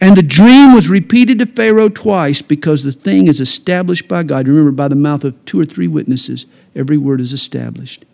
And 0.00 0.16
the 0.16 0.22
dream 0.22 0.72
was 0.72 0.88
repeated 0.88 1.40
to 1.40 1.46
Pharaoh 1.46 1.88
twice 1.88 2.42
because 2.42 2.84
the 2.84 2.92
thing 2.92 3.26
is 3.26 3.40
established 3.40 4.06
by 4.06 4.22
God. 4.22 4.46
Remember, 4.46 4.70
by 4.70 4.86
the 4.86 4.94
mouth 4.94 5.24
of 5.24 5.44
two 5.46 5.58
or 5.58 5.64
three 5.64 5.88
witnesses, 5.88 6.46
every 6.76 6.96
word 6.96 7.20
is 7.20 7.32
established. 7.32 8.04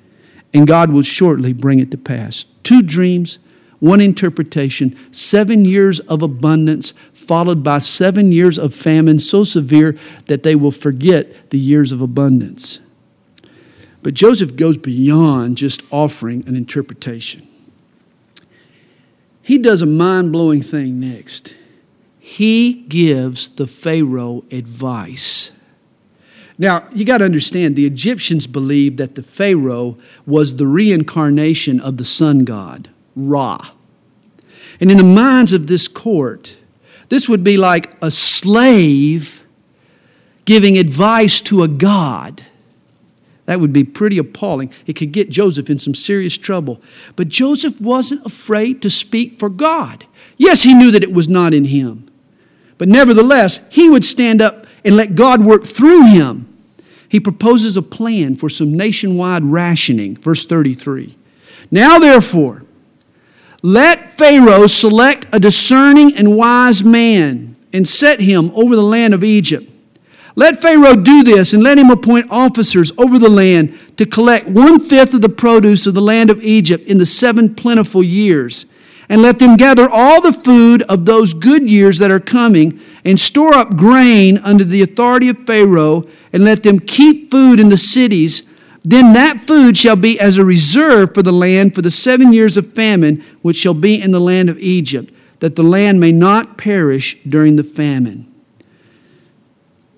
And 0.54 0.66
God 0.66 0.90
will 0.90 1.02
shortly 1.02 1.52
bring 1.52 1.80
it 1.80 1.90
to 1.90 1.98
pass. 1.98 2.46
Two 2.62 2.80
dreams, 2.80 3.38
one 3.80 4.00
interpretation, 4.00 4.96
seven 5.12 5.64
years 5.64 6.00
of 6.00 6.22
abundance, 6.22 6.94
followed 7.28 7.62
by 7.62 7.78
seven 7.78 8.32
years 8.32 8.58
of 8.58 8.74
famine 8.74 9.20
so 9.20 9.44
severe 9.44 9.96
that 10.26 10.42
they 10.42 10.56
will 10.56 10.72
forget 10.72 11.50
the 11.50 11.58
years 11.58 11.92
of 11.92 12.02
abundance. 12.02 12.80
But 14.02 14.14
Joseph 14.14 14.56
goes 14.56 14.76
beyond 14.76 15.58
just 15.58 15.82
offering 15.92 16.42
an 16.48 16.56
interpretation. 16.56 17.46
He 19.42 19.58
does 19.58 19.82
a 19.82 19.86
mind 19.86 20.32
blowing 20.32 20.62
thing 20.62 20.98
next 20.98 21.54
he 22.28 22.74
gives 22.74 23.48
the 23.48 23.66
Pharaoh 23.66 24.44
advice. 24.50 25.50
Now, 26.58 26.86
you 26.94 27.06
got 27.06 27.18
to 27.18 27.24
understand, 27.24 27.74
the 27.74 27.86
Egyptians 27.86 28.46
believed 28.46 28.98
that 28.98 29.14
the 29.14 29.22
Pharaoh 29.22 29.96
was 30.26 30.56
the 30.56 30.66
reincarnation 30.66 31.80
of 31.80 31.96
the 31.96 32.04
sun 32.04 32.40
god, 32.44 32.90
Ra. 33.16 33.70
And 34.78 34.90
in 34.90 34.98
the 34.98 35.04
minds 35.04 35.54
of 35.54 35.68
this 35.68 35.88
court, 35.88 36.57
this 37.08 37.28
would 37.28 37.42
be 37.42 37.56
like 37.56 37.96
a 38.02 38.10
slave 38.10 39.42
giving 40.44 40.78
advice 40.78 41.40
to 41.42 41.62
a 41.62 41.68
god. 41.68 42.42
That 43.46 43.60
would 43.60 43.72
be 43.72 43.84
pretty 43.84 44.18
appalling. 44.18 44.70
It 44.86 44.92
could 44.92 45.12
get 45.12 45.30
Joseph 45.30 45.70
in 45.70 45.78
some 45.78 45.94
serious 45.94 46.36
trouble. 46.36 46.82
But 47.16 47.28
Joseph 47.28 47.80
wasn't 47.80 48.26
afraid 48.26 48.82
to 48.82 48.90
speak 48.90 49.38
for 49.38 49.48
God. 49.48 50.06
Yes, 50.36 50.64
he 50.64 50.74
knew 50.74 50.90
that 50.90 51.02
it 51.02 51.14
was 51.14 51.30
not 51.30 51.54
in 51.54 51.64
him. 51.64 52.06
But 52.76 52.88
nevertheless, 52.88 53.66
he 53.72 53.88
would 53.88 54.04
stand 54.04 54.42
up 54.42 54.66
and 54.84 54.96
let 54.96 55.14
God 55.14 55.44
work 55.44 55.64
through 55.64 56.08
him. 56.08 56.44
He 57.08 57.20
proposes 57.20 57.76
a 57.76 57.82
plan 57.82 58.36
for 58.36 58.50
some 58.50 58.76
nationwide 58.76 59.44
rationing. 59.44 60.16
Verse 60.16 60.44
33. 60.44 61.16
Now, 61.70 61.98
therefore, 61.98 62.64
let 63.62 63.97
Pharaoh 64.18 64.66
select 64.66 65.26
a 65.32 65.38
discerning 65.38 66.14
and 66.16 66.36
wise 66.36 66.82
man 66.82 67.56
and 67.72 67.86
set 67.86 68.20
him 68.20 68.50
over 68.54 68.74
the 68.74 68.82
land 68.82 69.14
of 69.14 69.22
Egypt. 69.24 69.70
Let 70.34 70.60
Pharaoh 70.60 70.96
do 70.96 71.24
this 71.24 71.52
and 71.52 71.62
let 71.62 71.78
him 71.78 71.90
appoint 71.90 72.26
officers 72.30 72.92
over 72.98 73.18
the 73.18 73.28
land 73.28 73.78
to 73.96 74.06
collect 74.06 74.46
one 74.46 74.80
fifth 74.80 75.14
of 75.14 75.20
the 75.20 75.28
produce 75.28 75.86
of 75.86 75.94
the 75.94 76.00
land 76.00 76.30
of 76.30 76.42
Egypt 76.42 76.86
in 76.88 76.98
the 76.98 77.06
seven 77.06 77.54
plentiful 77.54 78.02
years 78.02 78.66
and 79.08 79.22
let 79.22 79.38
them 79.38 79.56
gather 79.56 79.88
all 79.90 80.20
the 80.20 80.32
food 80.32 80.82
of 80.82 81.04
those 81.04 81.32
good 81.32 81.68
years 81.68 81.98
that 81.98 82.10
are 82.10 82.20
coming, 82.20 82.78
and 83.04 83.18
store 83.18 83.54
up 83.54 83.76
grain 83.76 84.38
under 84.38 84.64
the 84.64 84.82
authority 84.82 85.28
of 85.28 85.46
Pharaoh, 85.46 86.04
and 86.32 86.44
let 86.44 86.62
them 86.62 86.78
keep 86.78 87.30
food 87.30 87.58
in 87.58 87.70
the 87.70 87.78
cities. 87.78 88.42
Then 88.88 89.12
that 89.12 89.42
food 89.42 89.76
shall 89.76 89.96
be 89.96 90.18
as 90.18 90.38
a 90.38 90.44
reserve 90.46 91.12
for 91.12 91.22
the 91.22 91.32
land 91.32 91.74
for 91.74 91.82
the 91.82 91.90
seven 91.90 92.32
years 92.32 92.56
of 92.56 92.72
famine 92.72 93.22
which 93.42 93.58
shall 93.58 93.74
be 93.74 94.00
in 94.00 94.12
the 94.12 94.18
land 94.20 94.48
of 94.48 94.58
Egypt, 94.58 95.12
that 95.40 95.56
the 95.56 95.62
land 95.62 96.00
may 96.00 96.10
not 96.10 96.56
perish 96.56 97.22
during 97.24 97.56
the 97.56 97.62
famine. 97.62 98.32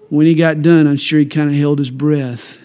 When 0.09 0.27
he 0.27 0.35
got 0.35 0.61
done, 0.61 0.89
I'm 0.89 0.97
sure 0.97 1.21
he 1.21 1.27
kind 1.27 1.49
of 1.49 1.55
held 1.55 1.79
his 1.79 1.93
breath. 1.93 2.59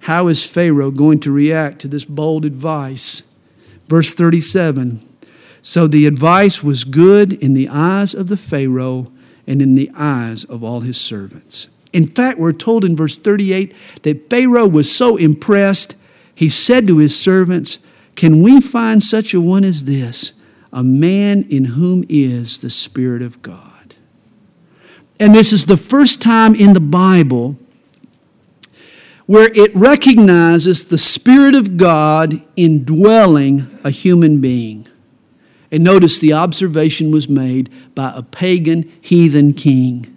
How 0.00 0.26
is 0.26 0.44
Pharaoh 0.44 0.90
going 0.90 1.20
to 1.20 1.30
react 1.30 1.78
to 1.82 1.88
this 1.88 2.04
bold 2.04 2.44
advice? 2.44 3.22
Verse 3.86 4.14
37 4.14 5.08
so 5.64 5.86
the 5.86 6.06
advice 6.06 6.64
was 6.64 6.82
good 6.82 7.34
in 7.34 7.54
the 7.54 7.68
eyes 7.68 8.14
of 8.14 8.26
the 8.26 8.36
Pharaoh 8.36 9.12
and 9.46 9.62
in 9.62 9.76
the 9.76 9.92
eyes 9.94 10.42
of 10.42 10.64
all 10.64 10.80
his 10.80 11.00
servants. 11.00 11.68
In 11.92 12.06
fact, 12.06 12.38
we're 12.38 12.52
told 12.52 12.84
in 12.84 12.96
verse 12.96 13.18
38 13.18 13.74
that 14.02 14.30
Pharaoh 14.30 14.66
was 14.66 14.90
so 14.90 15.16
impressed, 15.16 15.96
he 16.34 16.48
said 16.48 16.86
to 16.86 16.98
his 16.98 17.18
servants, 17.18 17.78
Can 18.16 18.42
we 18.42 18.60
find 18.60 19.02
such 19.02 19.34
a 19.34 19.40
one 19.40 19.64
as 19.64 19.84
this, 19.84 20.32
a 20.72 20.82
man 20.82 21.46
in 21.50 21.66
whom 21.66 22.04
is 22.08 22.58
the 22.58 22.70
Spirit 22.70 23.22
of 23.22 23.42
God? 23.42 23.94
And 25.20 25.34
this 25.34 25.52
is 25.52 25.66
the 25.66 25.76
first 25.76 26.20
time 26.20 26.54
in 26.54 26.72
the 26.72 26.80
Bible 26.80 27.56
where 29.26 29.50
it 29.54 29.74
recognizes 29.74 30.86
the 30.86 30.98
Spirit 30.98 31.54
of 31.54 31.76
God 31.76 32.42
indwelling 32.56 33.78
a 33.84 33.90
human 33.90 34.40
being. 34.40 34.88
And 35.70 35.84
notice 35.84 36.18
the 36.18 36.32
observation 36.32 37.10
was 37.10 37.28
made 37.28 37.70
by 37.94 38.12
a 38.14 38.22
pagan 38.22 38.92
heathen 39.00 39.54
king. 39.54 40.11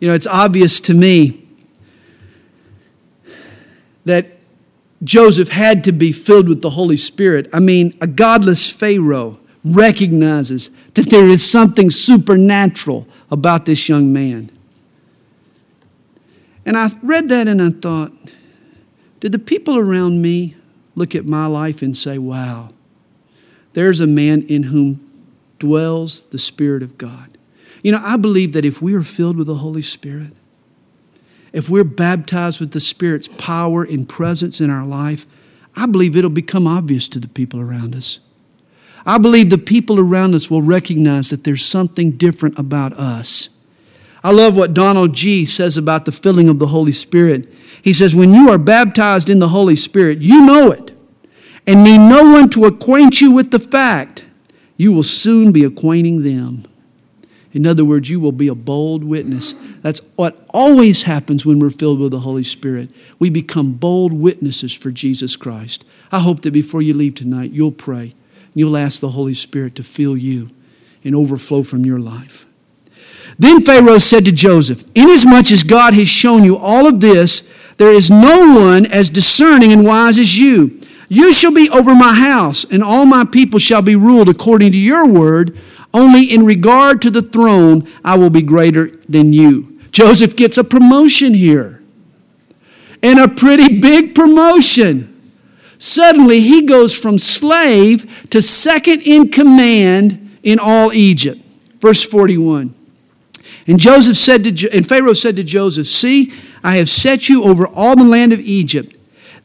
You 0.00 0.08
know, 0.08 0.14
it's 0.14 0.26
obvious 0.26 0.80
to 0.80 0.94
me 0.94 1.46
that 4.04 4.36
Joseph 5.02 5.48
had 5.48 5.84
to 5.84 5.92
be 5.92 6.12
filled 6.12 6.48
with 6.48 6.62
the 6.62 6.70
Holy 6.70 6.96
Spirit. 6.96 7.48
I 7.52 7.60
mean, 7.60 7.96
a 8.00 8.06
godless 8.06 8.70
Pharaoh 8.70 9.38
recognizes 9.64 10.70
that 10.94 11.10
there 11.10 11.26
is 11.26 11.48
something 11.48 11.90
supernatural 11.90 13.06
about 13.30 13.66
this 13.66 13.88
young 13.88 14.12
man. 14.12 14.50
And 16.64 16.76
I 16.76 16.90
read 17.02 17.28
that 17.28 17.48
and 17.48 17.60
I 17.60 17.70
thought, 17.70 18.12
did 19.20 19.32
the 19.32 19.38
people 19.38 19.76
around 19.76 20.22
me 20.22 20.56
look 20.94 21.14
at 21.14 21.26
my 21.26 21.46
life 21.46 21.82
and 21.82 21.96
say, 21.96 22.18
wow, 22.18 22.70
there's 23.72 24.00
a 24.00 24.06
man 24.06 24.42
in 24.42 24.64
whom 24.64 25.00
dwells 25.58 26.22
the 26.30 26.38
Spirit 26.38 26.82
of 26.82 26.96
God. 26.96 27.35
You 27.86 27.92
know, 27.92 28.02
I 28.02 28.16
believe 28.16 28.50
that 28.54 28.64
if 28.64 28.82
we 28.82 28.94
are 28.94 29.04
filled 29.04 29.36
with 29.36 29.46
the 29.46 29.54
Holy 29.54 29.80
Spirit, 29.80 30.32
if 31.52 31.70
we're 31.70 31.84
baptized 31.84 32.58
with 32.58 32.72
the 32.72 32.80
Spirit's 32.80 33.28
power 33.28 33.84
and 33.84 34.08
presence 34.08 34.60
in 34.60 34.70
our 34.70 34.84
life, 34.84 35.24
I 35.76 35.86
believe 35.86 36.16
it'll 36.16 36.28
become 36.28 36.66
obvious 36.66 37.06
to 37.10 37.20
the 37.20 37.28
people 37.28 37.60
around 37.60 37.94
us. 37.94 38.18
I 39.06 39.18
believe 39.18 39.50
the 39.50 39.56
people 39.56 40.00
around 40.00 40.34
us 40.34 40.50
will 40.50 40.62
recognize 40.62 41.30
that 41.30 41.44
there's 41.44 41.64
something 41.64 42.10
different 42.16 42.58
about 42.58 42.92
us. 42.94 43.50
I 44.24 44.32
love 44.32 44.56
what 44.56 44.74
Donald 44.74 45.14
Gee 45.14 45.46
says 45.46 45.76
about 45.76 46.06
the 46.06 46.10
filling 46.10 46.48
of 46.48 46.58
the 46.58 46.66
Holy 46.66 46.90
Spirit. 46.90 47.48
He 47.80 47.92
says, 47.92 48.16
When 48.16 48.34
you 48.34 48.50
are 48.50 48.58
baptized 48.58 49.30
in 49.30 49.38
the 49.38 49.50
Holy 49.50 49.76
Spirit, 49.76 50.22
you 50.22 50.44
know 50.44 50.72
it 50.72 50.90
and 51.68 51.84
need 51.84 51.98
no 51.98 52.32
one 52.32 52.50
to 52.50 52.64
acquaint 52.64 53.20
you 53.20 53.30
with 53.30 53.52
the 53.52 53.60
fact, 53.60 54.24
you 54.76 54.92
will 54.92 55.04
soon 55.04 55.52
be 55.52 55.62
acquainting 55.62 56.24
them. 56.24 56.66
In 57.56 57.66
other 57.66 57.86
words, 57.86 58.10
you 58.10 58.20
will 58.20 58.32
be 58.32 58.48
a 58.48 58.54
bold 58.54 59.02
witness. 59.02 59.54
That's 59.80 60.00
what 60.16 60.44
always 60.50 61.04
happens 61.04 61.46
when 61.46 61.58
we're 61.58 61.70
filled 61.70 62.00
with 62.00 62.10
the 62.10 62.20
Holy 62.20 62.44
Spirit. 62.44 62.90
We 63.18 63.30
become 63.30 63.72
bold 63.72 64.12
witnesses 64.12 64.74
for 64.74 64.90
Jesus 64.90 65.36
Christ. 65.36 65.82
I 66.12 66.20
hope 66.20 66.42
that 66.42 66.50
before 66.50 66.82
you 66.82 66.92
leave 66.92 67.14
tonight, 67.14 67.52
you'll 67.52 67.72
pray. 67.72 68.12
And 68.42 68.54
you'll 68.54 68.76
ask 68.76 69.00
the 69.00 69.08
Holy 69.08 69.32
Spirit 69.32 69.74
to 69.76 69.82
fill 69.82 70.18
you 70.18 70.50
and 71.02 71.14
overflow 71.16 71.62
from 71.62 71.86
your 71.86 71.98
life. 71.98 72.44
Then 73.38 73.64
Pharaoh 73.64 73.96
said 73.96 74.26
to 74.26 74.32
Joseph, 74.32 74.84
Inasmuch 74.94 75.50
as 75.50 75.62
God 75.62 75.94
has 75.94 76.08
shown 76.08 76.44
you 76.44 76.58
all 76.58 76.86
of 76.86 77.00
this, 77.00 77.50
there 77.78 77.90
is 77.90 78.10
no 78.10 78.54
one 78.54 78.84
as 78.84 79.08
discerning 79.08 79.72
and 79.72 79.82
wise 79.82 80.18
as 80.18 80.38
you. 80.38 80.78
You 81.08 81.32
shall 81.32 81.54
be 81.54 81.70
over 81.70 81.94
my 81.94 82.12
house, 82.12 82.64
and 82.64 82.82
all 82.82 83.06
my 83.06 83.24
people 83.24 83.58
shall 83.58 83.80
be 83.80 83.96
ruled 83.96 84.28
according 84.28 84.72
to 84.72 84.78
your 84.78 85.06
word. 85.08 85.56
Only 85.96 86.24
in 86.24 86.44
regard 86.44 87.00
to 87.02 87.10
the 87.10 87.22
throne, 87.22 87.88
I 88.04 88.18
will 88.18 88.28
be 88.28 88.42
greater 88.42 88.88
than 89.08 89.32
you. 89.32 89.80
Joseph 89.92 90.36
gets 90.36 90.58
a 90.58 90.64
promotion 90.64 91.32
here, 91.32 91.82
and 93.02 93.18
a 93.18 93.28
pretty 93.28 93.80
big 93.80 94.14
promotion. 94.14 95.32
Suddenly, 95.78 96.40
he 96.40 96.66
goes 96.66 96.94
from 96.94 97.16
slave 97.16 98.28
to 98.28 98.42
second 98.42 99.04
in 99.06 99.30
command 99.30 100.38
in 100.42 100.58
all 100.58 100.92
Egypt. 100.92 101.40
Verse 101.80 102.02
41. 102.02 102.74
And 103.66 103.80
Joseph 103.80 104.18
said 104.18 104.44
to, 104.44 104.76
and 104.76 104.86
Pharaoh 104.86 105.14
said 105.14 105.36
to 105.36 105.44
Joseph, 105.44 105.86
See, 105.86 106.30
I 106.62 106.76
have 106.76 106.90
set 106.90 107.30
you 107.30 107.42
over 107.42 107.66
all 107.66 107.96
the 107.96 108.04
land 108.04 108.34
of 108.34 108.40
Egypt. 108.40 108.94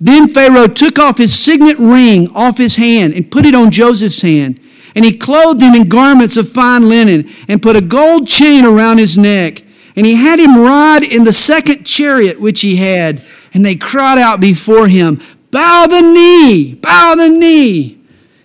Then 0.01 0.27
Pharaoh 0.27 0.67
took 0.67 0.99
off 0.99 1.17
his 1.17 1.33
signet 1.33 1.77
ring 1.79 2.29
off 2.35 2.57
his 2.57 2.75
hand 2.75 3.13
and 3.13 3.31
put 3.31 3.45
it 3.45 3.55
on 3.55 3.71
Joseph's 3.71 4.21
hand. 4.21 4.59
And 4.95 5.05
he 5.05 5.17
clothed 5.17 5.61
him 5.61 5.73
in 5.73 5.87
garments 5.87 6.37
of 6.37 6.49
fine 6.49 6.89
linen 6.89 7.29
and 7.47 7.61
put 7.61 7.75
a 7.75 7.81
gold 7.81 8.27
chain 8.27 8.65
around 8.65 8.97
his 8.97 9.17
neck. 9.17 9.63
And 9.95 10.05
he 10.05 10.15
had 10.15 10.39
him 10.39 10.57
ride 10.57 11.03
in 11.03 11.23
the 11.23 11.33
second 11.33 11.85
chariot 11.85 12.39
which 12.39 12.61
he 12.61 12.77
had. 12.77 13.21
And 13.53 13.65
they 13.65 13.75
cried 13.75 14.17
out 14.17 14.39
before 14.39 14.87
him, 14.87 15.21
Bow 15.51 15.87
the 15.89 16.01
knee, 16.01 16.75
bow 16.75 17.15
the 17.15 17.29
knee. 17.29 17.99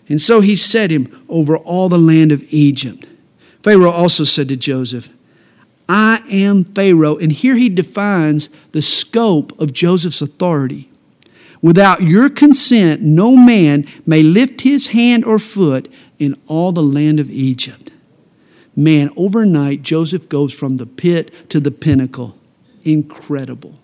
And 0.09 0.21
so 0.21 0.41
he 0.41 0.57
set 0.57 0.91
him 0.91 1.25
over 1.29 1.57
all 1.57 1.89
the 1.89 1.99
land 1.99 2.33
of 2.33 2.45
Egypt. 2.51 3.07
Pharaoh 3.63 3.91
also 3.91 4.25
said 4.25 4.49
to 4.49 4.57
Joseph, 4.57 5.13
I 5.89 6.21
am 6.31 6.65
Pharaoh. 6.65 7.17
And 7.17 7.33
here 7.33 7.57
he 7.57 7.69
defines 7.69 8.51
the 8.73 8.83
scope 8.83 9.59
of 9.61 9.73
Joseph's 9.73 10.23
authority. 10.23 10.91
Without 11.63 12.03
your 12.03 12.29
consent, 12.29 13.03
no 13.03 13.37
man 13.37 13.87
may 14.05 14.23
lift 14.23 14.61
his 14.61 14.89
hand 14.89 15.25
or 15.25 15.39
foot 15.39 15.91
in 16.19 16.41
all 16.47 16.73
the 16.73 16.83
land 16.83 17.21
of 17.21 17.31
Egypt. 17.31 17.91
Man, 18.75 19.11
overnight, 19.17 19.83
Joseph 19.83 20.29
goes 20.29 20.53
from 20.53 20.77
the 20.77 20.87
pit 20.87 21.33
to 21.51 21.61
the 21.61 21.71
pinnacle. 21.71 22.37
Incredible. 22.85 23.79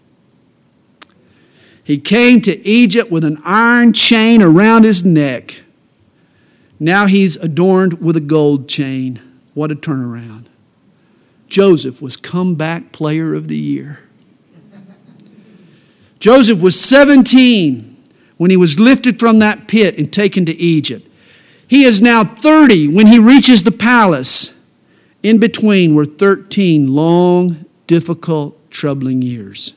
He 1.82 1.98
came 1.98 2.40
to 2.42 2.66
Egypt 2.66 3.10
with 3.10 3.24
an 3.24 3.38
iron 3.44 3.92
chain 3.92 4.42
around 4.42 4.84
his 4.84 5.04
neck. 5.04 5.62
Now 6.78 7.06
he's 7.06 7.36
adorned 7.36 8.00
with 8.00 8.16
a 8.16 8.20
gold 8.20 8.68
chain. 8.68 9.20
What 9.54 9.72
a 9.72 9.76
turnaround. 9.76 10.46
Joseph 11.48 12.00
was 12.00 12.16
comeback 12.16 12.92
player 12.92 13.34
of 13.34 13.48
the 13.48 13.58
year. 13.58 14.00
Joseph 16.18 16.62
was 16.62 16.78
17 16.78 17.96
when 18.36 18.50
he 18.50 18.56
was 18.56 18.78
lifted 18.78 19.18
from 19.18 19.40
that 19.40 19.66
pit 19.66 19.98
and 19.98 20.12
taken 20.12 20.46
to 20.46 20.52
Egypt. 20.52 21.08
He 21.72 21.84
is 21.84 22.02
now 22.02 22.22
30 22.22 22.88
when 22.88 23.06
he 23.06 23.18
reaches 23.18 23.62
the 23.62 23.72
palace. 23.72 24.62
In 25.22 25.38
between 25.38 25.94
were 25.94 26.04
13 26.04 26.94
long, 26.94 27.64
difficult, 27.86 28.70
troubling 28.70 29.22
years. 29.22 29.72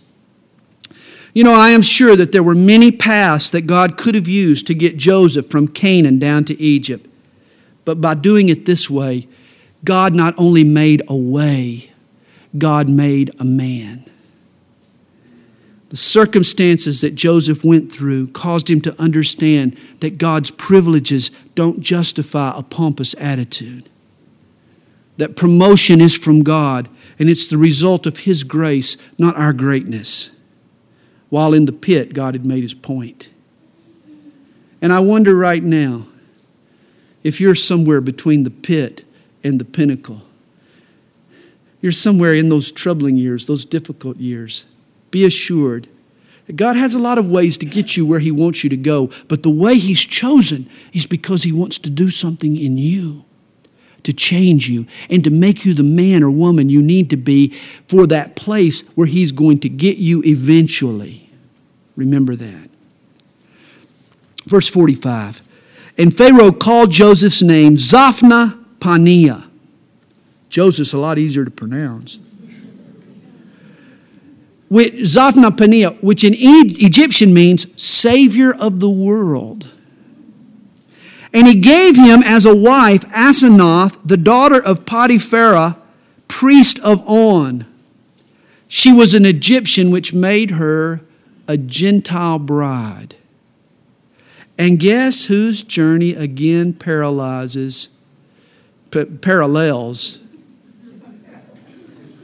You 1.33 1.45
know, 1.45 1.53
I 1.53 1.69
am 1.69 1.81
sure 1.81 2.17
that 2.17 2.33
there 2.33 2.43
were 2.43 2.53
many 2.53 2.91
paths 2.91 3.49
that 3.51 3.61
God 3.61 3.95
could 3.95 4.13
have 4.13 4.27
used 4.27 4.67
to 4.67 4.73
get 4.73 4.97
Joseph 4.97 5.49
from 5.49 5.69
Canaan 5.69 6.19
down 6.19 6.43
to 6.43 6.59
Egypt. 6.59 7.07
But 7.85 8.01
by 8.01 8.15
doing 8.15 8.49
it 8.49 8.65
this 8.65 8.89
way, 8.89 9.29
God 9.85 10.13
not 10.13 10.33
only 10.37 10.65
made 10.65 11.01
a 11.07 11.15
way, 11.15 11.91
God 12.57 12.89
made 12.89 13.31
a 13.39 13.45
man. 13.45 14.03
The 15.95 15.99
circumstances 15.99 16.99
that 16.99 17.15
Joseph 17.15 17.63
went 17.63 17.89
through 17.89 18.27
caused 18.31 18.69
him 18.69 18.81
to 18.81 19.01
understand 19.01 19.77
that 20.01 20.17
God's 20.17 20.51
privileges 20.51 21.29
don't 21.55 21.79
justify 21.79 22.51
a 22.53 22.63
pompous 22.63 23.15
attitude. 23.17 23.87
That 25.15 25.37
promotion 25.37 26.01
is 26.01 26.17
from 26.17 26.43
God 26.43 26.89
and 27.17 27.29
it's 27.29 27.47
the 27.47 27.57
result 27.57 28.05
of 28.05 28.17
His 28.17 28.43
grace, 28.43 28.97
not 29.17 29.37
our 29.37 29.53
greatness. 29.53 30.37
While 31.29 31.53
in 31.53 31.65
the 31.65 31.71
pit, 31.71 32.13
God 32.13 32.33
had 32.33 32.45
made 32.45 32.63
His 32.63 32.73
point. 32.73 33.29
And 34.81 34.91
I 34.91 34.99
wonder 34.99 35.33
right 35.33 35.63
now 35.63 36.07
if 37.23 37.39
you're 37.39 37.55
somewhere 37.55 38.01
between 38.01 38.43
the 38.43 38.51
pit 38.51 39.05
and 39.45 39.61
the 39.61 39.65
pinnacle. 39.65 40.23
You're 41.81 41.93
somewhere 41.93 42.33
in 42.33 42.49
those 42.49 42.69
troubling 42.69 43.15
years, 43.15 43.45
those 43.45 43.63
difficult 43.63 44.17
years 44.17 44.65
be 45.15 45.25
assured 45.25 45.87
that 46.45 46.57
God 46.57 46.75
has 46.75 46.93
a 46.93 46.99
lot 46.99 47.17
of 47.17 47.31
ways 47.31 47.57
to 47.59 47.65
get 47.65 47.95
you 47.95 48.05
where 48.05 48.19
He 48.19 48.31
wants 48.31 48.65
you 48.65 48.69
to 48.69 48.75
go, 48.75 49.09
but 49.29 49.43
the 49.43 49.49
way 49.49 49.75
He's 49.75 50.01
chosen 50.01 50.69
is 50.91 51.05
because 51.05 51.43
He 51.43 51.53
wants 51.53 51.79
to 51.79 51.89
do 51.89 52.09
something 52.09 52.57
in 52.57 52.77
you 52.77 53.23
to 54.03 54.11
change 54.11 54.69
you 54.69 54.85
and 55.09 55.23
to 55.23 55.29
make 55.29 55.63
you 55.63 55.73
the 55.73 55.83
man 55.83 56.21
or 56.21 56.29
woman 56.29 56.67
you 56.67 56.81
need 56.81 57.09
to 57.11 57.15
be 57.15 57.47
for 57.87 58.05
that 58.07 58.35
place 58.35 58.81
where 58.89 59.07
He's 59.07 59.31
going 59.31 59.59
to 59.59 59.69
get 59.69 59.95
you 59.95 60.21
eventually. 60.25 61.29
Remember 61.95 62.35
that. 62.35 62.69
Verse 64.45 64.67
45 64.67 65.47
And 65.97 66.15
Pharaoh 66.15 66.51
called 66.51 66.91
Joseph's 66.91 67.41
name 67.41 67.77
Zaphna 67.77 68.65
Paneah. 68.79 69.49
Joseph's 70.49 70.91
a 70.91 70.97
lot 70.97 71.17
easier 71.17 71.45
to 71.45 71.51
pronounce 71.51 72.19
which 74.69 74.93
Zaphnath 74.93 75.57
Paneah, 75.57 76.01
which 76.01 76.23
in 76.23 76.33
Egyptian 76.35 77.33
means 77.33 77.81
Savior 77.81 78.53
of 78.53 78.79
the 78.79 78.89
world. 78.89 79.71
And 81.33 81.47
he 81.47 81.55
gave 81.55 81.95
him 81.95 82.21
as 82.23 82.45
a 82.45 82.55
wife 82.55 83.01
Asenath, 83.09 83.99
the 84.05 84.17
daughter 84.17 84.63
of 84.63 84.85
Potiphera, 84.85 85.77
priest 86.27 86.79
of 86.79 87.07
On. 87.07 87.65
She 88.67 88.91
was 88.91 89.13
an 89.13 89.25
Egyptian, 89.25 89.91
which 89.91 90.13
made 90.13 90.51
her 90.51 91.01
a 91.47 91.57
Gentile 91.57 92.39
bride. 92.39 93.15
And 94.57 94.79
guess 94.79 95.25
whose 95.25 95.61
journey 95.61 96.13
again 96.13 96.73
paralyzes, 96.73 98.01
p- 98.89 99.05
parallels 99.05 100.19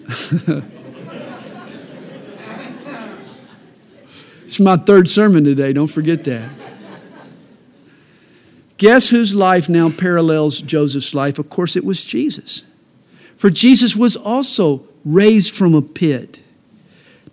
It's 4.51 4.59
my 4.59 4.75
third 4.75 5.07
sermon 5.07 5.45
today, 5.45 5.71
don't 5.71 5.87
forget 5.87 6.25
that. 6.25 6.49
Guess 8.75 9.07
whose 9.07 9.33
life 9.33 9.69
now 9.69 9.89
parallels 9.89 10.59
Joseph's 10.59 11.13
life? 11.13 11.39
Of 11.39 11.49
course, 11.49 11.77
it 11.77 11.85
was 11.85 12.03
Jesus. 12.03 12.63
For 13.37 13.49
Jesus 13.49 13.95
was 13.95 14.17
also 14.17 14.85
raised 15.05 15.55
from 15.55 15.73
a 15.73 15.81
pit, 15.81 16.41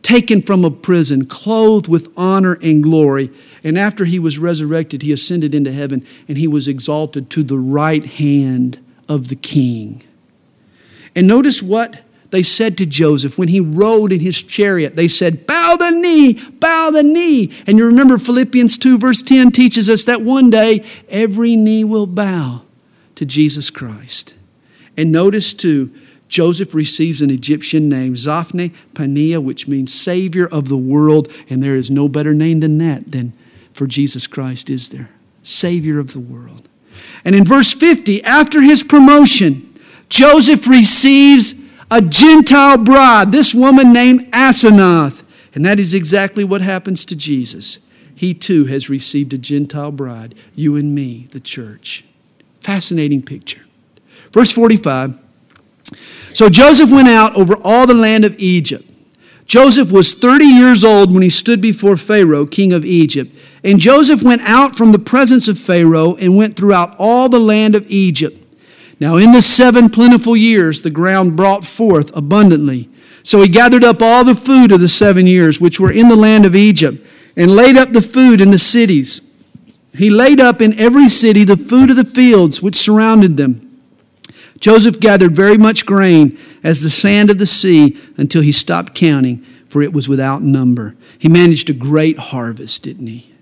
taken 0.00 0.40
from 0.42 0.64
a 0.64 0.70
prison, 0.70 1.24
clothed 1.24 1.88
with 1.88 2.08
honor 2.16 2.56
and 2.62 2.84
glory. 2.84 3.30
And 3.64 3.76
after 3.76 4.04
he 4.04 4.20
was 4.20 4.38
resurrected, 4.38 5.02
he 5.02 5.10
ascended 5.10 5.56
into 5.56 5.72
heaven 5.72 6.06
and 6.28 6.38
he 6.38 6.46
was 6.46 6.68
exalted 6.68 7.30
to 7.30 7.42
the 7.42 7.58
right 7.58 8.04
hand 8.04 8.78
of 9.08 9.26
the 9.26 9.34
king. 9.34 10.04
And 11.16 11.26
notice 11.26 11.64
what 11.64 12.00
they 12.30 12.42
said 12.42 12.76
to 12.78 12.86
Joseph 12.86 13.38
when 13.38 13.48
he 13.48 13.60
rode 13.60 14.12
in 14.12 14.20
his 14.20 14.42
chariot, 14.42 14.96
they 14.96 15.08
said, 15.08 15.46
Bow 15.46 15.76
the 15.78 15.90
knee, 15.90 16.34
bow 16.34 16.90
the 16.90 17.02
knee. 17.02 17.52
And 17.66 17.78
you 17.78 17.86
remember 17.86 18.18
Philippians 18.18 18.76
2, 18.76 18.98
verse 18.98 19.22
10 19.22 19.50
teaches 19.50 19.88
us 19.88 20.04
that 20.04 20.22
one 20.22 20.50
day 20.50 20.84
every 21.08 21.56
knee 21.56 21.84
will 21.84 22.06
bow 22.06 22.62
to 23.14 23.24
Jesus 23.24 23.70
Christ. 23.70 24.34
And 24.96 25.10
notice 25.10 25.54
too, 25.54 25.92
Joseph 26.28 26.74
receives 26.74 27.22
an 27.22 27.30
Egyptian 27.30 27.88
name, 27.88 28.14
Zaphne 28.14 28.74
Paneah, 28.92 29.42
which 29.42 29.66
means 29.66 29.94
Savior 29.94 30.46
of 30.46 30.68
the 30.68 30.76
world. 30.76 31.32
And 31.48 31.62
there 31.62 31.76
is 31.76 31.90
no 31.90 32.08
better 32.08 32.34
name 32.34 32.60
than 32.60 32.76
that 32.78 33.10
than 33.10 33.32
for 33.72 33.86
Jesus 33.86 34.26
Christ, 34.26 34.68
is 34.68 34.90
there? 34.90 35.08
Savior 35.42 35.98
of 35.98 36.12
the 36.12 36.20
world. 36.20 36.68
And 37.24 37.34
in 37.34 37.44
verse 37.44 37.72
50, 37.72 38.22
after 38.24 38.60
his 38.60 38.82
promotion, 38.82 39.78
Joseph 40.10 40.66
receives 40.68 41.67
a 41.90 42.00
Gentile 42.02 42.78
bride, 42.78 43.32
this 43.32 43.54
woman 43.54 43.92
named 43.92 44.30
Asenath. 44.32 45.24
And 45.54 45.64
that 45.64 45.78
is 45.78 45.94
exactly 45.94 46.44
what 46.44 46.60
happens 46.60 47.04
to 47.06 47.16
Jesus. 47.16 47.78
He 48.14 48.34
too 48.34 48.66
has 48.66 48.90
received 48.90 49.32
a 49.32 49.38
Gentile 49.38 49.92
bride, 49.92 50.34
you 50.54 50.76
and 50.76 50.94
me, 50.94 51.28
the 51.30 51.40
church. 51.40 52.04
Fascinating 52.60 53.22
picture. 53.22 53.64
Verse 54.32 54.52
45 54.52 55.18
So 56.34 56.48
Joseph 56.48 56.90
went 56.90 57.08
out 57.08 57.36
over 57.36 57.56
all 57.62 57.86
the 57.86 57.94
land 57.94 58.24
of 58.24 58.34
Egypt. 58.38 58.84
Joseph 59.46 59.90
was 59.90 60.12
30 60.12 60.44
years 60.44 60.84
old 60.84 61.14
when 61.14 61.22
he 61.22 61.30
stood 61.30 61.62
before 61.62 61.96
Pharaoh, 61.96 62.44
king 62.44 62.72
of 62.72 62.84
Egypt. 62.84 63.34
And 63.64 63.80
Joseph 63.80 64.22
went 64.22 64.42
out 64.42 64.76
from 64.76 64.92
the 64.92 64.98
presence 64.98 65.48
of 65.48 65.58
Pharaoh 65.58 66.16
and 66.16 66.36
went 66.36 66.54
throughout 66.54 66.94
all 66.98 67.28
the 67.28 67.40
land 67.40 67.74
of 67.74 67.86
Egypt. 67.88 68.37
Now, 69.00 69.16
in 69.16 69.32
the 69.32 69.42
seven 69.42 69.90
plentiful 69.90 70.36
years, 70.36 70.80
the 70.80 70.90
ground 70.90 71.36
brought 71.36 71.64
forth 71.64 72.14
abundantly. 72.16 72.88
So 73.22 73.40
he 73.42 73.48
gathered 73.48 73.84
up 73.84 74.02
all 74.02 74.24
the 74.24 74.34
food 74.34 74.72
of 74.72 74.80
the 74.80 74.88
seven 74.88 75.26
years 75.26 75.60
which 75.60 75.78
were 75.78 75.92
in 75.92 76.08
the 76.08 76.16
land 76.16 76.44
of 76.44 76.56
Egypt, 76.56 77.04
and 77.36 77.50
laid 77.50 77.76
up 77.76 77.90
the 77.90 78.02
food 78.02 78.40
in 78.40 78.50
the 78.50 78.58
cities. 78.58 79.20
He 79.94 80.10
laid 80.10 80.40
up 80.40 80.60
in 80.60 80.78
every 80.78 81.08
city 81.08 81.44
the 81.44 81.56
food 81.56 81.90
of 81.90 81.96
the 81.96 82.04
fields 82.04 82.60
which 82.60 82.74
surrounded 82.74 83.36
them. 83.36 83.64
Joseph 84.58 84.98
gathered 84.98 85.36
very 85.36 85.56
much 85.56 85.86
grain 85.86 86.36
as 86.64 86.82
the 86.82 86.90
sand 86.90 87.30
of 87.30 87.38
the 87.38 87.46
sea 87.46 87.96
until 88.16 88.42
he 88.42 88.50
stopped 88.50 88.94
counting, 88.94 89.44
for 89.68 89.82
it 89.82 89.92
was 89.92 90.08
without 90.08 90.42
number. 90.42 90.96
He 91.16 91.28
managed 91.28 91.70
a 91.70 91.74
great 91.74 92.18
harvest, 92.18 92.82
didn't 92.82 93.06
he? 93.06 93.32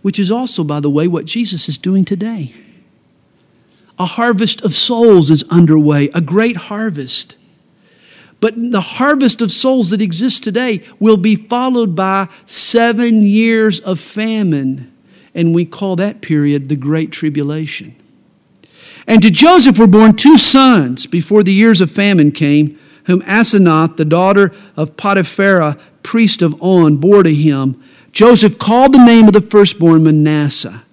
Which 0.00 0.18
is 0.18 0.30
also, 0.30 0.64
by 0.64 0.80
the 0.80 0.88
way, 0.88 1.06
what 1.06 1.26
Jesus 1.26 1.68
is 1.68 1.76
doing 1.76 2.06
today 2.06 2.54
a 3.98 4.06
harvest 4.06 4.64
of 4.64 4.74
souls 4.74 5.30
is 5.30 5.42
underway, 5.50 6.08
a 6.14 6.20
great 6.20 6.56
harvest. 6.56 7.36
But 8.40 8.54
the 8.56 8.80
harvest 8.80 9.42
of 9.42 9.50
souls 9.50 9.90
that 9.90 10.00
exists 10.00 10.38
today 10.38 10.82
will 11.00 11.16
be 11.16 11.34
followed 11.34 11.96
by 11.96 12.28
seven 12.46 13.22
years 13.22 13.80
of 13.80 13.98
famine. 13.98 14.92
And 15.34 15.54
we 15.54 15.64
call 15.64 15.96
that 15.96 16.22
period 16.22 16.68
the 16.68 16.76
Great 16.76 17.10
Tribulation. 17.10 17.96
And 19.06 19.22
to 19.22 19.30
Joseph 19.30 19.78
were 19.78 19.86
born 19.86 20.14
two 20.14 20.36
sons 20.36 21.06
before 21.06 21.42
the 21.42 21.52
years 21.52 21.80
of 21.80 21.90
famine 21.90 22.30
came, 22.30 22.78
whom 23.04 23.22
Asenath, 23.22 23.96
the 23.96 24.04
daughter 24.04 24.52
of 24.76 24.96
Potiphera, 24.96 25.80
priest 26.02 26.42
of 26.42 26.60
On, 26.62 26.98
bore 26.98 27.22
to 27.22 27.34
him. 27.34 27.82
Joseph 28.12 28.58
called 28.58 28.92
the 28.92 29.04
name 29.04 29.26
of 29.26 29.32
the 29.32 29.40
firstborn 29.40 30.04
Manasseh. 30.04 30.84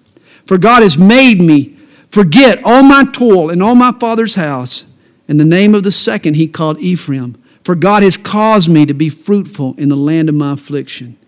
For 0.46 0.58
God 0.58 0.82
has 0.82 0.96
made 0.96 1.40
me 1.40 1.75
forget 2.10 2.60
all 2.64 2.82
my 2.82 3.04
toil 3.12 3.50
and 3.50 3.62
all 3.62 3.74
my 3.74 3.92
father's 3.92 4.34
house. 4.34 4.84
And 5.28 5.40
the 5.40 5.44
name 5.44 5.74
of 5.74 5.82
the 5.82 5.90
second 5.90 6.34
he 6.34 6.46
called 6.46 6.78
Ephraim. 6.78 7.42
For 7.64 7.74
God 7.74 8.04
has 8.04 8.16
caused 8.16 8.68
me 8.68 8.86
to 8.86 8.94
be 8.94 9.08
fruitful 9.08 9.74
in 9.76 9.88
the 9.88 9.96
land 9.96 10.28
of 10.28 10.36
my 10.36 10.52
affliction. 10.52 11.18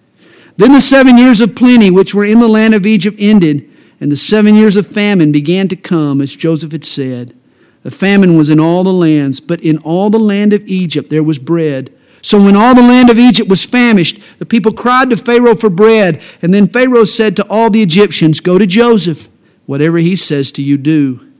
Then 0.56 0.72
the 0.72 0.80
seven 0.80 1.18
years 1.18 1.40
of 1.40 1.56
plenty 1.56 1.90
which 1.90 2.14
were 2.14 2.24
in 2.24 2.40
the 2.40 2.48
land 2.48 2.74
of 2.74 2.86
Egypt 2.86 3.16
ended, 3.18 3.68
and 4.00 4.12
the 4.12 4.16
seven 4.16 4.54
years 4.54 4.76
of 4.76 4.86
famine 4.86 5.32
began 5.32 5.66
to 5.68 5.76
come, 5.76 6.20
as 6.20 6.36
Joseph 6.36 6.72
had 6.72 6.84
said. 6.84 7.36
The 7.82 7.90
famine 7.90 8.36
was 8.36 8.50
in 8.50 8.60
all 8.60 8.84
the 8.84 8.92
lands, 8.92 9.40
but 9.40 9.60
in 9.60 9.78
all 9.78 10.10
the 10.10 10.18
land 10.18 10.52
of 10.52 10.66
Egypt 10.66 11.10
there 11.10 11.22
was 11.22 11.38
bread. 11.38 11.92
So 12.22 12.42
when 12.42 12.56
all 12.56 12.74
the 12.74 12.82
land 12.82 13.10
of 13.10 13.18
Egypt 13.18 13.48
was 13.48 13.64
famished, 13.64 14.20
the 14.38 14.46
people 14.46 14.72
cried 14.72 15.10
to 15.10 15.16
Pharaoh 15.16 15.54
for 15.54 15.70
bread. 15.70 16.20
And 16.42 16.52
then 16.52 16.66
Pharaoh 16.66 17.04
said 17.04 17.36
to 17.36 17.46
all 17.48 17.70
the 17.70 17.82
Egyptians, 17.82 18.40
Go 18.40 18.58
to 18.58 18.66
Joseph. 18.66 19.28
Whatever 19.68 19.98
he 19.98 20.16
says 20.16 20.50
to 20.52 20.62
you, 20.62 20.78
do. 20.78 21.30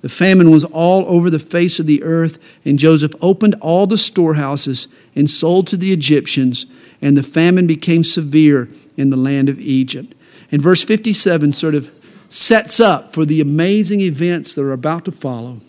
The 0.00 0.08
famine 0.08 0.50
was 0.50 0.64
all 0.64 1.06
over 1.06 1.30
the 1.30 1.38
face 1.38 1.78
of 1.78 1.86
the 1.86 2.02
earth, 2.02 2.36
and 2.64 2.80
Joseph 2.80 3.12
opened 3.20 3.54
all 3.60 3.86
the 3.86 3.96
storehouses 3.96 4.88
and 5.14 5.30
sold 5.30 5.68
to 5.68 5.76
the 5.76 5.92
Egyptians, 5.92 6.66
and 7.00 7.16
the 7.16 7.22
famine 7.22 7.68
became 7.68 8.02
severe 8.02 8.68
in 8.96 9.10
the 9.10 9.16
land 9.16 9.48
of 9.48 9.60
Egypt. 9.60 10.16
And 10.50 10.60
verse 10.60 10.82
57 10.82 11.52
sort 11.52 11.76
of 11.76 11.88
sets 12.28 12.80
up 12.80 13.14
for 13.14 13.24
the 13.24 13.40
amazing 13.40 14.00
events 14.00 14.56
that 14.56 14.62
are 14.62 14.72
about 14.72 15.04
to 15.04 15.12
follow. 15.12 15.60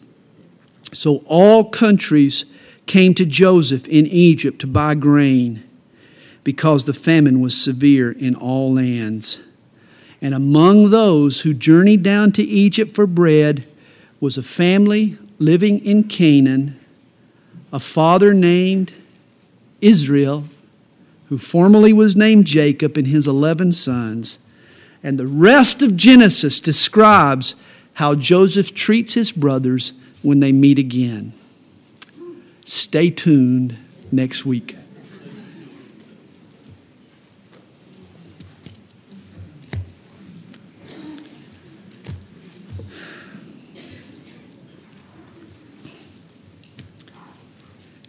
So 0.93 1.21
all 1.27 1.65
countries 1.65 2.45
came 2.87 3.13
to 3.13 3.27
Joseph 3.27 3.87
in 3.87 4.07
Egypt 4.07 4.57
to 4.61 4.67
buy 4.67 4.95
grain 4.95 5.63
because 6.43 6.85
the 6.85 6.95
famine 6.95 7.41
was 7.41 7.55
severe 7.55 8.11
in 8.11 8.33
all 8.33 8.73
lands. 8.73 9.46
And 10.21 10.33
among 10.33 10.89
those 10.89 11.41
who 11.41 11.53
journeyed 11.53 12.03
down 12.03 12.31
to 12.33 12.43
Egypt 12.43 12.91
for 12.95 13.05
bread 13.05 13.67
was 14.19 14.37
a 14.37 14.43
family 14.43 15.17
living 15.39 15.83
in 15.85 16.03
Canaan, 16.05 16.79
a 17.71 17.79
father 17.79 18.33
named 18.33 18.93
Israel, 19.81 20.45
who 21.29 21.37
formerly 21.37 21.93
was 21.93 22.15
named 22.15 22.45
Jacob, 22.45 22.97
and 22.97 23.07
his 23.07 23.27
11 23.27 23.73
sons. 23.73 24.39
And 25.03 25.19
the 25.19 25.27
rest 25.27 25.83
of 25.83 25.95
Genesis 25.95 26.59
describes 26.59 27.55
how 27.93 28.15
Joseph 28.15 28.73
treats 28.73 29.13
his 29.13 29.31
brothers 29.31 29.93
when 30.23 30.39
they 30.39 30.51
meet 30.51 30.79
again. 30.79 31.33
Stay 32.65 33.09
tuned 33.09 33.77
next 34.11 34.45
week. 34.45 34.75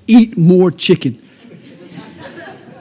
Eat 0.08 0.36
more 0.36 0.72
chicken. 0.72 1.22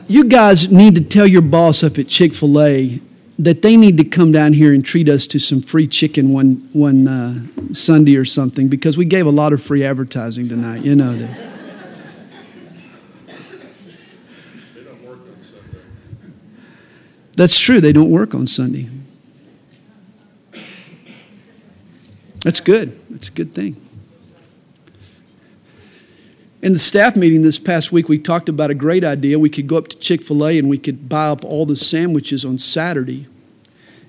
You 0.07 0.23
guys 0.23 0.71
need 0.71 0.95
to 0.95 1.03
tell 1.03 1.27
your 1.27 1.41
boss 1.41 1.83
up 1.83 1.97
at 1.97 2.07
Chick 2.07 2.33
fil 2.33 2.61
A 2.61 3.01
that 3.37 3.61
they 3.61 3.75
need 3.75 3.97
to 3.97 4.03
come 4.03 4.31
down 4.31 4.53
here 4.53 4.73
and 4.73 4.83
treat 4.83 5.09
us 5.09 5.27
to 5.27 5.39
some 5.39 5.61
free 5.61 5.85
chicken 5.85 6.33
one, 6.33 6.69
one 6.73 7.07
uh, 7.07 7.73
Sunday 7.73 8.15
or 8.15 8.25
something 8.25 8.69
because 8.69 8.97
we 8.97 9.05
gave 9.05 9.27
a 9.27 9.31
lot 9.31 9.53
of 9.53 9.61
free 9.61 9.83
advertising 9.83 10.47
tonight. 10.47 10.83
You 10.83 10.95
know 10.95 11.13
that. 11.13 11.51
They 14.73 14.83
don't 14.83 15.03
work 15.03 15.19
on 15.19 15.43
Sunday. 15.43 15.81
That's 17.35 17.59
true. 17.59 17.81
They 17.81 17.91
don't 17.91 18.09
work 18.09 18.33
on 18.33 18.47
Sunday. 18.47 18.89
That's 22.41 22.61
good. 22.61 22.97
That's 23.09 23.27
a 23.27 23.33
good 23.33 23.53
thing. 23.53 23.86
In 26.59 26.73
the 26.73 26.79
staff 26.79 27.15
meeting 27.15 27.43
this 27.43 27.59
past 27.59 27.91
week, 27.91 28.09
we 28.09 28.17
talked 28.17 28.49
about 28.49 28.71
a 28.71 28.75
great 28.75 29.03
idea. 29.03 29.37
We 29.37 29.49
could 29.49 29.67
go 29.67 29.77
up 29.77 29.89
to 29.89 29.97
Chick 29.97 30.23
fil 30.23 30.45
A 30.45 30.57
and 30.57 30.69
we 30.69 30.79
could 30.79 31.07
buy 31.07 31.27
up 31.27 31.45
all 31.45 31.67
the 31.67 31.75
sandwiches 31.75 32.43
on 32.43 32.57
Saturday, 32.57 33.27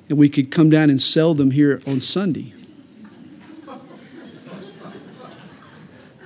and 0.08 0.16
we 0.16 0.30
could 0.30 0.50
come 0.50 0.70
down 0.70 0.88
and 0.88 1.00
sell 1.00 1.34
them 1.34 1.50
here 1.50 1.82
on 1.86 2.00
Sunday. 2.00 2.54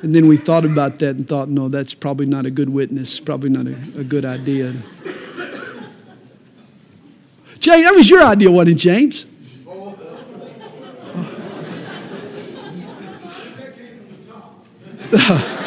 And 0.02 0.14
then 0.14 0.26
we 0.26 0.36
thought 0.36 0.64
about 0.64 1.00
that 1.00 1.16
and 1.16 1.28
thought, 1.28 1.48
no, 1.48 1.68
that's 1.68 1.94
probably 1.94 2.26
not 2.26 2.46
a 2.46 2.50
good 2.50 2.68
witness, 2.68 3.18
probably 3.20 3.50
not 3.50 3.66
a, 3.66 3.76
a 4.00 4.04
good 4.04 4.24
idea. 4.24 4.72
James, 7.58 7.84
that 7.84 7.94
was 7.94 8.10
your 8.10 8.22
idea, 8.22 8.50
wasn't 8.50 8.76
it, 8.76 8.80
James? 8.80 9.26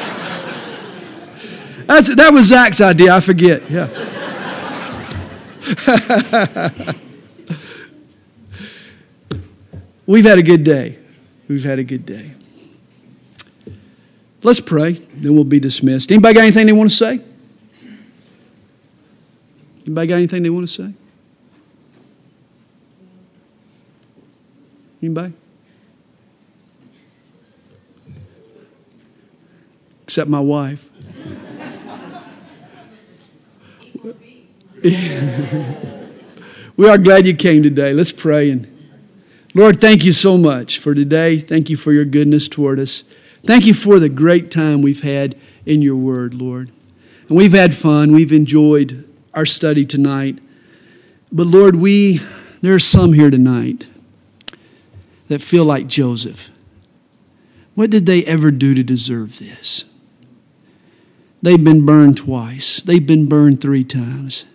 That's, 1.88 2.16
that 2.16 2.34
was 2.34 2.46
Zach's 2.46 2.82
idea, 2.82 3.14
I 3.14 3.20
forget. 3.20 3.70
Yeah. 3.70 3.88
We've 10.08 10.26
had 10.26 10.38
a 10.38 10.44
good 10.44 10.64
day. 10.64 10.98
We've 11.48 11.64
had 11.64 11.80
a 11.80 11.84
good 11.84 12.06
day. 12.06 12.32
Let's 14.44 14.60
pray, 14.62 14.92
then 14.92 15.34
we'll 15.34 15.44
be 15.44 15.60
dismissed. 15.60 16.12
Anybody 16.12 16.36
got 16.36 16.42
anything 16.42 16.68
they 16.68 16.74
want 16.74 16.92
to 16.92 16.96
say? 16.96 17.20
Anybody 19.86 20.08
got 20.08 20.16
anything 20.16 20.44
they 20.44 20.50
want 20.50 20.68
to 20.68 20.74
say? 20.74 20.94
Anybody? 25.02 25.34
Except 30.04 30.30
my 30.30 30.40
wife. 30.40 30.90
we 36.78 36.88
are 36.88 37.00
glad 37.00 37.26
you 37.26 37.36
came 37.36 37.64
today. 37.64 37.92
Let's 37.92 38.12
pray. 38.12 38.52
And 38.52 38.68
Lord, 39.56 39.82
thank 39.82 40.06
you 40.06 40.12
so 40.12 40.38
much 40.38 40.78
for 40.78 40.94
today. 40.94 41.40
Thank 41.40 41.72
you 41.72 41.76
for 41.76 41.92
your 41.92 42.06
goodness 42.06 42.48
toward 42.48 42.80
us. 42.80 43.02
Thank 43.44 43.66
you 43.66 43.74
for 43.74 44.00
the 44.00 44.10
great 44.10 44.52
time 44.52 44.84
we've 44.84 45.02
had 45.02 45.36
in 45.66 45.82
your 45.82 45.96
word, 45.96 46.36
Lord. 46.36 46.70
And 47.28 47.36
we've 47.36 47.54
had 47.54 47.74
fun. 47.74 48.14
We've 48.14 48.32
enjoyed 48.32 49.12
our 49.34 49.48
study 49.48 49.88
tonight. 49.88 50.38
But 51.32 51.48
Lord, 51.48 51.78
we 51.78 52.22
there 52.62 52.76
are 52.76 52.80
some 52.80 53.14
here 53.14 53.32
tonight 53.32 53.88
that 55.30 55.42
feel 55.42 55.66
like 55.66 55.88
Joseph. 55.88 56.52
What 57.74 57.90
did 57.90 58.06
they 58.06 58.24
ever 58.26 58.52
do 58.52 58.76
to 58.76 58.84
deserve 58.84 59.40
this? 59.40 59.92
They've 61.42 61.64
been 61.64 61.88
burned 61.88 62.18
twice, 62.18 62.82
they've 62.82 63.06
been 63.06 63.28
burned 63.28 63.62
three 63.62 63.84
times. 63.84 64.46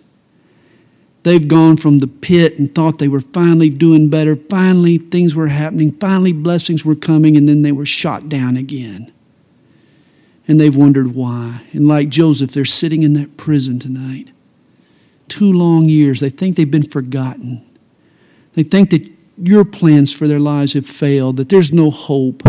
They've 1.23 1.47
gone 1.47 1.77
from 1.77 1.99
the 1.99 2.07
pit 2.07 2.57
and 2.57 2.73
thought 2.73 2.97
they 2.97 3.07
were 3.07 3.19
finally 3.19 3.69
doing 3.69 4.09
better. 4.09 4.35
Finally, 4.35 4.97
things 4.97 5.35
were 5.35 5.47
happening. 5.47 5.91
Finally, 5.91 6.33
blessings 6.33 6.83
were 6.83 6.95
coming, 6.95 7.37
and 7.37 7.47
then 7.47 7.61
they 7.61 7.71
were 7.71 7.85
shot 7.85 8.27
down 8.27 8.57
again. 8.57 9.11
And 10.47 10.59
they've 10.59 10.75
wondered 10.75 11.13
why. 11.13 11.61
And 11.73 11.87
like 11.87 12.09
Joseph, 12.09 12.51
they're 12.51 12.65
sitting 12.65 13.03
in 13.03 13.13
that 13.13 13.37
prison 13.37 13.77
tonight. 13.77 14.31
Two 15.27 15.53
long 15.53 15.87
years. 15.87 16.19
They 16.19 16.31
think 16.31 16.55
they've 16.55 16.69
been 16.69 16.81
forgotten. 16.83 17.63
They 18.53 18.63
think 18.63 18.89
that 18.89 19.09
your 19.37 19.63
plans 19.63 20.11
for 20.11 20.27
their 20.27 20.39
lives 20.39 20.73
have 20.73 20.85
failed, 20.85 21.37
that 21.37 21.49
there's 21.49 21.71
no 21.71 21.89
hope. 21.89 22.43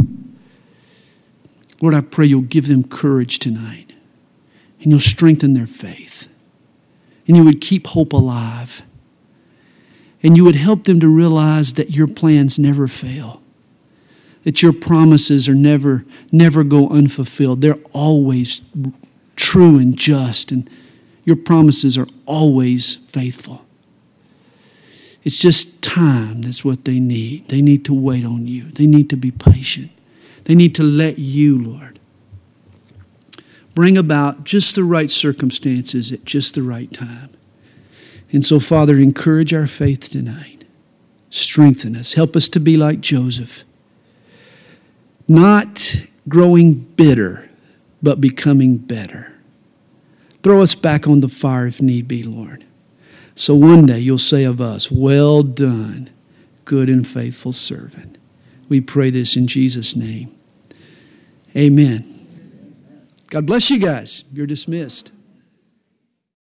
Lord, 1.81 1.95
I 1.95 2.01
pray 2.01 2.27
you'll 2.27 2.43
give 2.43 2.69
them 2.69 2.85
courage 2.85 3.39
tonight 3.39 3.93
and 4.81 4.91
you'll 4.91 4.99
strengthen 4.99 5.55
their 5.55 5.67
faith 5.67 6.29
and 7.27 7.37
you 7.37 7.45
would 7.45 7.61
keep 7.61 7.89
hope 7.89 8.13
alive 8.13 8.83
and 10.23 10.37
you 10.37 10.45
would 10.45 10.57
help 10.57 10.85
them 10.85 11.01
to 11.01 11.09
realize 11.09 11.75
that 11.75 11.91
your 11.91 12.07
plans 12.07 12.59
never 12.59 12.87
fail 12.87 13.41
that 14.45 14.63
your 14.63 14.73
promises 14.73 15.49
are 15.49 15.55
never 15.55 16.05
never 16.31 16.65
go 16.65 16.89
unfulfilled 16.89 17.61
they're 17.61 17.83
always 17.93 18.61
true 19.37 19.79
and 19.79 19.97
just 19.97 20.53
and 20.53 20.69
your 21.25 21.37
promises 21.37 21.97
are 21.97 22.09
always 22.27 22.95
faithful 22.95 23.65
it's 25.25 25.41
just 25.41 25.83
time 25.83 26.43
that's 26.43 26.65
what 26.65 26.85
they 26.85 26.99
need. 26.99 27.49
They 27.49 27.63
need 27.63 27.85
to 27.85 27.95
wait 27.95 28.25
on 28.25 28.47
you, 28.47 28.71
they 28.71 28.87
need 28.87 29.11
to 29.11 29.17
be 29.17 29.31
patient. 29.31 29.91
They 30.45 30.57
need 30.57 30.75
to 30.75 30.83
let 30.83 31.21
you, 31.21 31.57
Lord, 31.57 31.92
bring 33.75 33.97
about 33.97 34.45
just 34.45 34.75
the 34.75 34.85
right 34.85 35.11
circumstances 35.11 36.13
at 36.13 36.25
just 36.25 36.55
the 36.55 36.63
right 36.63 36.91
time. 36.91 37.31
And 38.33 38.45
so, 38.45 38.59
Father, 38.61 38.97
encourage 38.99 39.53
our 39.53 39.67
faith 39.67 40.11
tonight. 40.11 40.65
Strengthen 41.31 41.97
us. 41.97 42.15
Help 42.15 42.35
us 42.37 42.49
to 42.51 42.61
be 42.61 42.77
like 42.77 43.01
Joseph. 43.01 43.65
not 45.29 45.97
growing 46.29 46.75
bitter, 46.75 47.49
but 48.03 48.21
becoming 48.21 48.77
better. 48.77 49.33
Throw 50.43 50.61
us 50.61 50.75
back 50.75 51.07
on 51.07 51.21
the 51.21 51.29
fire 51.29 51.67
if 51.67 51.81
need 51.81 52.09
be, 52.09 52.23
Lord. 52.23 52.65
So 53.35 53.55
one 53.55 53.87
day 53.87 54.01
you'll 54.01 54.19
say 54.19 54.45
of 54.45 54.61
us, 54.61 54.91
Well 54.91 55.43
done, 55.43 56.11
good 56.65 56.89
and 56.89 57.07
faithful 57.07 57.53
servant. 57.53 58.19
We 58.69 58.81
pray 58.81 59.11
this 59.11 59.37
in 59.37 59.47
Jesus' 59.47 59.97
name. 59.97 60.35
Amen. 61.57 62.12
God 63.33 63.47
bless 63.47 63.71
you 63.71 63.79
guys. 63.79 64.25
You're 64.31 64.47
dismissed. 64.47 65.11